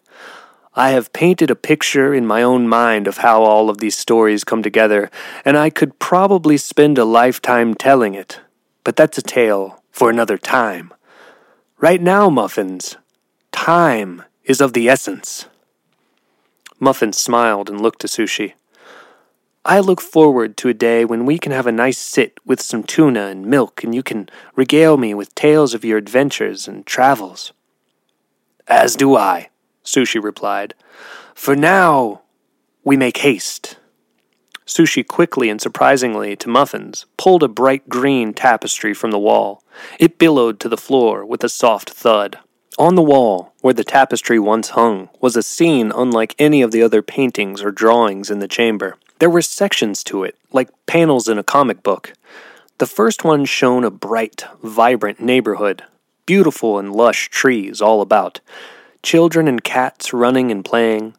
I 0.76 0.90
have 0.92 1.14
painted 1.14 1.52
a 1.52 1.56
picture 1.56 2.16
in 2.16 2.26
my 2.26 2.42
own 2.42 2.68
mind 2.68 3.08
of 3.08 3.18
how 3.18 3.44
all 3.44 3.70
of 3.70 3.78
these 3.78 3.96
stories 3.96 4.44
come 4.44 4.64
together, 4.64 5.12
and 5.46 5.56
I 5.56 5.70
could 5.70 6.00
probably 6.00 6.58
spend 6.58 6.98
a 6.98 7.06
lifetime 7.06 7.76
telling 7.76 8.16
it. 8.16 8.40
But 8.84 8.96
that's 8.96 9.20
a 9.20 9.22
tale 9.22 9.84
for 9.92 10.10
another 10.10 10.38
time. 10.38 10.92
Right 11.78 12.02
now, 12.02 12.28
Muffins, 12.30 12.98
time 13.52 14.24
is 14.46 14.62
of 14.62 14.74
the 14.74 14.90
essence. 14.90 15.46
Muffins 16.80 17.20
smiled 17.20 17.70
and 17.70 17.80
looked 17.80 18.02
to 18.02 18.08
Sushi. 18.08 18.54
I 19.64 19.80
look 19.80 20.02
forward 20.02 20.58
to 20.58 20.70
a 20.70 20.74
day 20.74 21.06
when 21.06 21.26
we 21.26 21.38
can 21.38 21.52
have 21.52 21.68
a 21.68 21.72
nice 21.72 22.00
sit 22.00 22.40
with 22.46 22.62
some 22.62 22.84
tuna 22.84 23.28
and 23.28 23.46
milk, 23.46 23.84
and 23.84 23.94
you 23.94 24.02
can 24.02 24.28
regale 24.56 24.98
me 24.98 25.14
with 25.14 25.36
tales 25.36 25.76
of 25.76 25.86
your 25.86 26.00
adventures 26.00 26.68
and 26.68 26.86
travels. 26.86 27.54
As 28.68 28.96
do 28.96 29.16
I, 29.16 29.50
Sushi 29.84 30.22
replied. 30.22 30.74
For 31.34 31.56
now, 31.56 32.22
we 32.84 32.98
make 32.98 33.18
haste. 33.18 33.78
Sushi 34.66 35.06
quickly 35.06 35.50
and 35.50 35.62
surprisingly 35.62 36.36
to 36.38 36.50
Muffins 36.50 37.06
pulled 37.18 37.44
a 37.44 37.48
bright 37.48 37.90
green 37.90 38.34
tapestry 38.34 38.94
from 38.94 39.12
the 39.12 39.20
wall. 39.20 39.64
It 40.00 40.18
billowed 40.18 40.60
to 40.62 40.70
the 40.70 40.78
floor 40.78 41.26
with 41.26 41.44
a 41.44 41.50
soft 41.50 41.90
thud. 41.90 42.40
On 42.80 42.96
the 42.96 43.04
wall, 43.04 43.54
where 43.62 43.74
the 43.74 43.84
tapestry 43.84 44.40
once 44.40 44.70
hung, 44.70 45.10
was 45.22 45.36
a 45.36 45.44
scene 45.44 45.92
unlike 45.94 46.34
any 46.40 46.62
of 46.62 46.72
the 46.72 46.82
other 46.82 47.02
paintings 47.02 47.62
or 47.62 47.72
drawings 47.72 48.32
in 48.32 48.40
the 48.40 48.48
chamber. 48.48 48.98
There 49.20 49.30
were 49.30 49.44
sections 49.44 50.04
to 50.06 50.24
it, 50.24 50.38
like 50.52 50.70
panels 50.88 51.28
in 51.28 51.38
a 51.38 51.44
comic 51.44 51.84
book. 51.84 52.14
The 52.80 52.88
first 52.88 53.24
one 53.24 53.46
showed 53.46 53.84
a 53.84 53.92
bright, 53.92 54.46
vibrant 54.64 55.20
neighborhood, 55.20 55.84
beautiful 56.26 56.80
and 56.80 56.92
lush 56.92 57.30
trees 57.30 57.80
all 57.80 58.02
about, 58.02 58.40
children 59.04 59.50
and 59.50 59.62
cats 59.64 60.14
running 60.14 60.50
and 60.50 60.64
playing, 60.64 61.14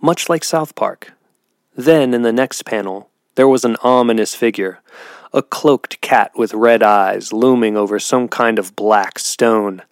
much 0.00 0.30
like 0.30 0.42
South 0.42 0.74
Park. 0.74 1.12
Then, 1.76 2.14
in 2.14 2.22
the 2.22 2.32
next 2.32 2.64
panel, 2.64 3.10
there 3.34 3.46
was 3.46 3.66
an 3.66 3.76
ominous 3.82 4.34
figure, 4.34 4.80
a 5.32 5.42
cloaked 5.42 6.00
cat 6.00 6.32
with 6.34 6.54
red 6.54 6.82
eyes 6.82 7.32
looming 7.32 7.76
over 7.76 7.98
some 7.98 8.28
kind 8.28 8.58
of 8.58 8.74
black 8.74 9.18
stone. 9.18 9.82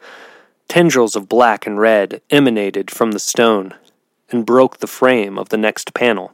Tendrils 0.66 1.14
of 1.14 1.28
black 1.28 1.66
and 1.66 1.78
red 1.78 2.22
emanated 2.30 2.90
from 2.90 3.12
the 3.12 3.18
stone 3.18 3.74
and 4.30 4.46
broke 4.46 4.78
the 4.78 4.86
frame 4.86 5.38
of 5.38 5.50
the 5.50 5.58
next 5.58 5.92
panel. 5.92 6.32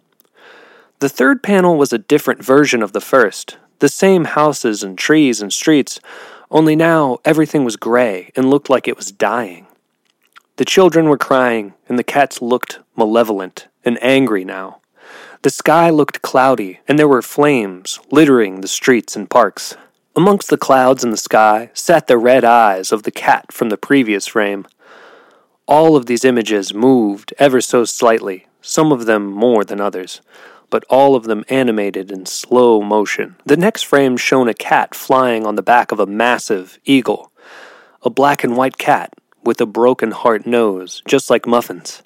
The 1.00 1.08
third 1.08 1.42
panel 1.42 1.76
was 1.76 1.92
a 1.92 1.98
different 1.98 2.44
version 2.44 2.80
of 2.80 2.92
the 2.92 3.00
first, 3.00 3.58
the 3.80 3.88
same 3.88 4.24
houses 4.24 4.84
and 4.84 4.96
trees 4.96 5.42
and 5.42 5.52
streets, 5.52 5.98
only 6.48 6.76
now 6.76 7.18
everything 7.24 7.64
was 7.64 7.76
gray 7.76 8.30
and 8.36 8.48
looked 8.48 8.70
like 8.70 8.86
it 8.86 8.96
was 8.96 9.10
dying. 9.10 9.66
The 10.56 10.64
children 10.64 11.08
were 11.08 11.18
crying, 11.18 11.74
and 11.88 11.98
the 11.98 12.04
cats 12.04 12.42
looked 12.42 12.78
malevolent 12.94 13.68
and 13.84 13.98
angry 14.02 14.44
now. 14.44 14.80
The 15.42 15.50
sky 15.50 15.88
looked 15.88 16.22
cloudy, 16.22 16.80
and 16.86 16.98
there 16.98 17.08
were 17.08 17.22
flames 17.22 17.98
littering 18.10 18.60
the 18.60 18.68
streets 18.68 19.16
and 19.16 19.30
parks. 19.30 19.76
Amongst 20.14 20.50
the 20.50 20.58
clouds 20.58 21.02
in 21.02 21.10
the 21.10 21.16
sky 21.16 21.70
sat 21.72 22.06
the 22.06 22.18
red 22.18 22.44
eyes 22.44 22.92
of 22.92 23.04
the 23.04 23.10
cat 23.10 23.50
from 23.50 23.70
the 23.70 23.78
previous 23.78 24.26
frame. 24.26 24.66
All 25.66 25.96
of 25.96 26.04
these 26.06 26.24
images 26.24 26.74
moved 26.74 27.32
ever 27.38 27.62
so 27.62 27.84
slightly, 27.84 28.46
some 28.60 28.92
of 28.92 29.06
them 29.06 29.30
more 29.30 29.64
than 29.64 29.80
others 29.80 30.20
but 30.72 30.84
all 30.88 31.14
of 31.14 31.24
them 31.24 31.44
animated 31.50 32.10
in 32.10 32.24
slow 32.24 32.80
motion. 32.80 33.36
The 33.44 33.58
next 33.58 33.82
frame 33.82 34.16
showed 34.16 34.48
a 34.48 34.54
cat 34.54 34.94
flying 34.94 35.44
on 35.44 35.54
the 35.54 35.62
back 35.62 35.92
of 35.92 36.00
a 36.00 36.06
massive 36.06 36.78
eagle, 36.86 37.30
a 38.00 38.08
black 38.08 38.42
and 38.42 38.56
white 38.56 38.78
cat 38.78 39.12
with 39.42 39.60
a 39.60 39.66
broken 39.66 40.10
heart 40.10 40.46
nose, 40.46 41.02
just 41.06 41.30
like 41.30 41.46
Muffin's. 41.46 42.02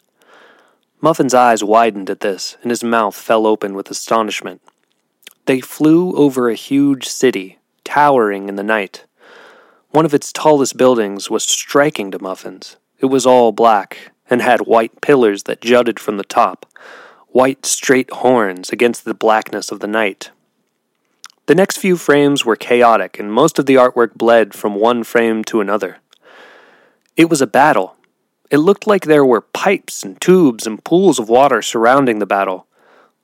Muffin's 1.00 1.34
eyes 1.34 1.62
widened 1.62 2.08
at 2.10 2.20
this, 2.20 2.56
and 2.62 2.70
his 2.70 2.82
mouth 2.82 3.14
fell 3.14 3.46
open 3.46 3.74
with 3.74 3.90
astonishment. 3.90 4.60
They 5.44 5.60
flew 5.60 6.16
over 6.16 6.48
a 6.48 6.54
huge 6.54 7.06
city, 7.06 7.58
towering 7.84 8.48
in 8.48 8.56
the 8.56 8.62
night. 8.62 9.04
One 9.90 10.04
of 10.04 10.14
its 10.14 10.32
tallest 10.32 10.76
buildings 10.76 11.30
was 11.30 11.44
striking 11.44 12.10
to 12.10 12.18
Muffins. 12.18 12.76
It 12.98 13.06
was 13.06 13.26
all 13.26 13.52
black 13.52 14.12
and 14.28 14.42
had 14.42 14.66
white 14.66 15.00
pillars 15.00 15.44
that 15.44 15.60
jutted 15.60 16.00
from 16.00 16.16
the 16.16 16.24
top 16.24 16.66
white 17.36 17.66
straight 17.66 18.10
horns 18.10 18.70
against 18.70 19.04
the 19.04 19.12
blackness 19.12 19.70
of 19.70 19.80
the 19.80 19.86
night. 19.86 20.30
The 21.44 21.54
next 21.54 21.76
few 21.76 21.98
frames 21.98 22.46
were 22.46 22.56
chaotic, 22.56 23.18
and 23.18 23.30
most 23.30 23.58
of 23.58 23.66
the 23.66 23.74
artwork 23.74 24.14
bled 24.14 24.54
from 24.54 24.74
one 24.74 25.04
frame 25.04 25.44
to 25.44 25.60
another. 25.60 25.98
It 27.16 27.30
was 27.30 27.40
a 27.40 27.46
battle. 27.46 27.96
It 28.50 28.58
looked 28.58 28.86
like 28.86 29.04
there 29.04 29.24
were 29.24 29.40
pipes 29.40 30.02
and 30.02 30.20
tubes 30.20 30.66
and 30.66 30.84
pools 30.84 31.18
of 31.18 31.30
water 31.30 31.62
surrounding 31.62 32.18
the 32.18 32.26
battle. 32.26 32.66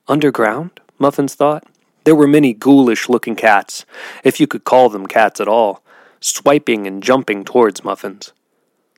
Underground? 0.09 0.81
Muffins 0.99 1.35
thought. 1.35 1.65
There 2.05 2.15
were 2.15 2.27
many 2.27 2.55
ghoulish 2.55 3.11
looking 3.11 3.37
cats, 3.37 3.85
if 4.25 4.41
you 4.41 4.47
could 4.47 4.65
call 4.65 4.89
them 4.89 5.07
cats 5.07 5.41
at 5.41 5.47
all, 5.47 5.83
swiping 6.21 6.87
and 6.87 7.03
jumping 7.03 7.45
towards 7.45 7.85
Muffins. 7.85 8.33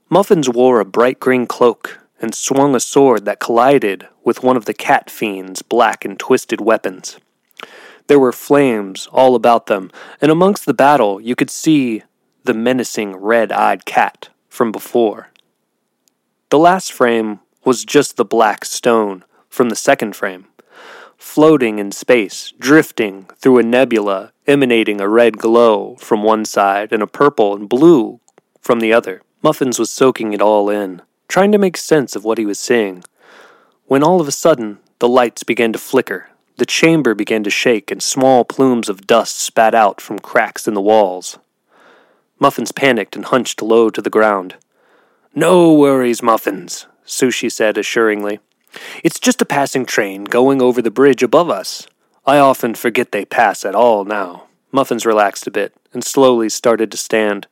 Muffins 0.09 0.49
wore 0.49 0.79
a 0.79 0.85
bright 0.85 1.19
green 1.19 1.49
cloak 1.49 1.99
and 2.21 2.33
swung 2.33 2.77
a 2.77 2.81
sword 2.81 3.25
that 3.25 3.41
collided 3.41 4.07
with 4.23 4.45
one 4.45 4.57
of 4.57 4.67
the 4.67 4.73
cat 4.73 5.11
fiend's 5.11 5.61
black 5.63 6.05
and 6.05 6.21
twisted 6.21 6.61
weapons. 6.61 7.19
There 8.07 8.21
were 8.21 8.33
flames 8.33 9.09
all 9.11 9.35
about 9.35 9.67
them, 9.67 9.91
and 10.21 10.31
amongst 10.31 10.67
the 10.67 10.73
battle 10.73 11.21
you 11.21 11.35
could 11.35 11.51
see 11.51 12.05
the 12.45 12.55
menacing 12.55 13.17
red 13.17 13.51
eyed 13.51 13.85
cat 13.87 14.29
from 14.55 14.71
before. 14.71 15.31
The 16.51 16.59
last 16.59 16.93
frame 16.93 17.41
was 17.65 17.85
just 17.85 18.17
the 18.17 18.25
black 18.25 18.65
stone 18.65 19.25
from 19.49 19.69
the 19.69 19.77
second 19.77 20.15
frame, 20.15 20.47
floating 21.19 21.81
in 21.81 21.91
space, 21.91 22.53
drifting 22.59 23.27
through 23.37 23.59
a 23.59 23.65
nebula, 23.65 24.33
emanating 24.47 25.01
a 25.01 25.09
red 25.09 25.39
glow 25.39 25.97
from 25.97 26.23
one 26.23 26.45
side 26.45 26.93
and 26.93 27.03
a 27.03 27.09
purple 27.09 27.57
and 27.57 27.69
blue 27.69 28.21
from 28.61 28.79
the 28.79 28.93
other. 28.93 29.23
Muffins 29.43 29.79
was 29.79 29.91
soaking 29.91 30.33
it 30.33 30.41
all 30.41 30.71
in, 30.71 31.03
trying 31.27 31.51
to 31.51 31.59
make 31.59 31.77
sense 31.77 32.15
of 32.15 32.25
what 32.25 32.39
he 32.39 32.47
was 32.47 32.61
seeing, 32.61 33.03
when 33.87 34.05
all 34.05 34.21
of 34.21 34.29
a 34.29 34.33
sudden 34.33 34.79
the 35.01 35.09
lights 35.09 35.43
began 35.43 35.73
to 35.73 35.79
flicker. 35.79 36.29
The 36.59 36.67
chamber 36.67 37.17
began 37.17 37.43
to 37.43 37.51
shake, 37.51 37.91
and 37.91 38.01
small 38.01 38.45
plumes 38.45 38.89
of 38.89 39.09
dust 39.09 39.37
spat 39.37 39.75
out 39.75 40.01
from 40.01 40.21
cracks 40.21 40.69
in 40.69 40.75
the 40.75 40.81
walls. 40.81 41.39
Muffins 42.39 42.73
panicked 42.73 43.17
and 43.17 43.25
hunched 43.25 43.63
low 43.63 43.91
to 43.91 44.03
the 44.03 44.11
ground. 44.11 44.57
No 45.35 45.73
worries, 45.73 46.23
Muffins, 46.23 46.87
Sushi 47.07 47.51
said 47.51 47.79
assuringly. 47.79 48.41
It's 49.03 49.21
just 49.21 49.43
a 49.43 49.47
passing 49.47 49.87
train 49.87 50.25
going 50.25 50.61
over 50.61 50.83
the 50.83 50.91
bridge 50.91 51.23
above 51.23 51.51
us. 51.51 51.87
I 52.27 52.39
often 52.39 52.75
forget 52.75 53.13
they 53.13 53.25
pass 53.25 53.65
at 53.65 53.75
all 53.75 54.05
now. 54.05 54.45
Muffins 54.73 55.07
relaxed 55.07 55.47
a 55.47 55.51
bit 55.51 55.75
and 55.93 56.03
slowly 56.03 56.49
started 56.49 56.91
to 56.91 56.97
stand. 56.97 57.47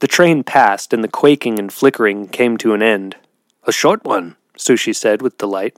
The 0.00 0.06
train 0.06 0.44
passed, 0.44 0.92
and 0.92 1.02
the 1.02 1.08
quaking 1.08 1.58
and 1.58 1.72
flickering 1.72 2.28
came 2.28 2.56
to 2.58 2.72
an 2.72 2.82
end. 2.82 3.16
A 3.64 3.72
short 3.72 4.04
one, 4.04 4.36
Sushi 4.56 4.94
said 4.94 5.22
with 5.22 5.38
delight. 5.38 5.76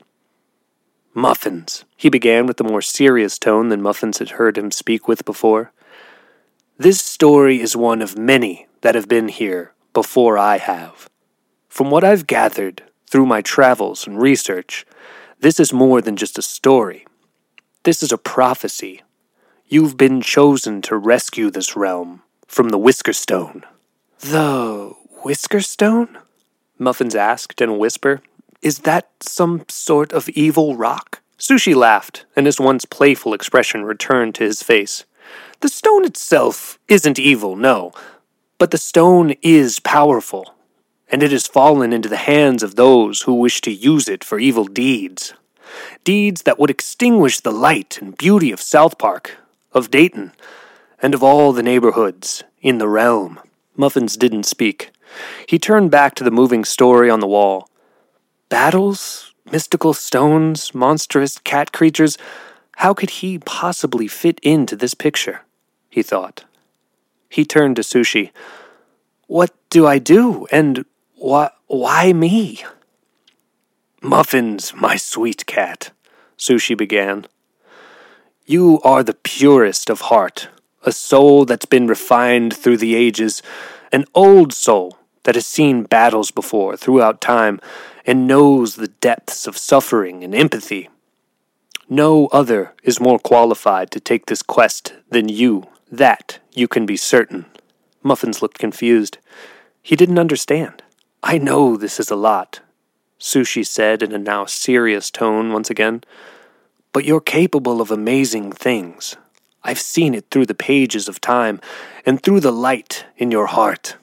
Muffins, 1.14 1.84
he 1.96 2.08
began 2.08 2.46
with 2.46 2.60
a 2.60 2.64
more 2.64 2.82
serious 2.82 3.38
tone 3.38 3.68
than 3.68 3.82
Muffins 3.82 4.18
had 4.18 4.30
heard 4.30 4.56
him 4.56 4.70
speak 4.70 5.08
with 5.08 5.24
before. 5.24 5.72
This 6.80 7.02
story 7.02 7.60
is 7.60 7.76
one 7.76 8.00
of 8.00 8.16
many 8.16 8.66
that 8.80 8.94
have 8.94 9.06
been 9.06 9.28
here 9.28 9.74
before 9.92 10.38
I 10.38 10.56
have. 10.56 11.10
From 11.68 11.90
what 11.90 12.02
I've 12.02 12.26
gathered 12.26 12.84
through 13.06 13.26
my 13.26 13.42
travels 13.42 14.06
and 14.06 14.18
research, 14.18 14.86
this 15.40 15.60
is 15.60 15.74
more 15.74 16.00
than 16.00 16.16
just 16.16 16.38
a 16.38 16.42
story. 16.42 17.06
This 17.82 18.02
is 18.02 18.12
a 18.12 18.16
prophecy. 18.16 19.02
You've 19.68 19.98
been 19.98 20.22
chosen 20.22 20.80
to 20.88 20.96
rescue 20.96 21.50
this 21.50 21.76
realm 21.76 22.22
from 22.46 22.70
the 22.70 22.78
Whisker 22.78 23.12
Stone. 23.12 23.64
The 24.20 24.94
Whisker 25.22 25.60
Stone? 25.60 26.16
Muffins 26.78 27.14
asked 27.14 27.60
in 27.60 27.68
a 27.68 27.74
whisper. 27.76 28.22
Is 28.62 28.78
that 28.88 29.10
some 29.20 29.66
sort 29.68 30.14
of 30.14 30.30
evil 30.30 30.76
rock? 30.76 31.20
Sushi 31.38 31.74
laughed, 31.74 32.24
and 32.34 32.46
his 32.46 32.58
once 32.58 32.86
playful 32.86 33.34
expression 33.34 33.84
returned 33.84 34.34
to 34.36 34.44
his 34.44 34.62
face. 34.62 35.04
The 35.60 35.68
stone 35.68 36.04
itself 36.04 36.78
isn't 36.88 37.18
evil, 37.18 37.54
no, 37.54 37.92
but 38.58 38.70
the 38.70 38.78
stone 38.78 39.34
is 39.42 39.78
powerful 39.78 40.54
and 41.10 41.22
it 41.22 41.32
has 41.32 41.46
fallen 41.46 41.92
into 41.92 42.08
the 42.08 42.16
hands 42.16 42.62
of 42.62 42.76
those 42.76 43.22
who 43.22 43.34
wish 43.34 43.60
to 43.62 43.70
use 43.70 44.08
it 44.08 44.22
for 44.22 44.38
evil 44.38 44.64
deeds. 44.64 45.34
Deeds 46.04 46.42
that 46.42 46.58
would 46.58 46.70
extinguish 46.70 47.40
the 47.40 47.52
light 47.52 48.00
and 48.00 48.16
beauty 48.16 48.52
of 48.52 48.60
South 48.60 48.96
Park, 48.98 49.36
of 49.72 49.90
Dayton, 49.90 50.32
and 51.02 51.14
of 51.14 51.22
all 51.22 51.52
the 51.52 51.62
neighborhoods 51.62 52.44
in 52.60 52.78
the 52.78 52.88
realm. 52.88 53.40
Muffins 53.76 54.16
didn't 54.16 54.44
speak. 54.44 54.90
He 55.46 55.58
turned 55.58 55.90
back 55.90 56.14
to 56.16 56.24
the 56.24 56.30
moving 56.30 56.64
story 56.64 57.10
on 57.10 57.20
the 57.20 57.26
wall. 57.26 57.68
Battles, 58.48 59.34
mystical 59.50 59.94
stones, 59.94 60.74
monstrous 60.74 61.38
cat 61.38 61.72
creatures. 61.72 62.18
How 62.76 62.94
could 62.94 63.10
he 63.10 63.38
possibly 63.38 64.06
fit 64.06 64.38
into 64.42 64.76
this 64.76 64.94
picture? 64.94 65.42
He 65.90 66.02
thought. 66.02 66.44
He 67.28 67.44
turned 67.44 67.76
to 67.76 67.82
Sushi. 67.82 68.30
What 69.26 69.52
do 69.68 69.86
I 69.86 69.98
do? 69.98 70.46
And 70.50 70.84
why, 71.16 71.50
why 71.66 72.12
me? 72.12 72.64
Muffins, 74.00 74.72
my 74.74 74.96
sweet 74.96 75.44
cat, 75.46 75.90
Sushi 76.38 76.76
began. 76.76 77.26
You 78.46 78.80
are 78.82 79.02
the 79.02 79.14
purest 79.14 79.90
of 79.90 80.02
heart, 80.02 80.48
a 80.84 80.92
soul 80.92 81.44
that's 81.44 81.66
been 81.66 81.86
refined 81.86 82.56
through 82.56 82.78
the 82.78 82.94
ages, 82.94 83.42
an 83.92 84.06
old 84.14 84.52
soul 84.52 84.96
that 85.24 85.34
has 85.34 85.46
seen 85.46 85.82
battles 85.82 86.30
before 86.30 86.76
throughout 86.76 87.20
time 87.20 87.60
and 88.06 88.26
knows 88.26 88.76
the 88.76 88.88
depths 88.88 89.46
of 89.46 89.58
suffering 89.58 90.24
and 90.24 90.34
empathy. 90.34 90.88
No 91.88 92.28
other 92.28 92.72
is 92.82 93.00
more 93.00 93.18
qualified 93.18 93.90
to 93.90 94.00
take 94.00 94.26
this 94.26 94.42
quest 94.42 94.94
than 95.10 95.28
you. 95.28 95.66
That 95.90 96.38
you 96.52 96.68
can 96.68 96.86
be 96.86 96.96
certain. 96.96 97.46
Muffins 98.02 98.40
looked 98.40 98.58
confused. 98.58 99.18
He 99.82 99.96
didn't 99.96 100.20
understand. 100.20 100.82
I 101.22 101.36
know 101.36 101.76
this 101.76 101.98
is 101.98 102.10
a 102.10 102.16
lot, 102.16 102.60
Sushi 103.18 103.66
said 103.66 104.02
in 104.02 104.12
a 104.12 104.18
now 104.18 104.46
serious 104.46 105.10
tone 105.10 105.52
once 105.52 105.68
again, 105.68 106.02
but 106.92 107.04
you're 107.04 107.20
capable 107.20 107.80
of 107.80 107.90
amazing 107.90 108.52
things. 108.52 109.16
I've 109.64 109.80
seen 109.80 110.14
it 110.14 110.26
through 110.30 110.46
the 110.46 110.54
pages 110.54 111.08
of 111.08 111.20
time 111.20 111.60
and 112.06 112.22
through 112.22 112.40
the 112.40 112.52
light 112.52 113.04
in 113.16 113.30
your 113.30 113.46
heart. 113.46 113.96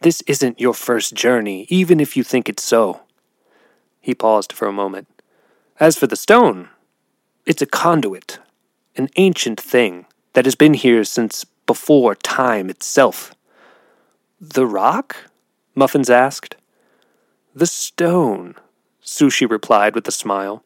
This 0.00 0.20
isn't 0.22 0.60
your 0.60 0.74
first 0.74 1.14
journey, 1.14 1.66
even 1.70 2.00
if 2.00 2.16
you 2.16 2.24
think 2.24 2.48
it's 2.48 2.64
so. 2.64 3.02
He 4.00 4.14
paused 4.14 4.52
for 4.52 4.68
a 4.68 4.72
moment. 4.72 5.08
As 5.80 5.96
for 5.96 6.06
the 6.06 6.16
stone, 6.16 6.68
it's 7.46 7.62
a 7.62 7.66
conduit, 7.66 8.38
an 8.96 9.08
ancient 9.16 9.60
thing 9.60 10.06
that 10.34 10.44
has 10.44 10.54
been 10.54 10.74
here 10.74 11.04
since 11.04 11.44
before 11.66 12.14
time 12.14 12.68
itself. 12.68 13.34
The 14.40 14.66
rock? 14.66 15.16
Muffins 15.74 16.10
asked. 16.10 16.56
The 17.54 17.66
stone, 17.66 18.56
Sushi 19.02 19.48
replied 19.48 19.94
with 19.94 20.06
a 20.06 20.12
smile. 20.12 20.62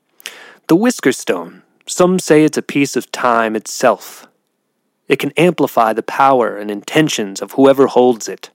The 0.67 0.77
whisker 0.77 1.13
stone. 1.13 1.63
Some 1.87 2.19
say 2.19 2.45
it's 2.45 2.59
a 2.59 2.63
piece 2.63 2.97
of 2.97 3.13
time 3.13 3.57
itself. 3.57 4.27
It 5.07 5.19
can 5.19 5.33
amplify 5.37 5.93
the 5.93 6.03
power 6.03 6.57
and 6.57 6.71
intentions 6.71 7.41
of 7.41 7.53
whoever 7.53 7.87
holds 7.87 8.29
it. 8.29 8.51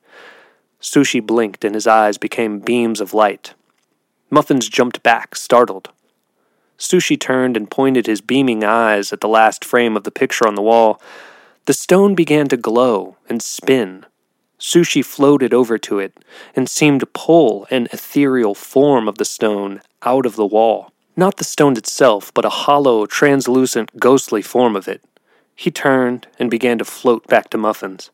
Sushi 0.79 1.25
blinked 1.25 1.63
and 1.63 1.73
his 1.73 1.87
eyes 1.87 2.17
became 2.17 2.59
beams 2.59 3.01
of 3.01 3.13
light. 3.13 3.53
Muffins 4.29 4.67
jumped 4.67 5.01
back, 5.01 5.35
startled. 5.35 5.89
Sushi 6.83 7.19
turned 7.19 7.55
and 7.55 7.71
pointed 7.71 8.07
his 8.07 8.21
beaming 8.21 8.63
eyes 8.63 9.13
at 9.13 9.21
the 9.21 9.27
last 9.27 9.63
frame 9.63 9.95
of 9.95 10.03
the 10.03 10.11
picture 10.11 10.47
on 10.47 10.55
the 10.55 10.61
wall. 10.61 11.01
The 11.65 11.73
stone 11.73 12.13
began 12.13 12.47
to 12.49 12.57
glow 12.57 13.17
and 13.29 13.41
spin, 13.41 14.05
Sushi 14.63 15.03
floated 15.03 15.53
over 15.53 15.77
to 15.77 15.99
it 15.99 16.23
and 16.55 16.69
seemed 16.69 17.01
to 17.01 17.05
pull 17.05 17.67
an 17.69 17.89
ethereal 17.91 18.55
form 18.55 19.09
of 19.09 19.17
the 19.17 19.25
stone 19.25 19.81
out 20.03 20.25
of 20.25 20.37
the 20.37 20.45
wall. 20.45 20.91
Not 21.17 21.35
the 21.35 21.43
stone 21.43 21.75
itself, 21.75 22.33
but 22.33 22.45
a 22.45 22.63
hollow, 22.63 23.05
translucent, 23.05 23.99
ghostly 23.99 24.41
form 24.41 24.77
of 24.77 24.87
it. 24.87 25.03
He 25.53 25.69
turned 25.69 26.27
and 26.39 26.49
began 26.49 26.77
to 26.79 26.85
float 26.85 27.27
back 27.27 27.49
to 27.49 27.57
Muffins. 27.57 28.09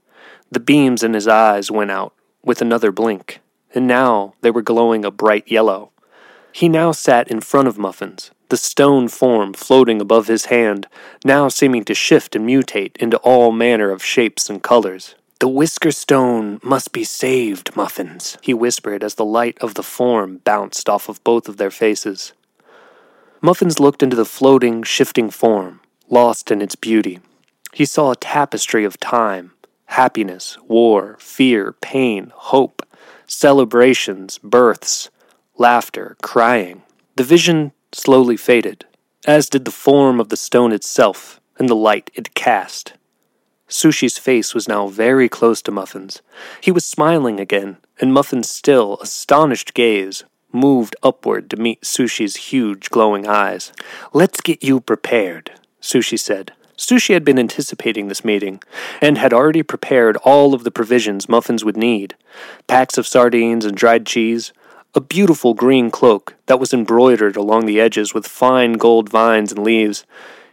The 0.51 0.59
beams 0.59 1.03
in 1.03 1.13
his 1.13 1.28
eyes 1.28 1.70
went 1.70 1.91
out 1.91 2.13
with 2.43 2.63
another 2.63 2.91
blink, 2.91 3.41
and 3.76 3.86
now 3.86 4.34
they 4.41 4.49
were 4.49 4.63
glowing 4.63 5.05
a 5.05 5.11
bright 5.11 5.49
yellow. 5.49 5.91
He 6.51 6.67
now 6.67 6.91
sat 6.91 7.28
in 7.28 7.41
front 7.41 7.67
of 7.67 7.78
Muffins, 7.78 8.32
the 8.50 8.58
stone 8.58 9.08
form 9.08 9.54
floating 9.54 10.02
above 10.02 10.28
his 10.28 10.45
hand, 10.45 10.88
now 11.24 11.47
seeming 11.47 11.86
to 11.86 11.93
shift 11.93 12.36
and 12.36 12.47
mutate 12.47 12.97
into 12.97 13.18
all 13.18 13.52
manner 13.52 13.91
of 13.91 14.04
shapes 14.04 14.50
and 14.50 14.62
colors. 14.62 15.16
The 15.39 15.47
Whisker 15.47 15.91
Stone 15.91 16.60
must 16.62 16.91
be 16.91 17.06
saved, 17.06 17.76
Muffins, 17.76 18.38
he 18.41 18.54
whispered 18.54 19.04
as 19.04 19.16
the 19.16 19.24
light 19.24 19.58
of 19.62 19.76
the 19.76 19.84
form 19.84 20.41
bounced 20.43 20.89
off 20.89 21.08
of 21.08 21.24
both 21.24 21.47
of 21.47 21.56
their 21.56 21.72
faces. 21.72 22.34
Muffins 23.41 23.80
looked 23.80 24.04
into 24.04 24.18
the 24.18 24.26
floating, 24.26 24.84
shifting 24.84 25.30
form, 25.30 25.80
lost 26.10 26.52
in 26.52 26.62
its 26.62 26.76
beauty. 26.76 27.20
He 27.72 27.86
saw 27.86 28.12
a 28.12 28.18
tapestry 28.18 28.84
of 28.84 29.00
time, 29.00 29.52
happiness, 29.86 30.58
war, 30.68 31.16
fear, 31.20 31.72
pain, 31.72 32.34
hope, 32.36 32.86
celebrations, 33.26 34.39
births, 34.39 35.10
laughter, 35.58 36.18
crying. 36.22 36.82
The 37.16 37.24
vision 37.24 37.72
slowly 37.94 38.38
faded, 38.38 38.86
as 39.26 39.50
did 39.50 39.66
the 39.66 39.72
form 39.72 40.20
of 40.20 40.30
the 40.30 40.38
stone 40.38 40.72
itself 40.72 41.40
and 41.58 41.70
the 41.70 41.76
light 41.76 42.10
it 42.14 42.34
cast. 42.34 42.94
Sushi's 43.68 44.18
face 44.18 44.56
was 44.56 44.68
now 44.68 44.88
very 44.88 45.30
close 45.30 45.62
to 45.62 45.72
Muffin's. 45.72 46.22
He 46.62 46.72
was 46.72 46.86
smiling 46.86 47.40
again, 47.40 47.78
and 48.02 48.14
Muffin's 48.14 48.50
still, 48.50 48.98
astonished 49.02 49.74
gaze 49.74 50.24
moved 50.52 50.96
upward 51.04 51.50
to 51.52 51.58
meet 51.58 51.82
Sushi's 51.82 52.36
huge, 52.36 52.90
glowing 52.90 53.28
eyes. 53.28 53.72
Let's 54.14 54.42
get 54.42 54.64
you 54.64 54.80
prepared, 54.80 55.52
Sushi 55.82 56.20
said. 56.20 56.54
Sushi 56.76 57.14
had 57.14 57.26
been 57.26 57.38
anticipating 57.38 58.08
this 58.08 58.24
meeting, 58.24 58.62
and 59.02 59.18
had 59.18 59.34
already 59.34 59.64
prepared 59.64 60.18
all 60.18 60.54
of 60.54 60.64
the 60.64 60.72
provisions 60.72 61.30
Muffins 61.30 61.64
would 61.64 61.78
need 61.78 62.16
packs 62.68 62.98
of 62.98 63.06
sardines 63.06 63.66
and 63.66 63.76
dried 63.76 64.06
cheese, 64.06 64.54
a 64.96 65.02
beautiful 65.02 65.54
green 65.54 65.92
cloak 65.92 66.36
that 66.48 66.60
was 66.60 66.74
embroidered 66.74 67.36
along 67.36 67.66
the 67.66 67.80
edges 67.80 68.14
with 68.14 68.26
fine 68.26 68.74
gold 68.74 69.10
vines 69.10 69.52
and 69.52 69.64
leaves. 69.64 70.06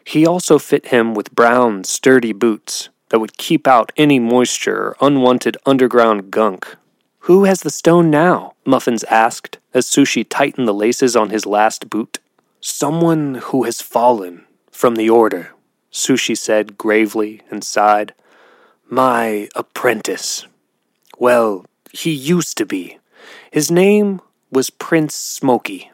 He 0.04 0.26
also 0.26 0.58
fit 0.58 0.88
him 0.88 1.14
with 1.14 1.34
brown, 1.34 1.84
sturdy 1.84 2.32
boots 2.32 2.90
that 3.08 3.18
would 3.18 3.38
keep 3.38 3.66
out 3.66 3.92
any 3.96 4.18
moisture 4.18 4.78
or 4.78 4.96
unwanted 5.00 5.56
underground 5.64 6.30
gunk. 6.30 6.76
Who 7.20 7.44
has 7.44 7.62
the 7.62 7.70
stone 7.70 8.10
now? 8.10 8.52
Muffins 8.64 9.04
asked 9.04 9.58
as 9.72 9.86
Sushi 9.86 10.24
tightened 10.28 10.68
the 10.68 10.74
laces 10.74 11.16
on 11.16 11.30
his 11.30 11.46
last 11.46 11.88
boot. 11.90 12.18
Someone 12.60 13.36
who 13.36 13.64
has 13.64 13.80
fallen 13.80 14.44
from 14.70 14.96
the 14.96 15.10
order, 15.10 15.52
Sushi 15.90 16.36
said 16.36 16.76
gravely 16.76 17.40
and 17.50 17.64
sighed. 17.64 18.12
My 18.88 19.48
apprentice. 19.56 20.46
Well, 21.18 21.64
he 21.90 22.12
used 22.12 22.56
to 22.58 22.66
be. 22.66 22.98
His 23.50 23.70
name 23.70 24.20
was 24.56 24.70
Prince 24.70 25.14
Smoky, 25.14 25.90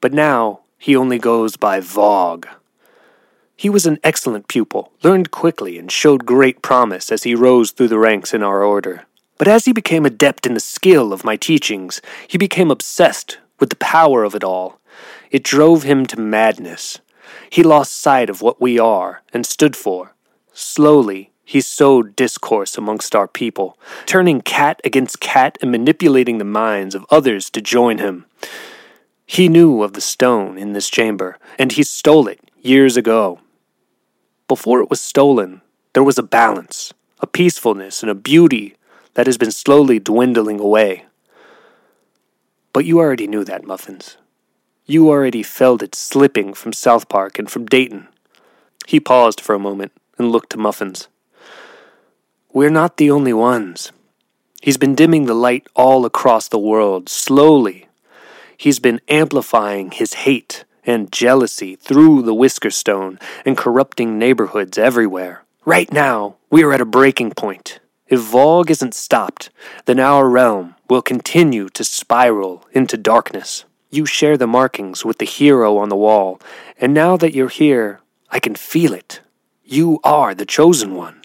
but 0.00 0.14
now 0.14 0.60
he 0.78 0.96
only 0.96 1.18
goes 1.18 1.58
by 1.58 1.78
Vogue. 1.78 2.46
He 3.54 3.68
was 3.68 3.84
an 3.84 3.98
excellent 4.02 4.48
pupil, 4.48 4.90
learned 5.02 5.30
quickly, 5.30 5.78
and 5.78 5.92
showed 5.92 6.24
great 6.24 6.62
promise 6.62 7.12
as 7.12 7.24
he 7.24 7.34
rose 7.34 7.70
through 7.70 7.88
the 7.88 7.98
ranks 7.98 8.32
in 8.32 8.42
our 8.42 8.62
order. 8.62 9.04
But 9.36 9.46
as 9.46 9.66
he 9.66 9.74
became 9.74 10.06
adept 10.06 10.46
in 10.46 10.54
the 10.54 10.58
skill 10.58 11.12
of 11.12 11.22
my 11.22 11.36
teachings, 11.36 12.00
he 12.26 12.38
became 12.38 12.70
obsessed 12.70 13.36
with 13.60 13.68
the 13.68 13.76
power 13.76 14.24
of 14.24 14.34
it 14.34 14.42
all. 14.42 14.80
It 15.30 15.44
drove 15.44 15.82
him 15.82 16.06
to 16.06 16.18
madness. 16.18 17.00
He 17.50 17.62
lost 17.62 17.92
sight 17.92 18.30
of 18.30 18.40
what 18.40 18.58
we 18.58 18.78
are 18.78 19.20
and 19.34 19.44
stood 19.44 19.76
for. 19.76 20.14
Slowly, 20.54 21.30
he 21.48 21.62
sowed 21.62 22.14
discourse 22.14 22.76
amongst 22.76 23.16
our 23.16 23.26
people, 23.26 23.78
turning 24.04 24.42
cat 24.42 24.82
against 24.84 25.18
cat 25.18 25.56
and 25.62 25.70
manipulating 25.72 26.36
the 26.36 26.44
minds 26.44 26.94
of 26.94 27.06
others 27.10 27.48
to 27.48 27.62
join 27.62 27.96
him. 27.96 28.26
He 29.24 29.48
knew 29.48 29.82
of 29.82 29.94
the 29.94 30.02
stone 30.02 30.58
in 30.58 30.74
this 30.74 30.90
chamber, 30.90 31.38
and 31.58 31.72
he 31.72 31.82
stole 31.84 32.28
it 32.28 32.38
years 32.60 32.98
ago. 32.98 33.40
Before 34.46 34.82
it 34.82 34.90
was 34.90 35.00
stolen, 35.00 35.62
there 35.94 36.02
was 36.02 36.18
a 36.18 36.22
balance, 36.22 36.92
a 37.20 37.26
peacefulness, 37.26 38.02
and 38.02 38.10
a 38.10 38.14
beauty 38.14 38.74
that 39.14 39.26
has 39.26 39.38
been 39.38 39.50
slowly 39.50 39.98
dwindling 39.98 40.60
away. 40.60 41.06
But 42.74 42.84
you 42.84 42.98
already 42.98 43.26
knew 43.26 43.44
that, 43.44 43.64
Muffins. 43.64 44.18
You 44.84 45.08
already 45.08 45.42
felt 45.42 45.82
it 45.82 45.94
slipping 45.94 46.52
from 46.52 46.74
South 46.74 47.08
Park 47.08 47.38
and 47.38 47.50
from 47.50 47.64
Dayton. 47.64 48.08
He 48.86 49.00
paused 49.00 49.40
for 49.40 49.54
a 49.54 49.58
moment 49.58 49.92
and 50.18 50.30
looked 50.30 50.50
to 50.50 50.58
Muffins. 50.58 51.08
We're 52.50 52.70
not 52.70 52.96
the 52.96 53.10
only 53.10 53.34
ones. 53.34 53.92
He's 54.62 54.78
been 54.78 54.94
dimming 54.94 55.26
the 55.26 55.34
light 55.34 55.66
all 55.76 56.06
across 56.06 56.48
the 56.48 56.58
world, 56.58 57.10
slowly. 57.10 57.88
He's 58.56 58.80
been 58.80 59.02
amplifying 59.06 59.90
his 59.90 60.14
hate 60.14 60.64
and 60.82 61.12
jealousy 61.12 61.76
through 61.76 62.22
the 62.22 62.32
Whisker 62.32 62.70
Stone 62.70 63.18
and 63.44 63.54
corrupting 63.54 64.18
neighborhoods 64.18 64.78
everywhere. 64.78 65.44
Right 65.66 65.92
now, 65.92 66.36
we 66.48 66.62
are 66.62 66.72
at 66.72 66.80
a 66.80 66.86
breaking 66.86 67.32
point. 67.32 67.80
If 68.08 68.20
Vogue 68.20 68.70
isn't 68.70 68.94
stopped, 68.94 69.50
then 69.84 70.00
our 70.00 70.26
realm 70.26 70.74
will 70.88 71.02
continue 71.02 71.68
to 71.68 71.84
spiral 71.84 72.66
into 72.72 72.96
darkness. 72.96 73.66
You 73.90 74.06
share 74.06 74.38
the 74.38 74.46
markings 74.46 75.04
with 75.04 75.18
the 75.18 75.26
hero 75.26 75.76
on 75.76 75.90
the 75.90 75.96
wall, 75.96 76.40
and 76.80 76.94
now 76.94 77.18
that 77.18 77.34
you're 77.34 77.50
here, 77.50 78.00
I 78.30 78.40
can 78.40 78.54
feel 78.54 78.94
it. 78.94 79.20
You 79.62 80.00
are 80.02 80.34
the 80.34 80.46
chosen 80.46 80.94
one. 80.94 81.17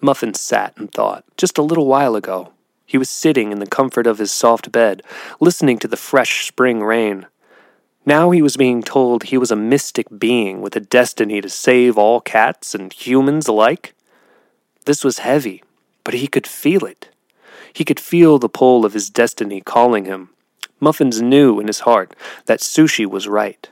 Muffin 0.00 0.34
sat 0.34 0.76
and 0.76 0.90
thought. 0.92 1.24
Just 1.36 1.58
a 1.58 1.62
little 1.62 1.86
while 1.86 2.16
ago, 2.16 2.52
he 2.86 2.98
was 2.98 3.10
sitting 3.10 3.52
in 3.52 3.60
the 3.60 3.66
comfort 3.66 4.06
of 4.06 4.18
his 4.18 4.32
soft 4.32 4.72
bed, 4.72 5.02
listening 5.38 5.78
to 5.78 5.88
the 5.88 5.96
fresh 5.96 6.46
spring 6.46 6.82
rain. 6.82 7.26
Now 8.06 8.30
he 8.30 8.42
was 8.42 8.56
being 8.56 8.82
told 8.82 9.24
he 9.24 9.38
was 9.38 9.50
a 9.50 9.56
mystic 9.56 10.06
being 10.18 10.60
with 10.60 10.74
a 10.74 10.80
destiny 10.80 11.40
to 11.40 11.48
save 11.48 11.98
all 11.98 12.20
cats 12.20 12.74
and 12.74 12.92
humans 12.92 13.46
alike. 13.46 13.94
This 14.86 15.04
was 15.04 15.18
heavy, 15.18 15.62
but 16.02 16.14
he 16.14 16.26
could 16.26 16.46
feel 16.46 16.84
it. 16.84 17.10
He 17.72 17.84
could 17.84 18.00
feel 18.00 18.38
the 18.38 18.48
pull 18.48 18.84
of 18.84 18.94
his 18.94 19.10
destiny 19.10 19.60
calling 19.60 20.06
him. 20.06 20.30
Muffins 20.80 21.20
knew 21.20 21.60
in 21.60 21.66
his 21.66 21.80
heart 21.80 22.16
that 22.46 22.60
Sushi 22.60 23.06
was 23.06 23.28
right. 23.28 23.68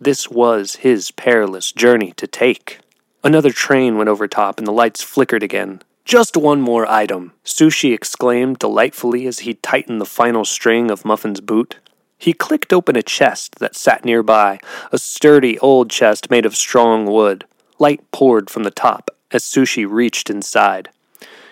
This 0.00 0.28
was 0.28 0.76
his 0.76 1.10
perilous 1.10 1.72
journey 1.72 2.12
to 2.12 2.26
take. 2.26 2.78
Another 3.24 3.50
train 3.50 3.96
went 3.96 4.08
over 4.08 4.26
top 4.26 4.58
and 4.58 4.66
the 4.66 4.72
lights 4.72 5.02
flickered 5.02 5.42
again. 5.42 5.80
Just 6.04 6.36
one 6.36 6.60
more 6.60 6.90
item, 6.90 7.32
Sushi 7.44 7.94
exclaimed 7.94 8.58
delightfully 8.58 9.26
as 9.28 9.40
he 9.40 9.54
tightened 9.54 10.00
the 10.00 10.06
final 10.06 10.44
string 10.44 10.90
of 10.90 11.04
Muffin's 11.04 11.40
boot. 11.40 11.78
He 12.18 12.32
clicked 12.32 12.72
open 12.72 12.96
a 12.96 13.02
chest 13.02 13.56
that 13.60 13.76
sat 13.76 14.04
nearby, 14.04 14.58
a 14.90 14.98
sturdy 14.98 15.58
old 15.60 15.90
chest 15.90 16.30
made 16.30 16.44
of 16.44 16.56
strong 16.56 17.06
wood. 17.06 17.44
Light 17.78 18.00
poured 18.10 18.50
from 18.50 18.64
the 18.64 18.70
top 18.70 19.10
as 19.30 19.44
Sushi 19.44 19.88
reached 19.88 20.28
inside. 20.28 20.90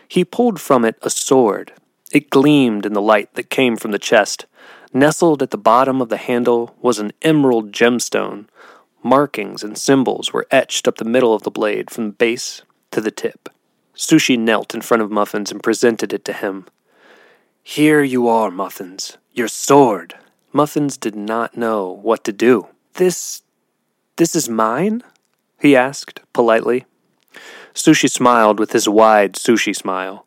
He 0.09 0.25
pulled 0.25 0.61
from 0.61 0.85
it 0.85 0.97
a 1.03 1.11
sword. 1.11 1.73
It 2.13 2.31
gleamed 2.31 2.85
in 2.85 2.93
the 2.93 3.03
light 3.03 3.35
that 3.35 3.51
came 3.51 3.77
from 3.77 3.93
the 3.93 3.99
chest. 3.99 4.47
Nestled 4.93 5.41
at 5.41 5.53
the 5.53 5.59
bottom 5.59 6.03
of 6.03 6.09
the 6.09 6.17
handle 6.17 6.75
was 6.83 6.99
an 6.99 7.13
emerald 7.23 7.71
gemstone. 7.71 8.47
Markings 9.03 9.63
and 9.63 9.79
symbols 9.79 10.33
were 10.33 10.47
etched 10.51 10.87
up 10.87 10.99
the 10.99 11.05
middle 11.07 11.33
of 11.33 11.43
the 11.43 11.51
blade 11.51 11.91
from 11.91 12.07
the 12.07 12.13
base 12.13 12.63
to 12.91 13.01
the 13.01 13.11
tip. 13.11 13.49
Sushi 13.97 14.39
knelt 14.39 14.75
in 14.75 14.83
front 14.83 15.03
of 15.03 15.11
Muffins 15.11 15.51
and 15.51 15.63
presented 15.63 16.13
it 16.13 16.25
to 16.27 16.35
him. 16.35 16.67
Here 17.63 18.03
you 18.03 18.29
are, 18.29 18.51
Muffins. 18.51 19.17
Your 19.33 19.49
sword. 19.49 20.17
Muffins 20.53 20.99
did 20.99 21.15
not 21.15 21.57
know 21.57 21.91
what 21.91 22.25
to 22.25 22.33
do. 22.33 22.69
This. 22.95 23.43
this 24.17 24.35
is 24.35 24.49
mine? 24.49 25.03
he 25.59 25.75
asked, 25.75 26.21
politely. 26.33 26.85
Sushi 27.75 28.11
smiled 28.11 28.59
with 28.59 28.73
his 28.73 28.89
wide 28.89 29.35
sushi 29.35 29.75
smile. 29.75 30.27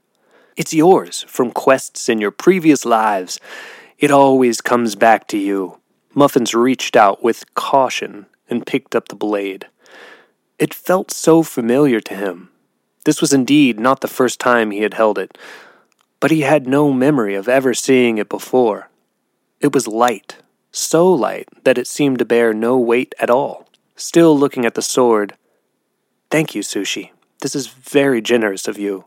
It's 0.55 0.73
yours 0.73 1.25
from 1.27 1.51
quests 1.51 2.09
in 2.09 2.19
your 2.19 2.31
previous 2.31 2.85
lives. 2.85 3.39
It 3.99 4.11
always 4.11 4.61
comes 4.61 4.95
back 4.95 5.27
to 5.27 5.37
you. 5.37 5.79
Muffins 6.15 6.53
reached 6.53 6.95
out 6.95 7.23
with 7.23 7.53
caution 7.55 8.27
and 8.49 8.65
picked 8.65 8.95
up 8.95 9.07
the 9.07 9.15
blade. 9.15 9.67
It 10.59 10.73
felt 10.73 11.11
so 11.11 11.43
familiar 11.43 11.99
to 12.01 12.15
him. 12.15 12.49
This 13.05 13.21
was 13.21 13.33
indeed 13.33 13.79
not 13.79 14.01
the 14.01 14.07
first 14.07 14.39
time 14.39 14.71
he 14.71 14.81
had 14.81 14.93
held 14.93 15.17
it, 15.17 15.37
but 16.19 16.31
he 16.31 16.41
had 16.41 16.67
no 16.67 16.91
memory 16.91 17.35
of 17.35 17.49
ever 17.49 17.73
seeing 17.73 18.17
it 18.17 18.29
before. 18.29 18.89
It 19.59 19.73
was 19.73 19.87
light, 19.87 20.37
so 20.71 21.11
light 21.11 21.49
that 21.63 21.77
it 21.77 21.87
seemed 21.87 22.19
to 22.19 22.25
bear 22.25 22.53
no 22.53 22.77
weight 22.77 23.13
at 23.19 23.29
all. 23.29 23.67
Still 23.95 24.37
looking 24.37 24.65
at 24.65 24.75
the 24.75 24.81
sword, 24.81 25.35
Thank 26.31 26.55
you, 26.55 26.63
Sushi. 26.63 27.11
This 27.41 27.55
is 27.55 27.67
very 27.67 28.19
generous 28.19 28.67
of 28.67 28.79
you. 28.79 29.05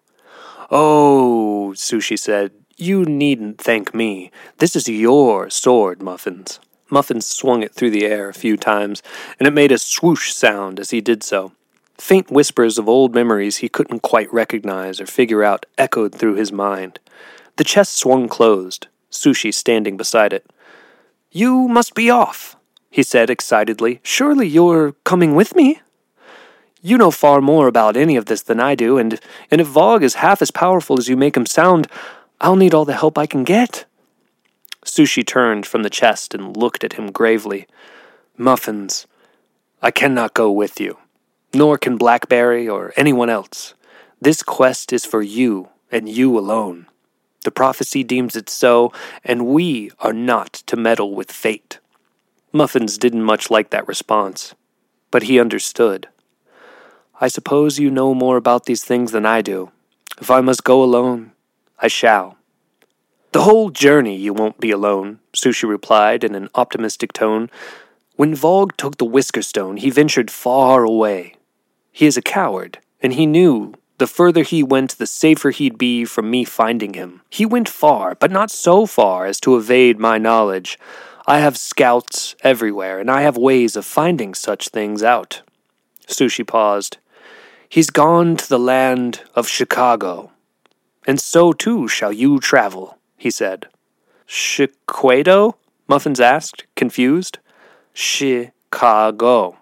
Oh, 0.70 1.72
Sushi 1.74 2.16
said, 2.16 2.52
you 2.76 3.04
needn't 3.04 3.58
thank 3.58 3.94
me. 3.94 4.30
This 4.58 4.76
is 4.76 4.86
your 4.86 5.48
sword, 5.48 6.02
Muffins. 6.02 6.60
Muffins 6.90 7.26
swung 7.26 7.62
it 7.62 7.72
through 7.72 7.90
the 7.90 8.06
air 8.06 8.28
a 8.28 8.34
few 8.34 8.56
times, 8.56 9.02
and 9.38 9.46
it 9.46 9.52
made 9.52 9.72
a 9.72 9.78
swoosh 9.78 10.32
sound 10.32 10.78
as 10.78 10.90
he 10.90 11.00
did 11.00 11.22
so. 11.22 11.52
Faint 11.98 12.30
whispers 12.30 12.78
of 12.78 12.88
old 12.88 13.14
memories 13.14 13.58
he 13.58 13.68
couldn't 13.68 14.00
quite 14.00 14.32
recognize 14.32 15.00
or 15.00 15.06
figure 15.06 15.42
out 15.42 15.66
echoed 15.78 16.14
through 16.14 16.34
his 16.34 16.52
mind. 16.52 16.98
The 17.56 17.64
chest 17.64 17.96
swung 17.96 18.28
closed, 18.28 18.86
Sushi 19.10 19.52
standing 19.52 19.96
beside 19.96 20.32
it. 20.32 20.46
You 21.30 21.68
must 21.68 21.94
be 21.94 22.10
off, 22.10 22.56
he 22.90 23.02
said 23.02 23.30
excitedly. 23.30 24.00
Surely 24.02 24.46
you're 24.46 24.92
coming 25.04 25.34
with 25.34 25.56
me? 25.56 25.80
You 26.82 26.98
know 26.98 27.10
far 27.10 27.40
more 27.40 27.66
about 27.66 27.96
any 27.96 28.16
of 28.16 28.26
this 28.26 28.42
than 28.42 28.60
I 28.60 28.74
do, 28.74 28.98
and, 28.98 29.18
and 29.50 29.60
if 29.60 29.66
Vogue 29.66 30.02
is 30.02 30.16
half 30.16 30.40
as 30.40 30.50
powerful 30.50 30.98
as 30.98 31.08
you 31.08 31.16
make 31.16 31.36
him 31.36 31.46
sound, 31.46 31.88
I'll 32.40 32.56
need 32.56 32.74
all 32.74 32.84
the 32.84 32.94
help 32.94 33.18
I 33.18 33.26
can 33.26 33.42
get. 33.42 33.86
Sushi 34.86 35.26
turned 35.26 35.66
from 35.66 35.82
the 35.82 35.90
chest 35.90 36.32
and 36.32 36.56
looked 36.56 36.84
at 36.84 36.94
him 36.94 37.10
gravely. 37.10 37.66
Muffins, 38.36 39.06
I 39.82 39.90
cannot 39.90 40.32
go 40.32 40.50
with 40.50 40.80
you, 40.80 40.96
nor 41.52 41.76
can 41.76 41.98
Blackberry 41.98 42.68
or 42.68 42.92
anyone 42.96 43.28
else. 43.28 43.74
This 44.20 44.42
quest 44.42 44.92
is 44.92 45.04
for 45.04 45.22
you 45.22 45.68
and 45.90 46.08
you 46.08 46.38
alone. 46.38 46.86
The 47.44 47.50
prophecy 47.50 48.02
deems 48.02 48.36
it 48.36 48.48
so, 48.48 48.92
and 49.24 49.46
we 49.46 49.90
are 50.00 50.12
not 50.12 50.52
to 50.66 50.76
meddle 50.76 51.14
with 51.14 51.30
fate. 51.30 51.78
Muffins 52.52 52.96
didn't 52.96 53.22
much 53.22 53.50
like 53.50 53.70
that 53.70 53.86
response, 53.86 54.54
but 55.10 55.24
he 55.24 55.38
understood. 55.38 56.08
I 57.20 57.28
suppose 57.28 57.78
you 57.78 57.90
know 57.90 58.14
more 58.14 58.36
about 58.36 58.66
these 58.66 58.84
things 58.84 59.12
than 59.12 59.26
I 59.26 59.42
do. 59.42 59.70
If 60.20 60.30
I 60.30 60.40
must 60.40 60.64
go 60.64 60.82
alone, 60.82 61.32
I 61.78 61.88
shall. 61.88 62.35
The 63.32 63.42
whole 63.42 63.70
journey 63.70 64.16
you 64.16 64.32
won't 64.32 64.60
be 64.60 64.70
alone, 64.70 65.20
Sushi 65.34 65.68
replied 65.68 66.24
in 66.24 66.34
an 66.34 66.48
optimistic 66.54 67.12
tone. 67.12 67.50
When 68.16 68.34
Vogue 68.34 68.72
took 68.76 68.96
the 68.96 69.04
Whisker 69.04 69.42
Stone, 69.42 69.78
he 69.78 69.90
ventured 69.90 70.30
far 70.30 70.84
away. 70.84 71.34
He 71.92 72.06
is 72.06 72.16
a 72.16 72.22
coward, 72.22 72.78
and 73.02 73.12
he 73.12 73.26
knew 73.26 73.74
the 73.98 74.06
further 74.06 74.42
he 74.42 74.62
went, 74.62 74.98
the 74.98 75.06
safer 75.06 75.50
he'd 75.50 75.78
be 75.78 76.04
from 76.04 76.30
me 76.30 76.44
finding 76.44 76.94
him. 76.94 77.22
He 77.30 77.46
went 77.46 77.68
far, 77.68 78.14
but 78.14 78.30
not 78.30 78.50
so 78.50 78.84
far 78.84 79.24
as 79.24 79.40
to 79.40 79.56
evade 79.56 79.98
my 79.98 80.18
knowledge. 80.18 80.78
I 81.26 81.38
have 81.38 81.56
scouts 81.56 82.36
everywhere, 82.42 83.00
and 83.00 83.10
I 83.10 83.22
have 83.22 83.36
ways 83.36 83.74
of 83.74 83.86
finding 83.86 84.34
such 84.34 84.68
things 84.68 85.02
out. 85.02 85.42
Sushi 86.06 86.46
paused. 86.46 86.98
He's 87.68 87.90
gone 87.90 88.36
to 88.36 88.48
the 88.48 88.58
land 88.58 89.22
of 89.34 89.48
Chicago. 89.48 90.30
And 91.06 91.20
so 91.20 91.52
too 91.52 91.88
shall 91.88 92.12
you 92.12 92.38
travel, 92.38 92.95
he 93.16 93.30
said. 93.30 93.66
Chiquado? 94.26 95.54
Muffins 95.88 96.20
asked, 96.20 96.64
confused. 96.74 97.38
Chicago, 97.92 99.56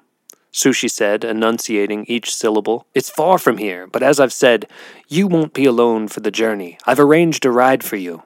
Sushi 0.52 0.90
said, 0.90 1.24
enunciating 1.24 2.04
each 2.06 2.34
syllable. 2.34 2.86
It's 2.94 3.10
far 3.10 3.38
from 3.38 3.58
here, 3.58 3.86
but 3.86 4.02
as 4.02 4.18
I've 4.18 4.32
said, 4.32 4.66
you 5.08 5.26
won't 5.26 5.52
be 5.52 5.66
alone 5.66 6.08
for 6.08 6.20
the 6.20 6.30
journey. 6.30 6.78
I've 6.86 7.00
arranged 7.00 7.44
a 7.44 7.50
ride 7.50 7.84
for 7.84 7.96
you. 7.96 8.22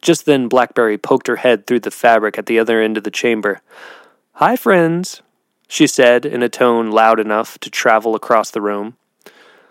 Just 0.00 0.24
then, 0.24 0.48
Blackberry 0.48 0.98
poked 0.98 1.26
her 1.26 1.36
head 1.36 1.66
through 1.66 1.80
the 1.80 1.90
fabric 1.90 2.38
at 2.38 2.46
the 2.46 2.58
other 2.58 2.80
end 2.80 2.96
of 2.96 3.04
the 3.04 3.10
chamber. 3.10 3.60
Hi, 4.34 4.56
friends, 4.56 5.22
she 5.68 5.86
said 5.86 6.24
in 6.26 6.42
a 6.42 6.48
tone 6.48 6.90
loud 6.90 7.20
enough 7.20 7.58
to 7.58 7.70
travel 7.70 8.14
across 8.14 8.50
the 8.50 8.60
room. 8.60 8.96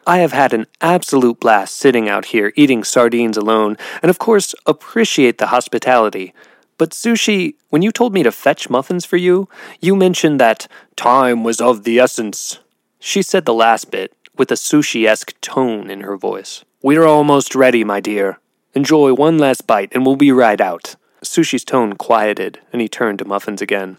I 0.08 0.18
have 0.18 0.32
had 0.32 0.54
an 0.54 0.66
absolute 0.82 1.40
blast 1.40 1.76
sitting 1.76 2.10
out 2.10 2.26
here 2.26 2.52
eating 2.56 2.84
sardines 2.84 3.38
alone, 3.38 3.78
and 4.02 4.10
of 4.10 4.18
course 4.18 4.56
appreciate 4.66 5.38
the 5.38 5.48
hospitality. 5.48 6.34
But 6.78 6.92
Sushi, 6.92 7.56
when 7.70 7.84
you 7.84 7.92
told 7.92 8.14
me 8.14 8.24
to 8.24 8.32
fetch 8.32 8.70
muffins 8.70 9.06
for 9.06 9.18
you, 9.18 9.48
you 9.80 9.96
mentioned 9.96 10.40
that 10.40 10.68
time 10.96 11.44
was 11.44 11.62
of 11.62 11.84
the 11.84 12.00
essence. 12.00 12.60
She 13.00 13.22
said 13.22 13.46
the 13.46 13.54
last 13.54 13.92
bit 13.92 14.16
with 14.36 14.52
a 14.52 14.56
sushi 14.56 15.08
esque 15.08 15.40
tone 15.42 15.92
in 15.92 16.02
her 16.02 16.18
voice. 16.18 16.64
We're 16.82 17.06
almost 17.06 17.54
ready, 17.54 17.84
my 17.84 18.00
dear. 18.00 18.40
Enjoy 18.74 19.14
one 19.14 19.38
last 19.38 19.68
bite 19.68 19.92
and 19.92 20.06
we'll 20.06 20.16
be 20.16 20.32
right 20.32 20.60
out. 20.60 20.96
Sushi's 21.24 21.64
tone 21.64 21.94
quieted, 21.94 22.60
and 22.74 22.82
he 22.82 22.88
turned 22.88 23.20
to 23.20 23.26
Muffins 23.26 23.62
again. 23.62 23.98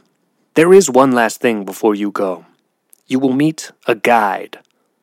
There 0.55 0.73
is 0.73 0.91
one 0.91 1.13
last 1.13 1.41
thing 1.41 1.65
before 1.65 1.95
you 1.95 2.11
go. 2.11 2.47
You 3.07 3.21
will 3.21 3.33
meet 3.33 3.71
a 3.87 3.95
guide. 3.95 4.59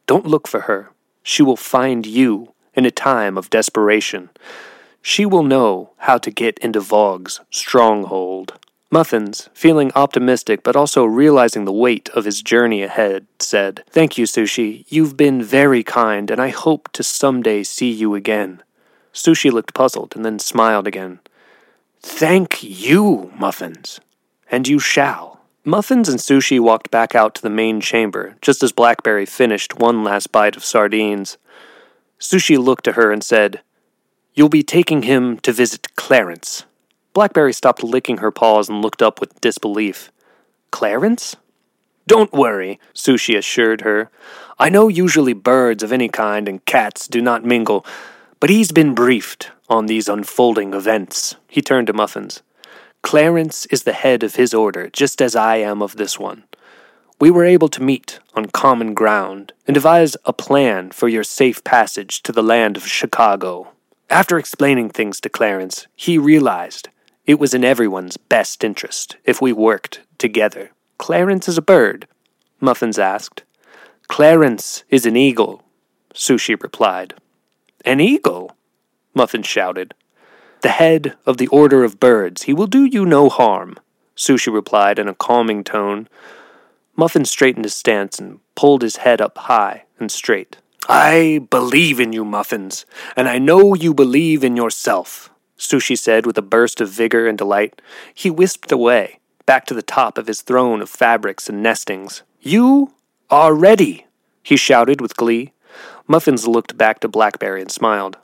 Don't 0.10 0.26
look 0.26 0.48
for 0.48 0.62
her. 0.62 0.90
She 1.22 1.44
will 1.44 1.56
find 1.56 2.04
you 2.04 2.56
in 2.74 2.84
a 2.84 2.90
time 2.90 3.38
of 3.38 3.52
desperation. 3.52 4.32
She 5.04 5.24
will 5.24 5.44
know 5.44 5.92
how 5.98 6.18
to 6.18 6.32
get 6.32 6.58
into 6.58 6.80
Vogue's 6.80 7.42
stronghold. 7.52 8.58
Muffins, 8.90 9.52
feeling 9.54 9.92
optimistic 9.94 10.64
but 10.64 10.76
also 10.76 11.06
realizing 11.06 11.66
the 11.66 11.72
weight 11.72 12.10
of 12.16 12.26
his 12.26 12.42
journey 12.42 12.82
ahead, 12.82 13.28
said, 13.38 13.84
Thank 13.92 14.18
you, 14.18 14.26
Sushi. 14.26 14.84
You've 14.90 15.16
been 15.16 15.44
very 15.44 15.84
kind, 15.84 16.32
and 16.32 16.42
I 16.42 16.50
hope 16.50 16.92
to 16.94 17.04
someday 17.04 17.62
see 17.62 17.92
you 17.92 18.16
again. 18.16 18.64
Sushi 19.14 19.52
looked 19.52 19.76
puzzled 19.76 20.16
and 20.16 20.26
then 20.26 20.40
smiled 20.40 20.88
again. 20.88 21.20
Thank 22.02 22.64
you, 22.64 23.32
Muffins. 23.38 24.00
And 24.50 24.68
you 24.68 24.80
shall. 24.80 25.39
Muffins 25.66 26.08
and 26.08 26.20
Sushi 26.20 26.60
walked 26.60 26.90
back 26.90 27.16
out 27.16 27.36
to 27.36 27.42
the 27.42 27.50
main 27.50 27.82
chamber 27.82 28.36
just 28.42 28.64
as 28.64 28.72
Blackberry 28.72 29.26
finished 29.26 29.78
one 29.78 30.04
last 30.04 30.32
bite 30.32 30.56
of 30.56 30.64
sardines. 30.64 31.38
Sushi 32.18 32.58
looked 32.58 32.88
at 32.88 32.96
her 32.96 33.12
and 33.12 33.24
said, 33.24 33.62
You'll 34.34 34.50
be 34.50 34.64
taking 34.64 35.04
him 35.04 35.38
to 35.40 35.52
visit 35.52 35.96
Clarence. 35.96 36.66
Blackberry 37.14 37.52
stopped 37.52 37.84
licking 37.84 38.20
her 38.20 38.32
paws 38.32 38.70
and 38.70 38.82
looked 38.82 39.02
up 39.02 39.20
with 39.20 39.42
disbelief. 39.42 40.12
Clarence? 40.72 41.36
Don't 42.08 42.32
worry, 42.32 42.80
Sushi 42.94 43.38
assured 43.38 43.82
her. 43.82 44.10
I 44.58 44.70
know 44.70 44.88
usually 44.88 45.34
birds 45.34 45.84
of 45.84 45.92
any 45.92 46.08
kind 46.08 46.48
and 46.48 46.64
cats 46.66 47.08
do 47.08 47.22
not 47.22 47.44
mingle, 47.44 47.86
but 48.40 48.50
he's 48.50 48.72
been 48.72 48.96
briefed 48.96 49.52
on 49.68 49.88
these 49.88 50.08
unfolding 50.08 50.74
events. 50.74 51.36
He 51.50 51.62
turned 51.62 51.88
to 51.88 51.94
Muffins. 51.94 52.42
Clarence 53.02 53.66
is 53.68 53.84
the 53.84 53.94
head 53.94 54.24
of 54.24 54.36
his 54.36 54.54
order, 54.54 54.90
just 54.90 55.22
as 55.22 55.36
I 55.36 55.58
am 55.58 55.82
of 55.82 55.96
this 55.96 56.20
one. 56.20 56.44
We 57.20 57.32
were 57.32 57.46
able 57.46 57.70
to 57.70 57.84
meet 57.84 58.20
on 58.34 58.46
common 58.48 58.94
ground 58.94 59.54
and 59.68 59.74
devise 59.74 60.16
a 60.26 60.34
plan 60.34 60.92
for 60.92 61.08
your 61.08 61.24
safe 61.24 61.64
passage 61.64 62.22
to 62.24 62.32
the 62.32 62.44
land 62.44 62.78
of 62.78 62.88
Chicago. 62.88 63.70
After 64.10 64.38
explaining 64.38 64.90
things 64.90 65.20
to 65.22 65.30
Clarence, 65.30 65.88
he 65.96 66.18
realized 66.18 66.90
it 67.26 67.40
was 67.40 67.54
in 67.54 67.64
everyone's 67.64 68.18
best 68.18 68.64
interest 68.64 69.18
if 69.24 69.42
we 69.42 69.54
worked 69.54 70.02
together. 70.18 70.72
Clarence 70.98 71.48
is 71.48 71.58
a 71.58 71.62
bird? 71.62 72.08
Muffins 72.60 72.98
asked. 72.98 73.44
Clarence 74.08 74.84
is 74.90 75.06
an 75.06 75.16
eagle, 75.16 75.64
Sushi 76.14 76.62
replied. 76.62 77.14
An 77.86 78.00
eagle? 78.00 78.56
Muffins 79.14 79.48
shouted. 79.48 79.94
The 80.62 80.70
head 80.70 81.16
of 81.26 81.38
the 81.38 81.48
Order 81.48 81.86
of 81.86 82.02
Birds. 82.02 82.44
He 82.44 82.54
will 82.54 82.68
do 82.68 82.84
you 82.84 83.06
no 83.06 83.30
harm, 83.30 83.78
Sushi 84.18 84.54
replied 84.54 85.00
in 85.00 85.08
a 85.08 85.14
calming 85.14 85.64
tone. 85.64 86.10
Muffin 86.98 87.24
straightened 87.24 87.64
his 87.64 87.76
stance 87.76 88.20
and 88.20 88.42
pulled 88.56 88.82
his 88.82 88.98
head 88.98 89.22
up 89.22 89.38
high 89.38 89.86
and 90.00 90.12
straight. 90.12 90.58
I 90.90 91.48
believe 91.50 92.00
in 92.00 92.12
you, 92.12 92.26
Muffins, 92.26 92.86
and 93.16 93.30
I 93.30 93.38
know 93.38 93.74
you 93.74 93.94
believe 93.94 94.44
in 94.44 94.58
yourself, 94.58 95.30
Sushi 95.58 95.98
said 95.98 96.26
with 96.26 96.38
a 96.38 96.42
burst 96.42 96.82
of 96.82 96.90
vigor 96.90 97.26
and 97.26 97.38
delight. 97.38 97.82
He 98.14 98.30
whisked 98.30 98.72
away, 98.72 99.20
back 99.46 99.66
to 99.68 99.74
the 99.74 99.82
top 99.82 100.18
of 100.18 100.28
his 100.28 100.42
throne 100.42 100.82
of 100.82 100.90
fabrics 100.90 101.48
and 101.48 101.64
nestings. 101.64 102.24
You 102.42 102.94
are 103.30 103.54
ready, 103.54 104.08
he 104.44 104.58
shouted 104.58 105.00
with 105.00 105.16
glee. 105.16 105.54
Muffins 106.06 106.48
looked 106.48 106.78
back 106.78 107.00
to 107.00 107.08
Blackberry 107.08 107.62
and 107.62 107.72
smiled. 107.72 108.18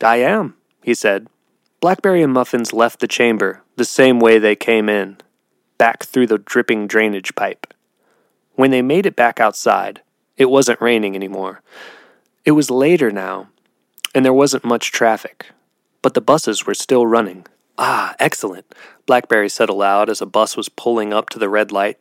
I 0.00 0.16
am, 0.16 0.56
he 0.82 0.92
said. 0.94 1.28
Blackberry 1.80 2.22
and 2.22 2.32
Muffins 2.32 2.72
left 2.72 3.00
the 3.00 3.08
chamber 3.08 3.62
the 3.76 3.84
same 3.84 4.18
way 4.18 4.38
they 4.38 4.56
came 4.56 4.88
in, 4.88 5.18
back 5.76 6.04
through 6.04 6.26
the 6.26 6.38
dripping 6.38 6.86
drainage 6.86 7.34
pipe. 7.34 7.72
When 8.54 8.70
they 8.70 8.82
made 8.82 9.04
it 9.04 9.14
back 9.14 9.40
outside, 9.40 10.00
it 10.38 10.46
wasn't 10.46 10.80
raining 10.80 11.14
anymore. 11.14 11.62
It 12.46 12.52
was 12.52 12.70
later 12.70 13.10
now, 13.10 13.48
and 14.14 14.24
there 14.24 14.32
wasn't 14.32 14.64
much 14.64 14.90
traffic, 14.90 15.46
but 16.00 16.14
the 16.14 16.22
buses 16.22 16.66
were 16.66 16.74
still 16.74 17.06
running. 17.06 17.46
Ah, 17.76 18.14
excellent, 18.18 18.74
Blackberry 19.04 19.50
said 19.50 19.68
aloud 19.68 20.08
as 20.08 20.22
a 20.22 20.26
bus 20.26 20.56
was 20.56 20.70
pulling 20.70 21.12
up 21.12 21.28
to 21.30 21.38
the 21.38 21.50
red 21.50 21.70
light. 21.70 21.98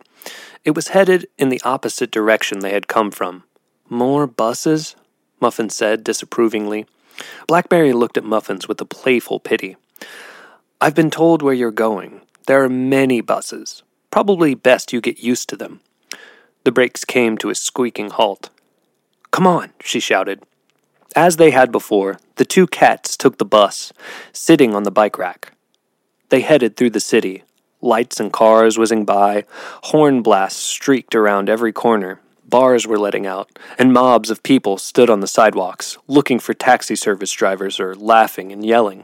It 0.63 0.71
was 0.71 0.89
headed 0.89 1.27
in 1.37 1.49
the 1.49 1.61
opposite 1.65 2.11
direction 2.11 2.59
they 2.59 2.71
had 2.71 2.87
come 2.87 3.11
from. 3.11 3.43
More 3.89 4.25
buses? 4.25 4.95
Muffin 5.41 5.69
said 5.69 6.03
disapprovingly. 6.03 6.85
Blackberry 7.47 7.93
looked 7.93 8.17
at 8.17 8.23
Muffins 8.23 8.67
with 8.67 8.79
a 8.81 8.85
playful 8.85 9.39
pity. 9.39 9.77
I've 10.81 10.95
been 10.95 11.11
told 11.11 11.41
where 11.41 11.53
you're 11.53 11.71
going. 11.71 12.21
There 12.47 12.63
are 12.63 12.69
many 12.69 13.21
buses. 13.21 13.83
Probably 14.11 14.55
best 14.55 14.93
you 14.93 15.01
get 15.01 15.19
used 15.19 15.49
to 15.49 15.55
them. 15.55 15.81
The 16.63 16.71
brakes 16.71 17.05
came 17.05 17.37
to 17.39 17.49
a 17.49 17.55
squeaking 17.55 18.11
halt. 18.11 18.49
Come 19.31 19.47
on, 19.47 19.73
she 19.81 19.99
shouted. 19.99 20.43
As 21.15 21.37
they 21.37 21.51
had 21.51 21.71
before, 21.71 22.17
the 22.35 22.45
two 22.45 22.67
cats 22.67 23.15
took 23.15 23.37
the 23.37 23.45
bus, 23.45 23.93
sitting 24.33 24.75
on 24.75 24.83
the 24.83 24.91
bike 24.91 25.17
rack. 25.17 25.53
They 26.29 26.41
headed 26.41 26.75
through 26.75 26.89
the 26.89 26.99
city, 26.99 27.43
lights 27.81 28.19
and 28.19 28.33
cars 28.33 28.77
whizzing 28.77 29.05
by, 29.05 29.45
horn 29.83 30.21
blasts 30.21 30.61
streaked 30.61 31.15
around 31.15 31.49
every 31.49 31.71
corner, 31.71 32.19
bars 32.55 32.87
were 32.87 32.97
letting 32.97 33.27
out, 33.27 33.49
and 33.77 33.91
mobs 33.91 34.29
of 34.29 34.41
people 34.41 34.77
stood 34.77 35.09
on 35.09 35.19
the 35.19 35.27
sidewalks, 35.27 35.97
looking 36.07 36.39
for 36.39 36.53
taxi 36.53 36.95
service 36.95 37.33
drivers 37.33 37.81
or 37.81 37.93
laughing 37.95 38.53
and 38.53 38.65
yelling. 38.65 39.03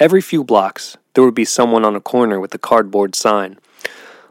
Every 0.00 0.20
few 0.20 0.42
blocks, 0.42 0.96
there 1.14 1.22
would 1.22 1.36
be 1.36 1.44
someone 1.44 1.84
on 1.84 1.94
a 1.94 2.00
corner 2.00 2.40
with 2.40 2.52
a 2.52 2.58
cardboard 2.58 3.14
sign. 3.14 3.56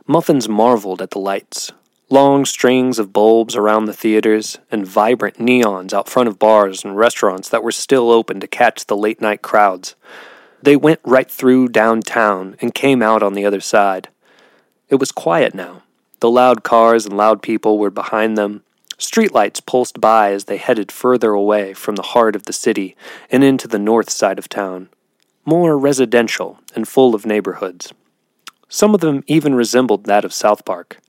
Muffins 0.05 0.49
marveled 0.49 1.01
at 1.01 1.11
the 1.11 1.19
lights, 1.19 1.71
Long 2.09 2.43
strings 2.43 2.99
of 2.99 3.13
bulbs 3.13 3.55
around 3.55 3.85
the 3.85 3.93
theaters, 3.93 4.57
and 4.69 4.85
vibrant 4.85 5.37
neons 5.37 5.93
out 5.93 6.09
front 6.09 6.27
of 6.27 6.37
bars 6.37 6.83
and 6.83 6.97
restaurants 6.97 7.47
that 7.47 7.63
were 7.63 7.71
still 7.71 8.11
open 8.11 8.41
to 8.41 8.47
catch 8.47 8.85
the 8.85 8.97
late 8.97 9.21
night 9.21 9.41
crowds. 9.41 9.95
They 10.61 10.75
went 10.75 10.99
right 11.05 11.31
through 11.31 11.69
downtown 11.69 12.57
and 12.59 12.75
came 12.75 13.01
out 13.01 13.23
on 13.23 13.33
the 13.33 13.45
other 13.45 13.61
side. 13.61 14.09
It 14.89 14.95
was 14.95 15.13
quiet 15.13 15.53
now. 15.55 15.83
The 16.19 16.29
loud 16.29 16.63
cars 16.63 17.05
and 17.05 17.15
loud 17.15 17.41
people 17.41 17.77
were 17.77 17.89
behind 17.89 18.37
them. 18.37 18.63
Streetlights 18.97 19.65
pulsed 19.65 20.01
by 20.01 20.33
as 20.33 20.45
they 20.45 20.57
headed 20.57 20.91
further 20.91 21.31
away 21.31 21.73
from 21.73 21.95
the 21.95 22.01
heart 22.01 22.35
of 22.35 22.43
the 22.43 22.53
city 22.53 22.97
and 23.31 23.43
into 23.43 23.67
the 23.67 23.79
north 23.79 24.09
side 24.09 24.37
of 24.37 24.49
town, 24.49 24.89
more 25.45 25.77
residential 25.77 26.59
and 26.75 26.87
full 26.87 27.15
of 27.15 27.25
neighborhoods. 27.25 27.93
Some 28.67 28.93
of 28.93 28.99
them 28.99 29.23
even 29.27 29.55
resembled 29.55 30.05
that 30.05 30.25
of 30.25 30.33
South 30.33 30.65
Park. 30.65 30.99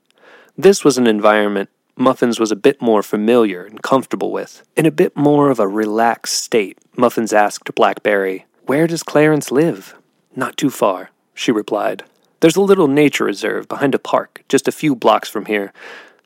This 0.57 0.85
was 0.85 0.99
an 0.99 1.07
environment 1.07 1.71
Muffins 2.01 2.41
was 2.41 2.51
a 2.51 2.57
bit 2.57 2.81
more 2.81 3.03
familiar 3.03 3.65
and 3.67 3.83
comfortable 3.83 4.33
with. 4.33 4.63
In 4.75 4.87
a 4.87 4.91
bit 4.91 5.15
more 5.15 5.51
of 5.51 5.61
a 5.61 5.69
relaxed 5.69 6.43
state, 6.43 6.79
Muffins 6.97 7.31
asked 7.31 7.75
Blackberry, 7.75 8.47
Where 8.65 8.87
does 8.87 9.03
Clarence 9.03 9.51
live? 9.51 9.95
Not 10.35 10.57
too 10.57 10.71
far, 10.71 11.11
she 11.35 11.53
replied. 11.53 12.05
There's 12.41 12.57
a 12.57 12.63
little 12.63 12.89
nature 12.89 13.25
reserve 13.25 13.69
behind 13.69 13.95
a 13.95 13.99
park 13.99 14.43
just 14.49 14.67
a 14.67 14.73
few 14.73 14.97
blocks 14.97 15.29
from 15.29 15.45
here. 15.45 15.73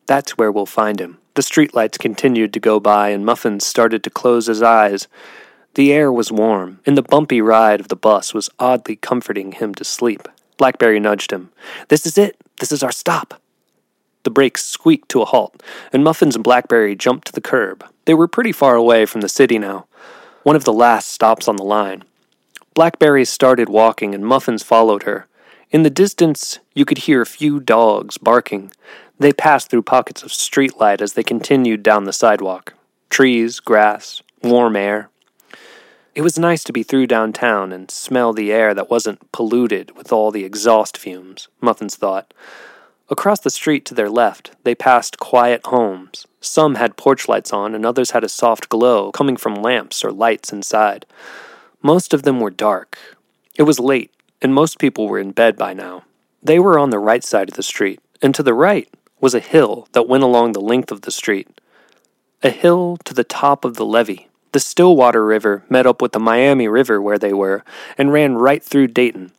That's 0.06 0.38
where 0.38 0.52
we'll 0.52 0.66
find 0.66 1.00
him. 1.00 1.18
The 1.34 1.42
streetlights 1.42 1.98
continued 1.98 2.52
to 2.52 2.60
go 2.60 2.78
by, 2.78 3.08
and 3.08 3.26
Muffins 3.26 3.66
started 3.66 4.04
to 4.04 4.10
close 4.10 4.46
his 4.46 4.62
eyes. 4.62 5.08
The 5.74 5.92
air 5.92 6.12
was 6.12 6.30
warm, 6.30 6.78
and 6.86 6.96
the 6.96 7.02
bumpy 7.02 7.40
ride 7.40 7.80
of 7.80 7.88
the 7.88 7.96
bus 7.96 8.32
was 8.32 8.48
oddly 8.60 8.94
comforting 8.94 9.52
him 9.52 9.74
to 9.74 9.84
sleep. 9.84 10.28
Blackberry 10.56 11.00
nudged 11.00 11.32
him. 11.32 11.50
This 11.88 12.06
is 12.06 12.16
it. 12.16 12.36
This 12.60 12.70
is 12.70 12.84
our 12.84 12.92
stop. 12.92 13.40
The 14.22 14.30
brakes 14.30 14.64
squeaked 14.64 15.08
to 15.08 15.22
a 15.22 15.24
halt, 15.24 15.60
and 15.92 16.04
Muffins 16.04 16.36
and 16.36 16.44
Blackberry 16.44 16.94
jumped 16.94 17.26
to 17.26 17.32
the 17.32 17.40
curb. 17.40 17.84
They 18.04 18.14
were 18.14 18.28
pretty 18.28 18.52
far 18.52 18.76
away 18.76 19.04
from 19.04 19.20
the 19.20 19.28
city 19.28 19.58
now, 19.58 19.86
one 20.44 20.54
of 20.54 20.64
the 20.64 20.72
last 20.72 21.08
stops 21.08 21.48
on 21.48 21.56
the 21.56 21.64
line. 21.64 22.04
Blackberry 22.74 23.24
started 23.24 23.68
walking, 23.68 24.14
and 24.14 24.24
Muffins 24.24 24.62
followed 24.62 25.02
her. 25.02 25.26
In 25.70 25.82
the 25.82 25.90
distance, 25.90 26.58
you 26.74 26.84
could 26.84 26.98
hear 26.98 27.22
a 27.22 27.26
few 27.26 27.60
dogs 27.60 28.18
barking. 28.18 28.72
They 29.18 29.32
passed 29.32 29.70
through 29.70 29.82
pockets 29.82 30.22
of 30.22 30.30
streetlight 30.30 31.00
as 31.00 31.14
they 31.14 31.22
continued 31.22 31.82
down 31.82 32.04
the 32.04 32.12
sidewalk. 32.12 32.74
Trees, 33.10 33.60
grass, 33.60 34.22
warm 34.42 34.76
air. 34.76 35.10
It 36.14 36.22
was 36.22 36.38
nice 36.38 36.62
to 36.64 36.72
be 36.72 36.84
through 36.84 37.08
downtown 37.08 37.72
and 37.72 37.90
smell 37.90 38.32
the 38.32 38.52
air 38.52 38.72
that 38.72 38.90
wasn't 38.90 39.32
polluted 39.32 39.96
with 39.96 40.12
all 40.12 40.30
the 40.30 40.44
exhaust 40.44 40.96
fumes, 40.96 41.48
Muffins 41.60 41.96
thought. 41.96 42.32
Across 43.10 43.40
the 43.40 43.50
street 43.50 43.84
to 43.86 43.94
their 43.94 44.08
left, 44.08 44.52
they 44.62 44.74
passed 44.74 45.18
quiet 45.18 45.66
homes. 45.66 46.26
Some 46.40 46.76
had 46.76 46.96
porch 46.96 47.28
lights 47.28 47.52
on, 47.52 47.74
and 47.74 47.84
others 47.84 48.12
had 48.12 48.24
a 48.24 48.28
soft 48.28 48.68
glow 48.68 49.10
coming 49.12 49.36
from 49.36 49.56
lamps 49.56 50.04
or 50.04 50.12
lights 50.12 50.52
inside. 50.52 51.04
Most 51.82 52.14
of 52.14 52.22
them 52.22 52.40
were 52.40 52.50
dark. 52.50 52.96
It 53.56 53.64
was 53.64 53.80
late, 53.80 54.10
and 54.44 54.52
most 54.52 54.78
people 54.78 55.08
were 55.08 55.18
in 55.18 55.32
bed 55.32 55.56
by 55.56 55.72
now. 55.72 56.04
They 56.42 56.58
were 56.58 56.78
on 56.78 56.90
the 56.90 56.98
right 56.98 57.24
side 57.24 57.48
of 57.48 57.56
the 57.56 57.62
street, 57.62 57.98
and 58.20 58.34
to 58.34 58.42
the 58.42 58.52
right 58.52 58.86
was 59.18 59.34
a 59.34 59.40
hill 59.40 59.88
that 59.92 60.06
went 60.06 60.22
along 60.22 60.52
the 60.52 60.60
length 60.60 60.92
of 60.92 61.00
the 61.00 61.10
street. 61.10 61.48
A 62.42 62.50
hill 62.50 62.98
to 63.04 63.14
the 63.14 63.24
top 63.24 63.64
of 63.64 63.76
the 63.76 63.86
levee. 63.86 64.28
The 64.52 64.60
Stillwater 64.60 65.24
River 65.24 65.64
met 65.70 65.86
up 65.86 66.02
with 66.02 66.12
the 66.12 66.20
Miami 66.20 66.68
River 66.68 67.00
where 67.00 67.18
they 67.18 67.32
were 67.32 67.64
and 67.96 68.12
ran 68.12 68.34
right 68.34 68.62
through 68.62 68.88
Dayton. 68.88 69.32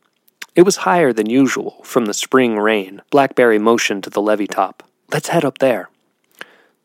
It 0.56 0.62
was 0.62 0.78
higher 0.78 1.12
than 1.12 1.30
usual 1.30 1.80
from 1.84 2.06
the 2.06 2.12
spring 2.12 2.58
rain. 2.58 3.00
Blackberry 3.10 3.60
motioned 3.60 4.02
to 4.04 4.10
the 4.10 4.20
levee 4.20 4.48
top. 4.48 4.82
Let's 5.12 5.28
head 5.28 5.44
up 5.44 5.58
there. 5.58 5.88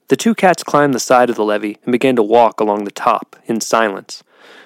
The 0.09 0.15
two 0.15 0.36
cats 0.36 0.61
climbed 0.61 0.93
the 0.93 0.99
side 0.99 1.32
of 1.32 1.38
the 1.38 1.43
levee 1.43 1.80
and 1.86 1.91
began 1.91 2.17
to 2.17 2.24
walk 2.24 2.59
along 2.59 2.84
the 2.84 2.91
top 2.91 3.36
in 3.47 3.61
silence. 3.61 4.24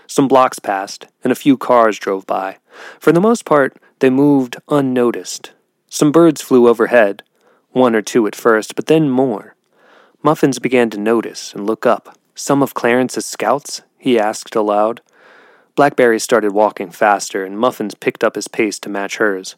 Some 0.08 0.28
blocks 0.28 0.60
passed, 0.60 1.08
and 1.24 1.32
a 1.32 1.36
few 1.36 1.56
cars 1.56 1.98
drove 1.98 2.28
by. 2.28 2.58
For 3.00 3.12
the 3.12 3.22
most 3.22 3.46
part, 3.46 3.78
they 4.00 4.10
moved 4.10 4.58
unnoticed. 4.70 5.52
Some 5.90 6.12
birds 6.12 6.42
flew 6.42 6.68
overhead, 6.68 7.24
one 7.72 7.96
or 7.96 8.02
two 8.02 8.28
at 8.28 8.36
first, 8.36 8.76
but 8.76 8.88
then 8.88 9.10
more. 9.10 9.56
Muffins 10.24 10.60
began 10.60 10.90
to 10.90 10.98
notice 10.98 11.54
and 11.54 11.66
look 11.66 11.86
up. 11.86 12.18
Some 12.34 12.64
of 12.64 12.74
Clarence's 12.74 13.26
scouts? 13.26 13.82
he 13.98 14.20
asked 14.20 14.56
aloud. 14.56 15.02
Blackberry 15.76 16.20
started 16.20 16.52
walking 16.54 16.90
faster, 16.90 17.44
and 17.44 17.60
Muffins 17.60 17.96
picked 17.96 18.24
up 18.24 18.36
his 18.36 18.48
pace 18.48 18.80
to 18.80 18.90
match 18.90 19.18
hers. 19.18 19.56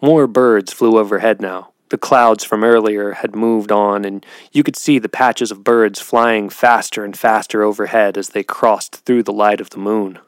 More 0.00 0.26
birds 0.26 0.72
flew 0.72 0.98
overhead 0.98 1.40
now. 1.40 1.70
The 1.88 1.98
clouds 1.98 2.42
from 2.42 2.64
earlier 2.64 3.12
had 3.12 3.36
moved 3.36 3.70
on, 3.70 4.04
and 4.04 4.26
you 4.52 4.64
could 4.64 4.76
see 4.76 4.98
the 4.98 5.08
patches 5.08 5.52
of 5.52 5.62
birds 5.62 6.00
flying 6.00 6.48
faster 6.48 7.04
and 7.04 7.16
faster 7.16 7.62
overhead 7.62 8.18
as 8.18 8.30
they 8.30 8.42
crossed 8.42 8.96
through 9.04 9.22
the 9.22 9.32
light 9.32 9.60
of 9.60 9.70
the 9.70 9.78
moon. 9.78 10.18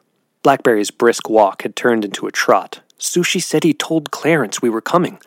Blackberry's 0.41 0.91
brisk 0.91 1.29
walk 1.29 1.63
had 1.63 1.75
turned 1.75 2.05
into 2.05 2.25
a 2.25 2.31
trot. 2.31 2.79
Sushi 2.97 3.41
said 3.43 3.63
he 3.63 3.73
told 3.73 4.11
Clarence 4.11 4.61
we 4.61 4.69
were 4.69 4.81
coming. 4.81 5.19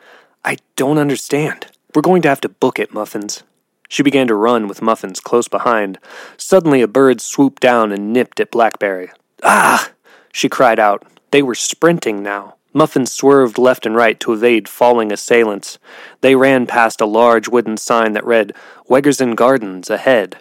I 0.44 0.56
don't 0.74 0.98
understand. 0.98 1.66
We're 1.94 2.02
going 2.02 2.22
to 2.22 2.28
have 2.28 2.40
to 2.42 2.48
book 2.48 2.78
it, 2.78 2.94
Muffins. 2.94 3.42
She 3.90 4.02
began 4.02 4.26
to 4.28 4.34
run 4.34 4.68
with 4.68 4.80
Muffins 4.80 5.20
close 5.20 5.48
behind. 5.48 5.98
Suddenly, 6.38 6.80
a 6.80 6.88
bird 6.88 7.20
swooped 7.20 7.60
down 7.60 7.92
and 7.92 8.10
nipped 8.10 8.40
at 8.40 8.50
Blackberry. 8.50 9.10
Ah! 9.42 9.90
She 10.32 10.48
cried 10.48 10.78
out. 10.78 11.04
They 11.30 11.42
were 11.42 11.54
sprinting 11.54 12.22
now. 12.22 12.54
Muffins 12.72 13.12
swerved 13.12 13.58
left 13.58 13.84
and 13.84 13.94
right 13.94 14.18
to 14.20 14.32
evade 14.32 14.66
falling 14.66 15.12
assailants. 15.12 15.78
They 16.22 16.34
ran 16.34 16.66
past 16.66 17.02
a 17.02 17.06
large 17.06 17.48
wooden 17.48 17.76
sign 17.76 18.14
that 18.14 18.24
read, 18.24 18.54
Wegerzyn 18.88 19.36
Gardens 19.36 19.90
ahead. 19.90 20.38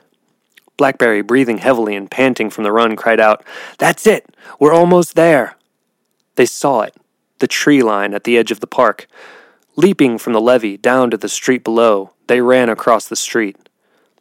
Blackberry, 0.82 1.22
breathing 1.22 1.60
heavily 1.60 1.96
and 1.96 2.10
panting 2.10 2.50
from 2.50 2.64
the 2.64 2.72
run, 2.72 2.96
cried 2.96 3.20
out, 3.20 3.46
That's 3.78 4.08
it! 4.08 4.36
We're 4.60 4.74
almost 4.74 5.14
there! 5.14 5.56
They 6.38 6.48
saw 6.48 6.82
it, 6.82 6.96
the 7.38 7.46
tree 7.46 7.84
line 7.84 8.16
at 8.16 8.24
the 8.24 8.36
edge 8.36 8.50
of 8.50 8.62
the 8.62 8.66
park. 8.66 9.06
Leaping 9.76 10.18
from 10.18 10.34
the 10.34 10.42
levee 10.42 10.78
down 10.78 11.12
to 11.12 11.18
the 11.18 11.30
street 11.30 11.64
below, 11.64 12.14
they 12.26 12.42
ran 12.42 12.68
across 12.68 13.08
the 13.08 13.16
street. 13.16 13.58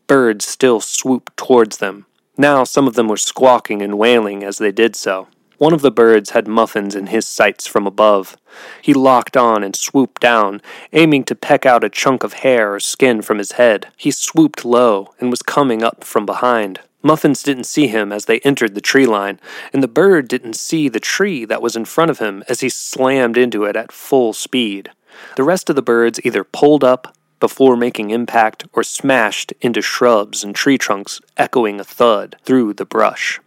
Birds 0.07 0.47
still 0.47 0.83
swooped 0.83 1.35
towards 1.35 1.79
them. 1.79 2.05
Now 2.37 2.65
some 2.65 2.87
of 2.87 2.93
them 2.93 3.09
were 3.09 3.17
squawking 3.17 3.81
and 3.81 3.97
wailing 3.97 4.45
as 4.45 4.59
they 4.59 4.71
did 4.71 4.95
so. 4.95 5.29
One 5.61 5.75
of 5.75 5.83
the 5.83 5.91
birds 5.91 6.31
had 6.31 6.49
muffins 6.49 6.97
in 6.97 7.09
his 7.09 7.27
sights 7.27 7.67
from 7.67 7.87
above. 7.87 8.35
He 8.81 8.95
locked 8.95 9.37
on 9.37 9.63
and 9.63 9.77
swooped 9.77 10.23
down, 10.23 10.63
aiming 10.95 11.25
to 11.25 11.35
peck 11.35 11.67
out 11.67 11.85
a 11.85 11.91
chunk 11.91 12.25
of 12.25 12.33
hair 12.33 12.73
or 12.77 12.81
skin 12.81 13.21
from 13.21 13.37
his 13.37 13.53
head. 13.53 13.89
He 13.99 14.11
swooped 14.11 14.65
low 14.65 15.13
and 15.21 15.29
was 15.29 15.43
coming 15.43 15.83
up 15.83 16.03
from 16.03 16.25
behind. 16.25 16.81
Muffins 17.03 17.43
didn't 17.43 17.65
see 17.65 17.89
him 17.89 18.11
as 18.11 18.25
they 18.25 18.39
entered 18.39 18.75
the 18.75 18.81
tree 18.81 19.05
line, 19.05 19.39
and 19.71 19.83
the 19.83 19.87
bird 19.87 20.29
didn't 20.29 20.57
see 20.57 20.89
the 20.89 20.99
tree 20.99 21.45
that 21.45 21.61
was 21.61 21.77
in 21.77 21.85
front 21.85 22.11
of 22.11 22.21
him 22.21 22.43
as 22.49 22.61
he 22.61 22.71
slammed 22.71 23.37
into 23.37 23.65
it 23.65 23.77
at 23.77 23.93
full 23.93 24.33
speed. 24.33 24.91
The 25.37 25.45
rest 25.45 25.69
of 25.69 25.77
the 25.77 25.83
birds 25.83 26.21
either 26.25 26.43
pulled 26.43 26.85
up 26.85 27.15
before 27.39 27.77
making 27.77 28.09
impact 28.09 28.65
or 28.73 28.83
smashed 28.83 29.53
into 29.61 29.83
shrubs 29.83 30.43
and 30.43 30.55
tree 30.55 30.79
trunks, 30.79 31.21
echoing 31.37 31.79
a 31.79 31.85
thud 31.85 32.37
through 32.47 32.73
the 32.73 32.87
brush. 32.87 33.41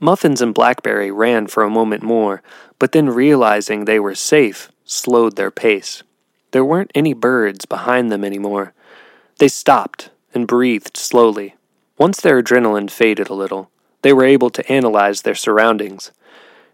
Muffins 0.00 0.40
and 0.40 0.54
Blackberry 0.54 1.10
ran 1.10 1.48
for 1.48 1.64
a 1.64 1.70
moment 1.70 2.02
more, 2.02 2.42
but 2.78 2.92
then 2.92 3.10
realizing 3.10 3.84
they 3.84 3.98
were 3.98 4.14
safe, 4.14 4.70
slowed 4.84 5.36
their 5.36 5.50
pace. 5.50 6.02
There 6.52 6.64
weren't 6.64 6.92
any 6.94 7.14
birds 7.14 7.66
behind 7.66 8.10
them 8.10 8.24
anymore. 8.24 8.72
They 9.38 9.48
stopped 9.48 10.10
and 10.32 10.46
breathed 10.46 10.96
slowly. 10.96 11.56
Once 11.98 12.20
their 12.20 12.40
adrenaline 12.40 12.90
faded 12.90 13.28
a 13.28 13.34
little, 13.34 13.70
they 14.02 14.12
were 14.12 14.24
able 14.24 14.50
to 14.50 14.72
analyze 14.72 15.22
their 15.22 15.34
surroundings. 15.34 16.12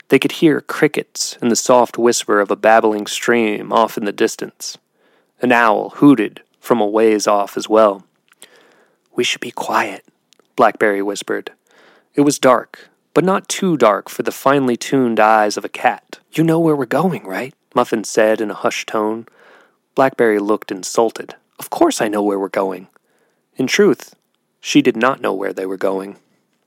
They 0.08 0.18
could 0.18 0.32
hear 0.32 0.60
crickets 0.60 1.38
and 1.40 1.50
the 1.50 1.56
soft 1.56 1.96
whisper 1.96 2.40
of 2.40 2.50
a 2.50 2.56
babbling 2.56 3.06
stream 3.06 3.72
off 3.72 3.96
in 3.96 4.04
the 4.04 4.12
distance. 4.12 4.76
An 5.40 5.50
owl 5.50 5.90
hooted 5.96 6.42
from 6.60 6.80
a 6.80 6.86
ways 6.86 7.26
off 7.26 7.56
as 7.56 7.68
well. 7.68 8.04
We 9.16 9.24
should 9.24 9.40
be 9.40 9.50
quiet, 9.50 10.04
Blackberry 10.56 11.02
whispered. 11.02 11.52
It 12.14 12.20
was 12.20 12.38
dark, 12.38 12.90
but 13.14 13.24
not 13.24 13.48
too 13.48 13.76
dark 13.76 14.10
for 14.10 14.24
the 14.24 14.32
finely 14.32 14.76
tuned 14.76 15.20
eyes 15.20 15.56
of 15.56 15.64
a 15.64 15.68
cat. 15.68 16.18
You 16.32 16.44
know 16.44 16.58
where 16.58 16.76
we're 16.76 16.86
going, 16.86 17.24
right? 17.24 17.54
Muffin 17.74 18.04
said 18.04 18.40
in 18.40 18.50
a 18.50 18.54
hushed 18.54 18.88
tone. 18.88 19.26
Blackberry 19.94 20.40
looked 20.40 20.72
insulted. 20.72 21.36
Of 21.58 21.70
course 21.70 22.00
I 22.00 22.08
know 22.08 22.22
where 22.22 22.38
we're 22.38 22.48
going. 22.48 22.88
In 23.56 23.68
truth, 23.68 24.16
she 24.60 24.82
did 24.82 24.96
not 24.96 25.20
know 25.20 25.32
where 25.32 25.52
they 25.52 25.64
were 25.64 25.76
going. 25.76 26.16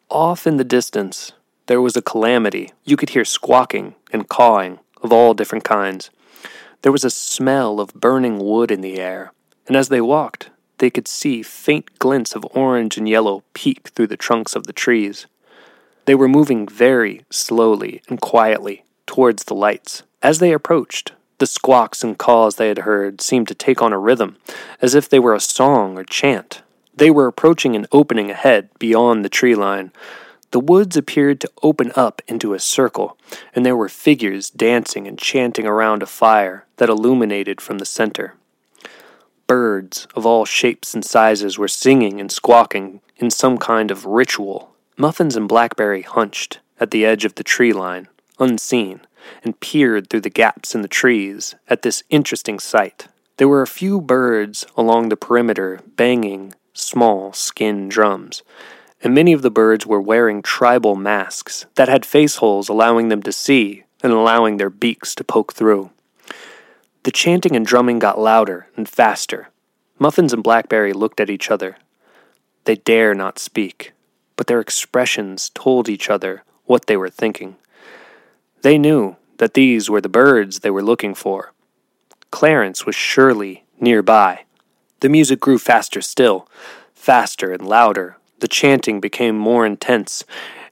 Off 0.09 0.47
in 0.47 0.55
the 0.55 0.63
distance, 0.63 1.33
there 1.65 1.81
was 1.81 1.97
a 1.97 2.01
calamity. 2.01 2.71
You 2.85 2.95
could 2.95 3.09
hear 3.09 3.25
squawking 3.25 3.95
and 4.13 4.29
cawing 4.29 4.79
of 5.01 5.11
all 5.11 5.33
different 5.33 5.65
kinds. 5.65 6.09
There 6.81 6.91
was 6.93 7.03
a 7.03 7.09
smell 7.09 7.81
of 7.81 7.93
burning 7.93 8.39
wood 8.39 8.71
in 8.71 8.79
the 8.79 8.99
air, 8.99 9.33
and 9.67 9.75
as 9.75 9.89
they 9.89 9.99
walked, 9.99 10.49
they 10.77 10.89
could 10.89 11.07
see 11.07 11.43
faint 11.43 11.99
glints 11.99 12.35
of 12.35 12.45
orange 12.51 12.97
and 12.97 13.09
yellow 13.09 13.43
peek 13.53 13.89
through 13.89 14.07
the 14.07 14.15
trunks 14.15 14.55
of 14.55 14.65
the 14.67 14.73
trees. 14.73 15.25
They 16.07 16.15
were 16.15 16.27
moving 16.27 16.67
very 16.67 17.21
slowly 17.29 18.01
and 18.09 18.19
quietly 18.19 18.83
towards 19.05 19.43
the 19.43 19.53
lights. 19.53 20.01
As 20.23 20.39
they 20.39 20.51
approached, 20.51 21.11
the 21.37 21.45
squawks 21.45 22.03
and 22.03 22.17
calls 22.17 22.55
they 22.55 22.69
had 22.69 22.79
heard 22.79 23.21
seemed 23.21 23.47
to 23.49 23.53
take 23.53 23.81
on 23.81 23.93
a 23.93 23.99
rhythm, 23.99 24.37
as 24.81 24.95
if 24.95 25.07
they 25.07 25.19
were 25.19 25.35
a 25.35 25.39
song 25.39 25.95
or 25.95 26.03
chant. 26.03 26.63
They 26.95 27.11
were 27.11 27.27
approaching 27.27 27.75
an 27.75 27.85
opening 27.91 28.31
ahead 28.31 28.69
beyond 28.79 29.23
the 29.23 29.29
tree 29.29 29.53
line, 29.53 29.91
the 30.51 30.61
woods 30.61 30.95
appeared 30.95 31.41
to 31.41 31.51
open 31.61 31.91
up 31.95 32.21
into 32.27 32.53
a 32.53 32.59
circle, 32.59 33.17
and 33.53 33.65
there 33.65 33.75
were 33.75 33.89
figures 33.89 34.49
dancing 34.49 35.05
and 35.05 35.19
chanting 35.19 35.67
around 35.67 36.01
a 36.01 36.07
fire 36.07 36.65
that 36.77 36.89
illuminated 36.89 37.59
from 37.59 37.79
the 37.79 37.85
center. 37.85 38.35
Birds 39.45 40.07
of 40.15 40.25
all 40.25 40.45
shapes 40.45 40.93
and 40.93 41.03
sizes 41.03 41.57
were 41.57 41.67
singing 41.67 42.21
and 42.21 42.31
squawking 42.31 43.01
in 43.17 43.29
some 43.29 43.57
kind 43.57 43.91
of 43.91 44.05
ritual. 44.05 44.73
Muffins 44.99 45.35
and 45.35 45.47
Blackberry 45.47 46.01
hunched 46.01 46.57
at 46.79 46.89
the 46.89 47.05
edge 47.05 47.23
of 47.23 47.35
the 47.35 47.43
tree 47.43 47.71
line, 47.71 48.07
unseen, 48.39 49.01
and 49.43 49.59
peered 49.59 50.09
through 50.09 50.21
the 50.21 50.29
gaps 50.31 50.73
in 50.73 50.81
the 50.81 50.87
trees 50.87 51.53
at 51.69 51.83
this 51.83 52.01
interesting 52.09 52.57
sight. 52.57 53.07
There 53.37 53.47
were 53.47 53.61
a 53.61 53.67
few 53.67 54.01
birds 54.01 54.65
along 54.75 55.09
the 55.09 55.15
perimeter 55.15 55.81
banging 55.95 56.55
small 56.73 57.31
skin 57.31 57.89
drums, 57.89 58.41
and 59.03 59.13
many 59.13 59.33
of 59.33 59.43
the 59.43 59.51
birds 59.51 59.85
were 59.85 60.01
wearing 60.01 60.41
tribal 60.41 60.95
masks 60.95 61.67
that 61.75 61.89
had 61.89 62.03
face 62.03 62.37
holes 62.37 62.67
allowing 62.67 63.09
them 63.09 63.21
to 63.21 63.31
see 63.31 63.83
and 64.01 64.11
allowing 64.11 64.57
their 64.57 64.71
beaks 64.71 65.13
to 65.13 65.23
poke 65.23 65.53
through. 65.53 65.91
The 67.03 67.11
chanting 67.11 67.55
and 67.55 67.67
drumming 67.67 67.99
got 67.99 68.17
louder 68.17 68.65
and 68.75 68.89
faster. 68.89 69.49
Muffins 69.99 70.33
and 70.33 70.41
Blackberry 70.41 70.91
looked 70.91 71.19
at 71.19 71.29
each 71.29 71.51
other. 71.51 71.77
They 72.65 72.77
dare 72.77 73.13
not 73.13 73.37
speak, 73.37 73.93
but 74.37 74.47
their 74.47 74.61
expressions 74.61 75.49
told 75.49 75.89
each 75.89 76.09
other 76.09 76.43
what 76.65 76.85
they 76.85 76.95
were 76.95 77.09
thinking. 77.09 77.57
They 78.61 78.77
knew 78.77 79.17
that 79.37 79.53
these 79.53 79.89
were 79.89 80.01
the 80.01 80.09
birds 80.09 80.59
they 80.59 80.69
were 80.69 80.83
looking 80.83 81.13
for. 81.13 81.51
Clarence 82.31 82.85
was 82.85 82.95
surely 82.95 83.65
nearby. 83.79 84.45
The 85.01 85.09
music 85.09 85.39
grew 85.39 85.59
faster 85.59 86.01
still, 86.01 86.47
faster 86.93 87.51
and 87.51 87.67
louder. 87.67 88.17
The 88.39 88.47
chanting 88.47 88.99
became 88.99 89.37
more 89.37 89.65
intense, 89.65 90.23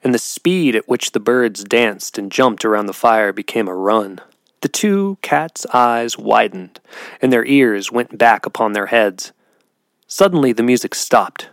and 0.03 0.13
the 0.13 0.20
speed 0.20 0.76
at 0.76 0.88
which 0.88 1.11
the 1.11 1.20
birds 1.20 1.63
danced 1.63 2.18
and 2.18 2.32
jumped 2.32 2.63
around 2.66 2.86
the 2.86 2.93
fire 2.93 3.34
became 3.34 3.68
a 3.68 3.76
run. 3.76 4.22
The 4.61 4.68
two 4.68 5.18
cats' 5.22 5.66
eyes 5.74 6.18
widened, 6.18 6.80
and 7.22 7.32
their 7.32 7.45
ears 7.45 7.91
went 7.91 8.18
back 8.18 8.45
upon 8.45 8.74
their 8.74 8.88
heads. 8.88 9.32
Suddenly 10.07 10.53
the 10.53 10.63
music 10.63 10.95
stopped. 10.95 11.49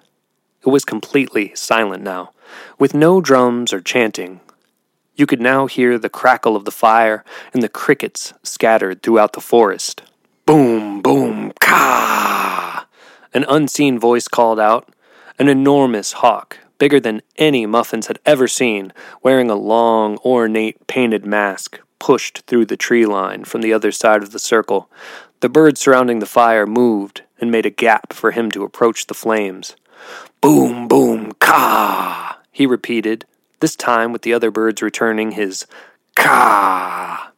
It 0.65 0.69
was 0.69 0.85
completely 0.85 1.53
silent 1.55 2.03
now, 2.03 2.31
with 2.79 2.95
no 2.95 3.21
drums 3.21 3.73
or 3.73 3.81
chanting. 3.81 4.41
You 5.17 5.27
could 5.27 5.41
now 5.41 5.67
hear 5.67 5.99
the 5.99 6.09
crackle 6.09 6.57
of 6.57 6.65
the 6.65 6.71
fire 6.71 7.25
and 7.53 7.63
the 7.63 7.69
crickets 7.69 8.33
scattered 8.43 9.03
throughout 9.03 9.33
the 9.33 9.41
forest. 9.41 10.03
Boom, 10.47 11.03
boom, 11.03 11.53
ka! 11.61 12.87
An 13.35 13.45
unseen 13.49 13.99
voice 13.99 14.29
called 14.29 14.61
out. 14.61 14.89
An 15.39 15.49
enormous 15.49 16.13
hawk, 16.13 16.59
bigger 16.79 17.01
than 17.01 17.23
any 17.37 17.67
Muffins 17.67 18.07
had 18.07 18.21
ever 18.25 18.47
seen, 18.47 18.93
wearing 19.23 19.51
a 19.51 19.57
long, 19.57 20.19
ornate, 20.19 20.87
painted 20.87 21.27
mask, 21.27 21.81
pushed 21.99 22.43
through 22.47 22.67
the 22.67 22.77
tree 22.77 23.07
line 23.07 23.45
from 23.45 23.63
the 23.63 23.73
other 23.73 23.91
side 23.91 24.23
of 24.23 24.33
the 24.33 24.39
circle. 24.39 24.91
The 25.41 25.49
birds 25.49 25.81
surrounding 25.81 26.21
the 26.21 26.27
fire 26.27 26.67
moved 26.67 27.23
and 27.41 27.51
made 27.51 27.67
a 27.67 27.71
gap 27.71 28.13
for 28.13 28.31
him 28.31 28.51
to 28.53 28.65
approach 28.65 29.07
the 29.07 29.15
flames. 29.15 29.75
Boom, 30.40 30.88
boom, 30.88 31.32
ka! 31.38 32.38
he 32.50 32.66
repeated, 32.66 33.24
this 33.61 33.76
time 33.76 34.12
with 34.12 34.22
the 34.22 34.34
other 34.34 34.50
birds 34.50 34.82
returning 34.82 35.32
his 35.32 35.66
ka. 36.16 37.32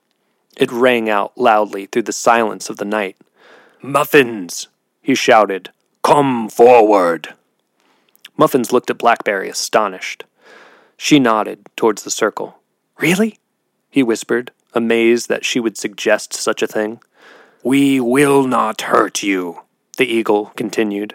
It 0.56 0.72
rang 0.72 1.10
out 1.10 1.36
loudly 1.36 1.86
through 1.86 2.02
the 2.02 2.12
silence 2.12 2.70
of 2.70 2.76
the 2.78 2.84
night. 2.84 3.16
Muffins, 3.82 4.68
he 5.02 5.14
shouted, 5.14 5.70
come 6.02 6.48
forward. 6.48 7.34
Muffins 8.36 8.72
looked 8.72 8.90
at 8.90 8.98
Blackberry, 8.98 9.48
astonished. 9.48 10.24
She 10.96 11.18
nodded 11.18 11.66
towards 11.76 12.02
the 12.02 12.10
circle. 12.10 12.58
Really? 12.98 13.38
he 13.90 14.02
whispered, 14.02 14.50
amazed 14.72 15.28
that 15.28 15.44
she 15.44 15.60
would 15.60 15.76
suggest 15.76 16.32
such 16.32 16.62
a 16.62 16.66
thing. 16.66 17.00
We 17.62 18.00
will 18.00 18.46
not 18.46 18.82
hurt 18.82 19.22
you, 19.22 19.60
the 19.96 20.06
eagle 20.06 20.46
continued. 20.56 21.14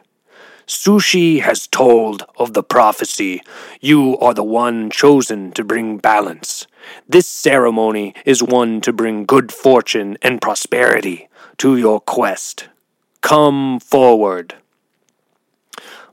Sushi 0.69 1.41
has 1.41 1.65
told 1.65 2.27
of 2.37 2.53
the 2.53 2.61
prophecy. 2.61 3.41
You 3.81 4.19
are 4.19 4.35
the 4.35 4.43
one 4.43 4.91
chosen 4.91 5.51
to 5.53 5.63
bring 5.63 5.97
balance. 5.97 6.67
This 7.07 7.27
ceremony 7.27 8.13
is 8.23 8.43
one 8.43 8.79
to 8.81 8.93
bring 8.93 9.25
good 9.25 9.51
fortune 9.51 10.15
and 10.21 10.39
prosperity 10.39 11.27
to 11.57 11.75
your 11.75 11.99
quest. 11.99 12.69
Come 13.21 13.79
forward. 13.79 14.53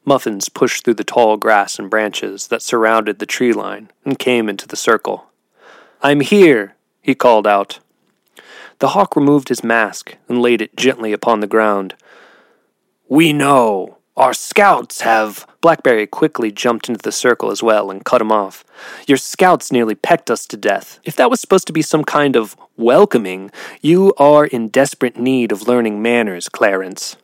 Muffins 0.06 0.48
pushed 0.48 0.86
through 0.86 0.94
the 0.94 1.04
tall 1.04 1.36
grass 1.36 1.78
and 1.78 1.90
branches 1.90 2.46
that 2.46 2.62
surrounded 2.62 3.18
the 3.18 3.26
tree 3.26 3.52
line 3.52 3.90
and 4.06 4.18
came 4.18 4.48
into 4.48 4.66
the 4.66 4.74
circle. 4.74 5.26
I'm 6.00 6.20
here, 6.20 6.76
he 7.02 7.14
called 7.14 7.46
out. 7.46 7.80
The 8.78 8.88
hawk 8.88 9.16
removed 9.16 9.50
his 9.50 9.62
mask 9.62 10.16
and 10.30 10.40
laid 10.40 10.62
it 10.62 10.76
gently 10.76 11.12
upon 11.12 11.40
the 11.40 11.46
ground. 11.46 11.94
We 13.06 13.34
know. 13.34 13.95
Our 14.16 14.32
scouts 14.32 15.02
have. 15.02 15.46
Blackberry 15.60 16.06
quickly 16.06 16.50
jumped 16.50 16.88
into 16.88 17.02
the 17.02 17.12
circle 17.12 17.50
as 17.50 17.62
well 17.62 17.90
and 17.90 18.04
cut 18.04 18.22
him 18.22 18.32
off. 18.32 18.64
Your 19.06 19.18
scouts 19.18 19.70
nearly 19.70 19.94
pecked 19.94 20.30
us 20.30 20.46
to 20.46 20.56
death. 20.56 21.00
If 21.04 21.16
that 21.16 21.28
was 21.28 21.40
supposed 21.40 21.66
to 21.66 21.72
be 21.72 21.82
some 21.82 22.02
kind 22.02 22.34
of 22.34 22.56
welcoming, 22.78 23.50
you 23.82 24.14
are 24.16 24.46
in 24.46 24.68
desperate 24.68 25.18
need 25.18 25.52
of 25.52 25.68
learning 25.68 26.00
manners, 26.00 26.48
Clarence. 26.48 27.16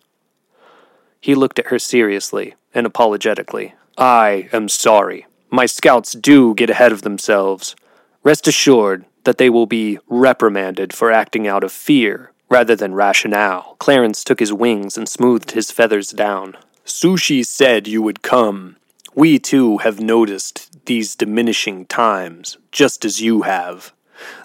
He 1.19 1.35
looked 1.35 1.59
at 1.59 1.69
her 1.69 1.79
seriously 1.79 2.55
and 2.75 2.85
apologetically. 2.85 3.75
I 3.97 4.51
am 4.53 4.69
sorry. 4.69 5.27
My 5.51 5.65
scouts 5.65 6.13
do 6.13 6.55
get 6.55 6.69
ahead 6.69 6.93
of 6.93 7.03
themselves. 7.03 7.75
Rest 8.23 8.47
assured 8.47 9.07
that 9.25 9.39
they 9.39 9.49
will 9.49 9.67
be 9.67 9.99
reprimanded 10.09 10.93
for 10.93 11.11
acting 11.11 11.47
out 11.47 11.65
of 11.65 11.73
fear 11.73 12.33
rather 12.51 12.77
than 12.77 12.95
rationale. 12.95 13.77
Clarence 13.79 14.25
took 14.25 14.41
his 14.41 14.53
wings 14.53 14.99
and 14.99 15.09
smoothed 15.09 15.53
his 15.53 15.71
feathers 15.71 16.11
down. 16.11 16.57
Sushi 16.85 17.47
said 17.47 17.87
you 17.87 18.03
would 18.03 18.23
come. 18.23 18.77
We 19.15 19.39
too 19.39 19.79
have 19.79 20.01
noticed 20.01 20.85
these 20.87 21.15
diminishing 21.15 21.87
times, 21.87 22.57
just 22.73 23.05
as 23.05 23.21
you 23.21 23.43
have. 23.43 23.93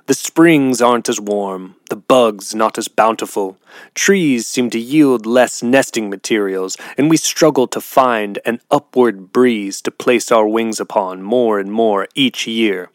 The 0.06 0.14
springs 0.14 0.82
aren't 0.82 1.10
as 1.10 1.20
warm, 1.20 1.76
the 1.90 1.96
bugs 1.96 2.56
not 2.56 2.78
as 2.78 2.88
bountiful, 2.88 3.58
trees 3.94 4.48
seem 4.48 4.70
to 4.72 4.80
yield 4.80 5.26
less 5.26 5.62
nesting 5.62 6.10
materials, 6.10 6.78
and 6.98 7.10
we 7.10 7.18
struggle 7.18 7.68
to 7.68 7.82
find 7.82 8.40
an 8.46 8.62
upward 8.72 9.32
breeze 9.32 9.82
to 9.82 9.92
place 9.92 10.32
our 10.32 10.48
wings 10.48 10.80
upon 10.80 11.22
more 11.22 11.60
and 11.60 11.72
more 11.72 12.08
each 12.16 12.48
year. 12.48 12.90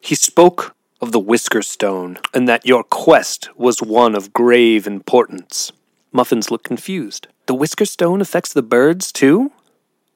He 0.00 0.14
spoke 0.14 0.74
of 1.00 1.12
the 1.12 1.20
Whisker 1.20 1.62
Stone, 1.62 2.18
and 2.32 2.48
that 2.48 2.66
your 2.66 2.84
quest 2.84 3.48
was 3.56 3.82
one 3.82 4.14
of 4.14 4.32
grave 4.32 4.86
importance. 4.86 5.72
Muffins 6.12 6.50
looked 6.50 6.64
confused. 6.64 7.26
The 7.46 7.54
Whisker 7.54 7.84
Stone 7.84 8.22
affects 8.22 8.52
the 8.52 8.62
birds, 8.62 9.12
too? 9.12 9.52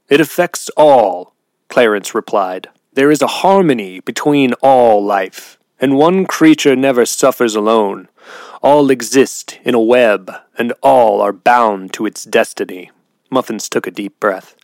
It 0.08 0.20
affects 0.20 0.70
all, 0.76 1.34
Clarence 1.68 2.14
replied. 2.14 2.68
There 2.94 3.10
is 3.10 3.20
a 3.20 3.26
harmony 3.26 4.00
between 4.00 4.54
all 4.62 5.04
life, 5.04 5.58
and 5.78 5.96
one 5.96 6.24
creature 6.24 6.74
never 6.74 7.04
suffers 7.04 7.54
alone. 7.54 8.08
All 8.62 8.90
exist 8.90 9.58
in 9.62 9.74
a 9.74 9.80
web, 9.80 10.32
and 10.56 10.72
all 10.82 11.20
are 11.20 11.32
bound 11.32 11.92
to 11.94 12.06
its 12.06 12.24
destiny. 12.24 12.90
Muffins 13.30 13.68
took 13.68 13.86
a 13.86 13.90
deep 13.90 14.18
breath. 14.18 14.56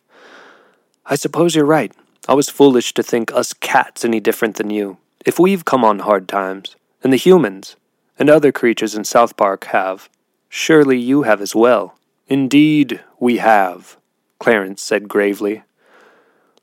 I 1.05 1.17
suppose 1.17 1.55
you're 1.55 1.67
right. 1.67 1.93
I 2.27 2.33
was 2.33 2.49
foolish 2.49 2.95
to 2.95 3.03
think 3.03 3.31
us 3.33 3.53
cats 3.53 4.07
any 4.07 4.21
different 4.21 4.57
than 4.57 4.71
you. 4.71 4.97
If 5.27 5.39
we've 5.39 5.67
come 5.67 5.85
on 5.85 5.99
hard 5.99 6.29
times, 6.29 6.77
and 7.03 7.13
the 7.13 7.19
humans 7.19 7.77
and 8.19 8.31
other 8.31 8.53
creatures 8.53 8.95
in 8.95 9.05
South 9.05 9.37
Park 9.37 9.65
have, 9.65 10.09
surely 10.49 10.99
you 10.99 11.23
have 11.23 11.43
as 11.43 11.55
well. 11.55 11.99
Indeed, 12.27 13.01
we 13.21 13.37
have, 13.37 13.99
Clarence 14.39 14.81
said 14.81 15.09
gravely. 15.09 15.63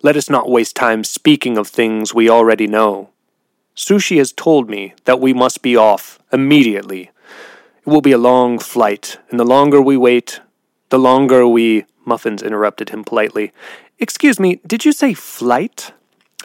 Let 0.01 0.17
us 0.17 0.29
not 0.29 0.49
waste 0.49 0.75
time 0.75 1.03
speaking 1.03 1.57
of 1.57 1.67
things 1.67 2.13
we 2.13 2.29
already 2.29 2.65
know. 2.65 3.09
Sushi 3.75 4.17
has 4.17 4.31
told 4.31 4.69
me 4.69 4.95
that 5.05 5.19
we 5.19 5.33
must 5.33 5.61
be 5.61 5.75
off 5.75 6.17
immediately. 6.33 7.11
It 7.85 7.89
will 7.89 8.01
be 8.01 8.11
a 8.11 8.17
long 8.17 8.57
flight, 8.57 9.17
and 9.29 9.39
the 9.39 9.45
longer 9.45 9.81
we 9.81 9.97
wait, 9.97 10.41
the 10.89 10.99
longer 10.99 11.47
we. 11.47 11.85
Muffins 12.03 12.41
interrupted 12.41 12.89
him 12.89 13.03
politely. 13.03 13.51
Excuse 13.99 14.39
me, 14.39 14.59
did 14.65 14.83
you 14.83 14.91
say 14.91 15.13
flight? 15.13 15.93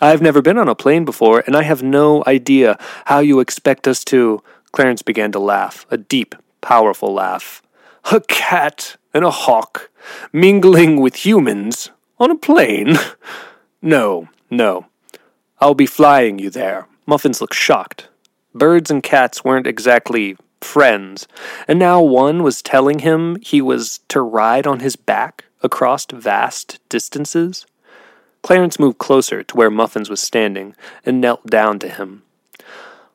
I've 0.00 0.20
never 0.20 0.42
been 0.42 0.58
on 0.58 0.68
a 0.68 0.74
plane 0.74 1.06
before, 1.06 1.42
and 1.46 1.56
I 1.56 1.62
have 1.62 1.82
no 1.82 2.22
idea 2.26 2.78
how 3.06 3.20
you 3.20 3.40
expect 3.40 3.88
us 3.88 4.04
to. 4.04 4.42
Clarence 4.72 5.00
began 5.00 5.32
to 5.32 5.38
laugh, 5.38 5.86
a 5.90 5.96
deep, 5.96 6.34
powerful 6.60 7.14
laugh. 7.14 7.62
A 8.12 8.20
cat 8.20 8.96
and 9.12 9.24
a 9.24 9.30
hawk 9.32 9.90
mingling 10.32 11.00
with 11.00 11.26
humans 11.26 11.90
on 12.18 12.30
a 12.30 12.36
plane? 12.36 12.96
No, 13.82 14.28
no. 14.50 14.86
I'll 15.60 15.74
be 15.74 15.86
flying 15.86 16.40
you 16.40 16.50
there. 16.50 16.88
Muffins 17.06 17.40
looked 17.40 17.54
shocked. 17.54 18.08
Birds 18.54 18.90
and 18.90 19.02
cats 19.02 19.44
weren't 19.44 19.66
exactly 19.66 20.36
friends, 20.60 21.28
and 21.68 21.78
now 21.78 22.02
one 22.02 22.42
was 22.42 22.62
telling 22.62 23.00
him 23.00 23.36
he 23.42 23.60
was 23.60 24.00
to 24.08 24.22
ride 24.22 24.66
on 24.66 24.80
his 24.80 24.96
back 24.96 25.44
across 25.62 26.06
vast 26.10 26.80
distances. 26.88 27.64
Clarence 28.42 28.78
moved 28.78 28.98
closer 28.98 29.42
to 29.44 29.56
where 29.56 29.70
Muffins 29.70 30.10
was 30.10 30.20
standing 30.20 30.74
and 31.04 31.20
knelt 31.20 31.46
down 31.46 31.78
to 31.80 31.88
him. 31.88 32.22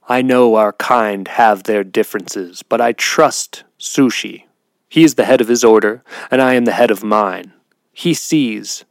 I 0.08 0.22
know 0.22 0.56
our 0.56 0.74
kind 0.74 1.28
have 1.28 1.64
their 1.64 1.84
differences, 1.84 2.64
but 2.64 2.80
I 2.80 2.94
trust 2.94 3.64
Sushi. 3.80 4.44
He 4.92 5.06
is 5.06 5.16
the 5.16 5.24
head 5.24 5.40
of 5.40 5.48
his 5.48 5.64
order, 5.64 6.04
and 6.30 6.42
I 6.42 6.56
am 6.56 6.66
the 6.66 6.74
head 6.74 6.92
of 6.92 7.02
mine. 7.02 7.54
He 7.94 8.14
sees 8.14 8.84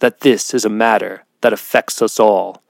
that 0.00 0.20
this 0.20 0.52
is 0.52 0.66
a 0.66 0.68
matter 0.68 1.24
that 1.40 1.54
affects 1.54 2.02
us 2.02 2.20
all, 2.20 2.62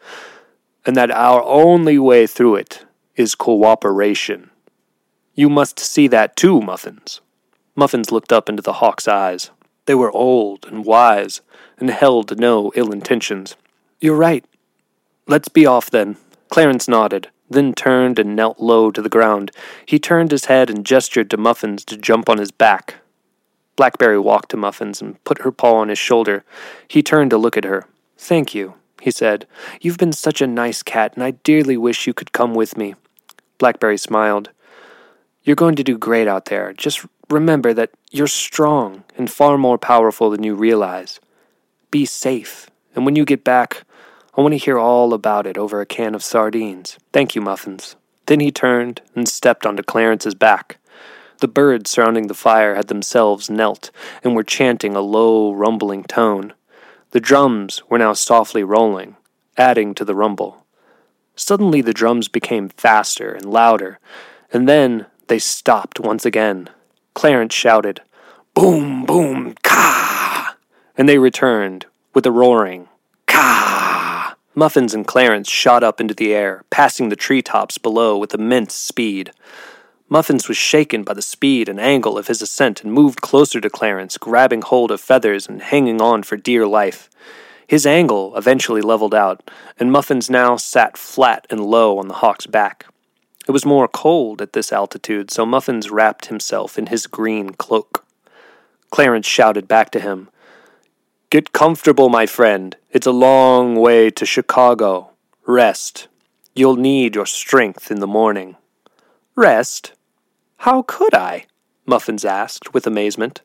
and 0.84 0.94
that 0.94 1.10
our 1.10 1.42
only 1.42 1.98
way 1.98 2.28
through 2.28 2.54
it 2.54 2.86
is 3.16 3.34
cooperation. 3.34 4.50
You 5.34 5.48
must 5.48 5.80
see 5.80 6.06
that 6.06 6.36
too, 6.36 6.60
Muffins. 6.60 7.20
Muffins 7.74 8.12
looked 8.12 8.32
up 8.32 8.48
into 8.48 8.62
the 8.62 8.74
hawk's 8.74 9.08
eyes. 9.08 9.50
They 9.86 9.96
were 9.96 10.12
old 10.12 10.64
and 10.66 10.84
wise, 10.84 11.40
and 11.78 11.90
held 11.90 12.38
no 12.38 12.70
ill 12.76 12.92
intentions. 12.92 13.56
You're 14.00 14.14
right. 14.14 14.44
Let's 15.26 15.48
be 15.48 15.66
off 15.66 15.90
then. 15.90 16.18
Clarence 16.50 16.86
nodded, 16.86 17.30
then 17.48 17.72
turned 17.72 18.18
and 18.18 18.34
knelt 18.34 18.58
low 18.58 18.90
to 18.90 19.02
the 19.02 19.08
ground. 19.08 19.50
He 19.84 19.98
turned 19.98 20.30
his 20.30 20.46
head 20.46 20.70
and 20.70 20.84
gestured 20.84 21.30
to 21.30 21.36
Muffins 21.36 21.84
to 21.86 21.96
jump 21.96 22.28
on 22.28 22.38
his 22.38 22.50
back. 22.50 22.96
Blackberry 23.76 24.18
walked 24.18 24.50
to 24.50 24.56
Muffins 24.56 25.02
and 25.02 25.22
put 25.24 25.42
her 25.42 25.52
paw 25.52 25.76
on 25.76 25.88
his 25.88 25.98
shoulder. 25.98 26.44
He 26.88 27.02
turned 27.02 27.30
to 27.30 27.38
look 27.38 27.56
at 27.56 27.64
her. 27.64 27.86
Thank 28.16 28.54
you, 28.54 28.74
he 29.00 29.10
said. 29.10 29.46
You've 29.80 29.98
been 29.98 30.12
such 30.12 30.40
a 30.40 30.46
nice 30.46 30.82
cat, 30.82 31.14
and 31.14 31.22
I 31.22 31.32
dearly 31.32 31.76
wish 31.76 32.06
you 32.06 32.14
could 32.14 32.32
come 32.32 32.54
with 32.54 32.76
me. 32.76 32.94
Blackberry 33.58 33.98
smiled. 33.98 34.50
You're 35.44 35.56
going 35.56 35.76
to 35.76 35.84
do 35.84 35.98
great 35.98 36.26
out 36.26 36.46
there. 36.46 36.72
Just 36.72 37.04
remember 37.28 37.74
that 37.74 37.90
you're 38.10 38.26
strong 38.26 39.04
and 39.16 39.30
far 39.30 39.58
more 39.58 39.78
powerful 39.78 40.30
than 40.30 40.42
you 40.42 40.54
realize. 40.54 41.20
Be 41.90 42.04
safe, 42.04 42.68
and 42.94 43.04
when 43.04 43.14
you 43.14 43.24
get 43.24 43.44
back, 43.44 43.84
I 44.36 44.42
want 44.42 44.52
to 44.52 44.58
hear 44.58 44.78
all 44.78 45.14
about 45.14 45.46
it 45.46 45.56
over 45.56 45.80
a 45.80 45.86
can 45.86 46.14
of 46.14 46.22
sardines. 46.22 46.98
Thank 47.10 47.34
you, 47.34 47.40
Muffins. 47.40 47.96
Then 48.26 48.40
he 48.40 48.50
turned 48.50 49.00
and 49.14 49.26
stepped 49.26 49.64
onto 49.64 49.82
Clarence's 49.82 50.34
back. 50.34 50.76
The 51.40 51.48
birds 51.48 51.90
surrounding 51.90 52.26
the 52.26 52.34
fire 52.34 52.74
had 52.74 52.88
themselves 52.88 53.48
knelt 53.48 53.90
and 54.22 54.34
were 54.34 54.44
chanting 54.44 54.94
a 54.94 55.00
low, 55.00 55.52
rumbling 55.52 56.04
tone. 56.04 56.52
The 57.12 57.20
drums 57.20 57.82
were 57.88 57.98
now 57.98 58.12
softly 58.12 58.62
rolling, 58.62 59.16
adding 59.56 59.94
to 59.94 60.04
the 60.04 60.14
rumble. 60.14 60.66
Suddenly 61.34 61.80
the 61.80 61.94
drums 61.94 62.28
became 62.28 62.68
faster 62.68 63.32
and 63.32 63.46
louder, 63.46 64.00
and 64.52 64.68
then 64.68 65.06
they 65.28 65.38
stopped 65.38 65.98
once 65.98 66.26
again. 66.26 66.68
Clarence 67.14 67.54
shouted, 67.54 68.02
Boom, 68.52 69.06
boom, 69.06 69.54
ka! 69.62 70.56
And 70.96 71.08
they 71.08 71.18
returned 71.18 71.86
with 72.12 72.26
a 72.26 72.30
roaring, 72.30 72.88
ka! 73.26 73.85
Muffins 74.58 74.94
and 74.94 75.06
Clarence 75.06 75.50
shot 75.50 75.82
up 75.82 76.00
into 76.00 76.14
the 76.14 76.32
air, 76.32 76.64
passing 76.70 77.10
the 77.10 77.14
tree 77.14 77.42
tops 77.42 77.76
below 77.76 78.16
with 78.16 78.32
immense 78.32 78.72
speed. 78.72 79.30
Muffins 80.08 80.48
was 80.48 80.56
shaken 80.56 81.04
by 81.04 81.12
the 81.12 81.20
speed 81.20 81.68
and 81.68 81.78
angle 81.78 82.16
of 82.16 82.28
his 82.28 82.40
ascent 82.40 82.82
and 82.82 82.90
moved 82.90 83.20
closer 83.20 83.60
to 83.60 83.68
Clarence, 83.68 84.16
grabbing 84.16 84.62
hold 84.62 84.90
of 84.90 84.98
feathers 84.98 85.46
and 85.46 85.60
hanging 85.60 86.00
on 86.00 86.22
for 86.22 86.38
dear 86.38 86.66
life. 86.66 87.10
His 87.66 87.84
angle 87.84 88.34
eventually 88.34 88.80
leveled 88.80 89.14
out, 89.14 89.46
and 89.78 89.92
Muffins 89.92 90.30
now 90.30 90.56
sat 90.56 90.96
flat 90.96 91.46
and 91.50 91.60
low 91.60 91.98
on 91.98 92.08
the 92.08 92.14
hawk's 92.14 92.46
back. 92.46 92.86
It 93.46 93.50
was 93.50 93.66
more 93.66 93.88
cold 93.88 94.40
at 94.40 94.54
this 94.54 94.72
altitude, 94.72 95.30
so 95.30 95.44
Muffins 95.44 95.90
wrapped 95.90 96.26
himself 96.26 96.78
in 96.78 96.86
his 96.86 97.06
green 97.06 97.50
cloak. 97.50 98.06
Clarence 98.90 99.26
shouted 99.26 99.68
back 99.68 99.90
to 99.90 100.00
him, 100.00 100.30
Get 101.36 101.52
comfortable, 101.52 102.08
my 102.08 102.24
friend. 102.24 102.74
It's 102.90 103.06
a 103.06 103.12
long 103.12 103.74
way 103.76 104.08
to 104.08 104.24
Chicago. 104.24 105.10
Rest. 105.44 106.08
You'll 106.54 106.76
need 106.76 107.14
your 107.14 107.26
strength 107.26 107.90
in 107.90 108.00
the 108.00 108.06
morning. 108.06 108.56
Rest? 109.34 109.92
How 110.60 110.80
could 110.80 111.12
I? 111.12 111.44
Muffins 111.84 112.24
asked 112.24 112.72
with 112.72 112.86
amazement. 112.86 113.42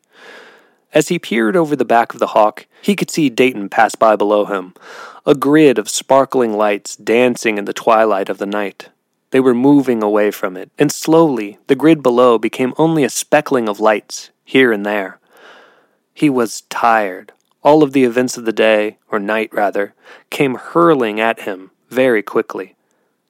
As 0.94 1.08
he 1.08 1.18
peered 1.18 1.54
over 1.54 1.76
the 1.76 1.84
back 1.84 2.14
of 2.14 2.18
the 2.18 2.28
hawk, 2.28 2.66
he 2.80 2.96
could 2.96 3.10
see 3.10 3.28
Dayton 3.28 3.68
pass 3.68 3.94
by 3.94 4.16
below 4.16 4.46
him, 4.46 4.72
a 5.26 5.34
grid 5.34 5.78
of 5.78 5.90
sparkling 5.90 6.56
lights 6.56 6.96
dancing 6.96 7.58
in 7.58 7.66
the 7.66 7.74
twilight 7.74 8.30
of 8.30 8.38
the 8.38 8.46
night. 8.46 8.88
They 9.32 9.40
were 9.40 9.52
moving 9.52 10.02
away 10.02 10.30
from 10.30 10.56
it, 10.56 10.70
and 10.78 10.90
slowly 10.90 11.58
the 11.66 11.76
grid 11.76 12.02
below 12.02 12.38
became 12.38 12.72
only 12.78 13.04
a 13.04 13.10
speckling 13.10 13.68
of 13.68 13.80
lights 13.80 14.30
here 14.46 14.72
and 14.72 14.86
there. 14.86 15.18
He 16.14 16.30
was 16.30 16.62
tired. 16.70 17.32
All 17.62 17.82
of 17.82 17.92
the 17.92 18.04
events 18.04 18.36
of 18.36 18.44
the 18.44 18.52
day, 18.52 18.98
or 19.10 19.18
night 19.18 19.50
rather, 19.52 19.94
came 20.30 20.54
hurling 20.54 21.20
at 21.20 21.40
him 21.40 21.70
very 21.88 22.22
quickly 22.22 22.74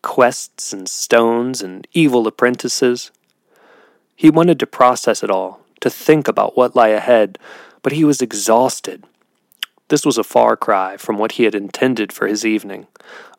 quests 0.03 0.73
and 0.73 0.89
stones 0.89 1.63
and 1.63 1.87
evil 1.93 2.27
apprentices, 2.27 3.11
he 4.15 4.29
wanted 4.29 4.59
to 4.61 4.67
process 4.67 5.23
it 5.23 5.31
all, 5.31 5.61
to 5.81 5.89
think 5.89 6.29
about 6.29 6.57
what 6.57 6.77
lay 6.77 6.93
ahead, 6.93 7.39
but 7.83 7.93
he 7.93 8.05
was 8.05 8.21
exhausted. 8.21 9.05
This 9.89 10.05
was 10.05 10.19
a 10.19 10.25
far 10.25 10.57
cry 10.57 10.97
from 10.97 11.19
what 11.19 11.33
he 11.33 11.45
had 11.45 11.55
intended 11.55 12.13
for 12.13 12.27
his 12.27 12.45
evening. 12.45 12.87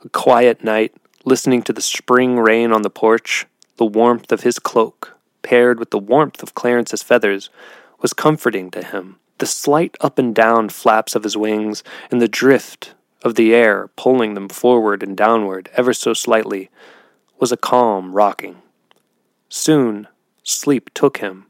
A 0.04 0.10
quiet 0.10 0.64
night, 0.64 0.94
listening 1.26 1.62
to 1.64 1.74
the 1.74 1.82
spring 1.82 2.38
rain 2.38 2.72
on 2.72 2.82
the 2.82 2.90
porch, 2.90 3.46
the 3.78 3.86
warmth 3.86 4.32
of 4.32 4.42
his 4.42 4.60
cloak, 4.60 5.18
paired 5.42 5.80
with 5.80 5.92
the 5.92 6.00
warmth 6.00 6.44
of 6.44 6.56
Clarence's 6.56 7.04
feathers, 7.04 7.50
was 8.02 8.14
comforting 8.14 8.72
to 8.72 8.84
him. 8.84 9.18
The 9.44 9.48
slight 9.48 9.98
up 10.00 10.18
and 10.18 10.34
down 10.34 10.70
flaps 10.70 11.16
of 11.16 11.24
his 11.24 11.36
wings 11.36 11.84
and 12.10 12.22
the 12.22 12.30
drift 12.30 12.94
of 13.24 13.36
the 13.36 13.54
air 13.54 13.90
pulling 13.98 14.36
them 14.36 14.48
forward 14.48 15.04
and 15.04 15.18
downward 15.18 15.70
ever 15.76 15.94
so 15.94 16.14
slightly 16.14 16.70
was 17.42 17.52
a 17.52 17.58
calm 17.58 18.14
rocking. 18.14 18.62
Soon 19.50 20.08
Sleep 20.44 20.94
took 20.94 21.18
him. 21.18 21.48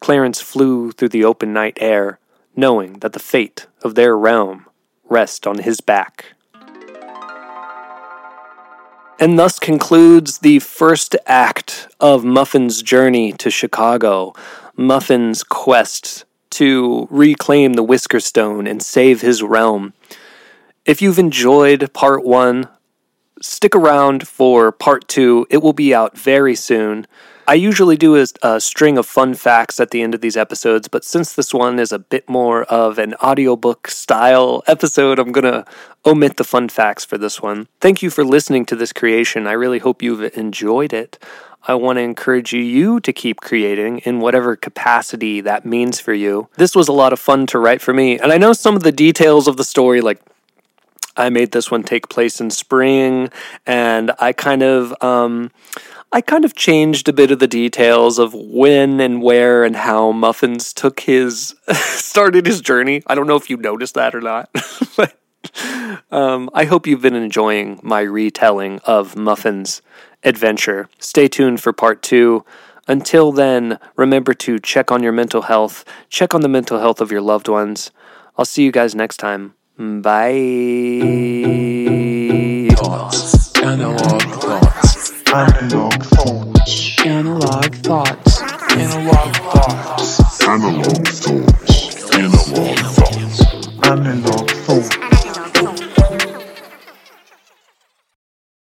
Clarence 0.00 0.40
flew 0.40 0.90
through 0.90 1.10
the 1.10 1.24
open 1.24 1.52
night 1.52 1.78
air, 1.80 2.18
knowing 2.56 2.94
that 2.94 3.12
the 3.12 3.20
fate 3.20 3.68
of 3.82 3.94
their 3.94 4.18
realm 4.18 4.66
rest 5.04 5.46
on 5.46 5.58
his 5.58 5.80
back. 5.80 6.34
And 9.20 9.38
thus 9.38 9.60
concludes 9.60 10.38
the 10.38 10.58
first 10.58 11.14
act 11.24 11.86
of 12.00 12.24
Muffin's 12.24 12.82
journey 12.82 13.32
to 13.34 13.48
Chicago, 13.48 14.34
Muffin's 14.76 15.44
quest 15.44 16.24
to 16.56 17.06
reclaim 17.10 17.74
the 17.74 17.82
Whisker 17.82 18.20
Stone 18.20 18.66
and 18.66 18.82
save 18.82 19.20
his 19.20 19.42
realm. 19.42 19.92
If 20.86 21.02
you've 21.02 21.18
enjoyed 21.18 21.92
part 21.92 22.24
one, 22.24 22.68
stick 23.42 23.74
around 23.74 24.26
for 24.26 24.72
part 24.72 25.06
two. 25.06 25.46
It 25.50 25.58
will 25.58 25.74
be 25.74 25.94
out 25.94 26.16
very 26.16 26.54
soon. 26.54 27.06
I 27.48 27.54
usually 27.54 27.96
do 27.96 28.16
a, 28.16 28.26
a, 28.42 28.60
string 28.60 28.98
of 28.98 29.06
fun 29.06 29.34
facts 29.34 29.78
at 29.78 29.90
the 29.90 30.02
end 30.02 30.14
of 30.14 30.20
these 30.20 30.36
episodes, 30.36 30.88
but 30.88 31.04
since 31.04 31.32
this 31.32 31.54
one 31.54 31.78
is 31.78 31.92
a 31.92 31.98
bit 31.98 32.28
more 32.28 32.64
of 32.64 32.98
an 32.98 33.14
audiobook 33.22 33.86
style 33.88 34.64
episode, 34.66 35.20
I'm 35.20 35.30
going 35.30 35.44
to 35.44 35.64
omit 36.04 36.38
the 36.38 36.44
fun 36.44 36.68
facts 36.68 37.04
for 37.04 37.18
this 37.18 37.40
one. 37.40 37.68
Thank 37.80 38.02
you 38.02 38.10
for 38.10 38.24
listening 38.24 38.64
to 38.66 38.76
this 38.76 38.92
creation. 38.92 39.46
I 39.46 39.52
really 39.52 39.78
hope 39.78 40.02
you've 40.02 40.36
enjoyed 40.36 40.92
it. 40.92 41.18
I 41.68 41.74
want 41.74 41.96
to 41.96 42.02
encourage 42.02 42.52
you 42.52 43.00
to 43.00 43.12
keep 43.12 43.40
creating 43.40 43.98
in 43.98 44.20
whatever 44.20 44.54
capacity 44.54 45.40
that 45.40 45.66
means 45.66 45.98
for 45.98 46.14
you. 46.14 46.48
This 46.56 46.76
was 46.76 46.86
a 46.86 46.92
lot 46.92 47.12
of 47.12 47.18
fun 47.18 47.46
to 47.48 47.58
write 47.58 47.82
for 47.82 47.92
me, 47.92 48.18
and 48.18 48.32
I 48.32 48.38
know 48.38 48.52
some 48.52 48.76
of 48.76 48.84
the 48.84 48.92
details 48.92 49.48
of 49.48 49.56
the 49.56 49.64
story, 49.64 50.00
like 50.00 50.20
I 51.16 51.28
made 51.28 51.50
this 51.52 51.70
one 51.70 51.82
take 51.82 52.08
place 52.08 52.40
in 52.40 52.50
spring, 52.50 53.30
and 53.66 54.12
I 54.20 54.32
kind 54.32 54.62
of 54.62 54.94
um, 55.02 55.50
I 56.12 56.20
kind 56.20 56.44
of 56.44 56.54
changed 56.54 57.08
a 57.08 57.12
bit 57.12 57.32
of 57.32 57.40
the 57.40 57.48
details 57.48 58.18
of 58.18 58.32
when 58.32 59.00
and 59.00 59.20
where 59.20 59.64
and 59.64 59.74
how 59.74 60.12
Muffins 60.12 60.72
took 60.72 61.00
his 61.00 61.54
started 61.72 62.46
his 62.46 62.60
journey. 62.60 63.02
I 63.06 63.14
don't 63.16 63.26
know 63.26 63.36
if 63.36 63.50
you 63.50 63.56
noticed 63.56 63.94
that 63.94 64.14
or 64.14 64.20
not, 64.20 64.50
but 64.96 65.18
um, 66.10 66.48
I 66.54 66.64
hope 66.64 66.86
you've 66.86 67.02
been 67.02 67.14
enjoying 67.14 67.80
my 67.82 68.02
retelling 68.02 68.80
of 68.84 69.16
Muffin's 69.16 69.82
adventure. 70.26 70.88
Stay 70.98 71.28
tuned 71.28 71.60
for 71.60 71.72
part 71.72 72.02
two. 72.02 72.44
Until 72.88 73.32
then, 73.32 73.78
remember 73.96 74.34
to 74.34 74.58
check 74.58 74.92
on 74.92 75.02
your 75.02 75.12
mental 75.12 75.42
health, 75.42 75.84
check 76.08 76.34
on 76.34 76.42
the 76.42 76.48
mental 76.48 76.78
health 76.78 77.00
of 77.00 77.10
your 77.10 77.20
loved 77.20 77.48
ones. 77.48 77.90
I'll 78.36 78.44
see 78.44 78.62
you 78.64 78.70
guys 78.72 78.94
next 78.94 79.16
time. 79.16 79.54
Bye. 79.78 80.22
Analogue 83.62 84.22
Thoughts. 84.40 85.24
Analogue 85.32 86.02
Thoughts. 86.04 87.00
Analogue 87.04 87.74
Thoughts. 87.76 88.42
Analogue 88.72 89.36
Thoughts. 89.36 90.42
Analogue 90.46 91.08
Thoughts. 91.08 92.14
Analogue 92.14 92.78
Thoughts. 92.78 93.86
Analogue 93.86 94.50
Thoughts. 94.50 95.15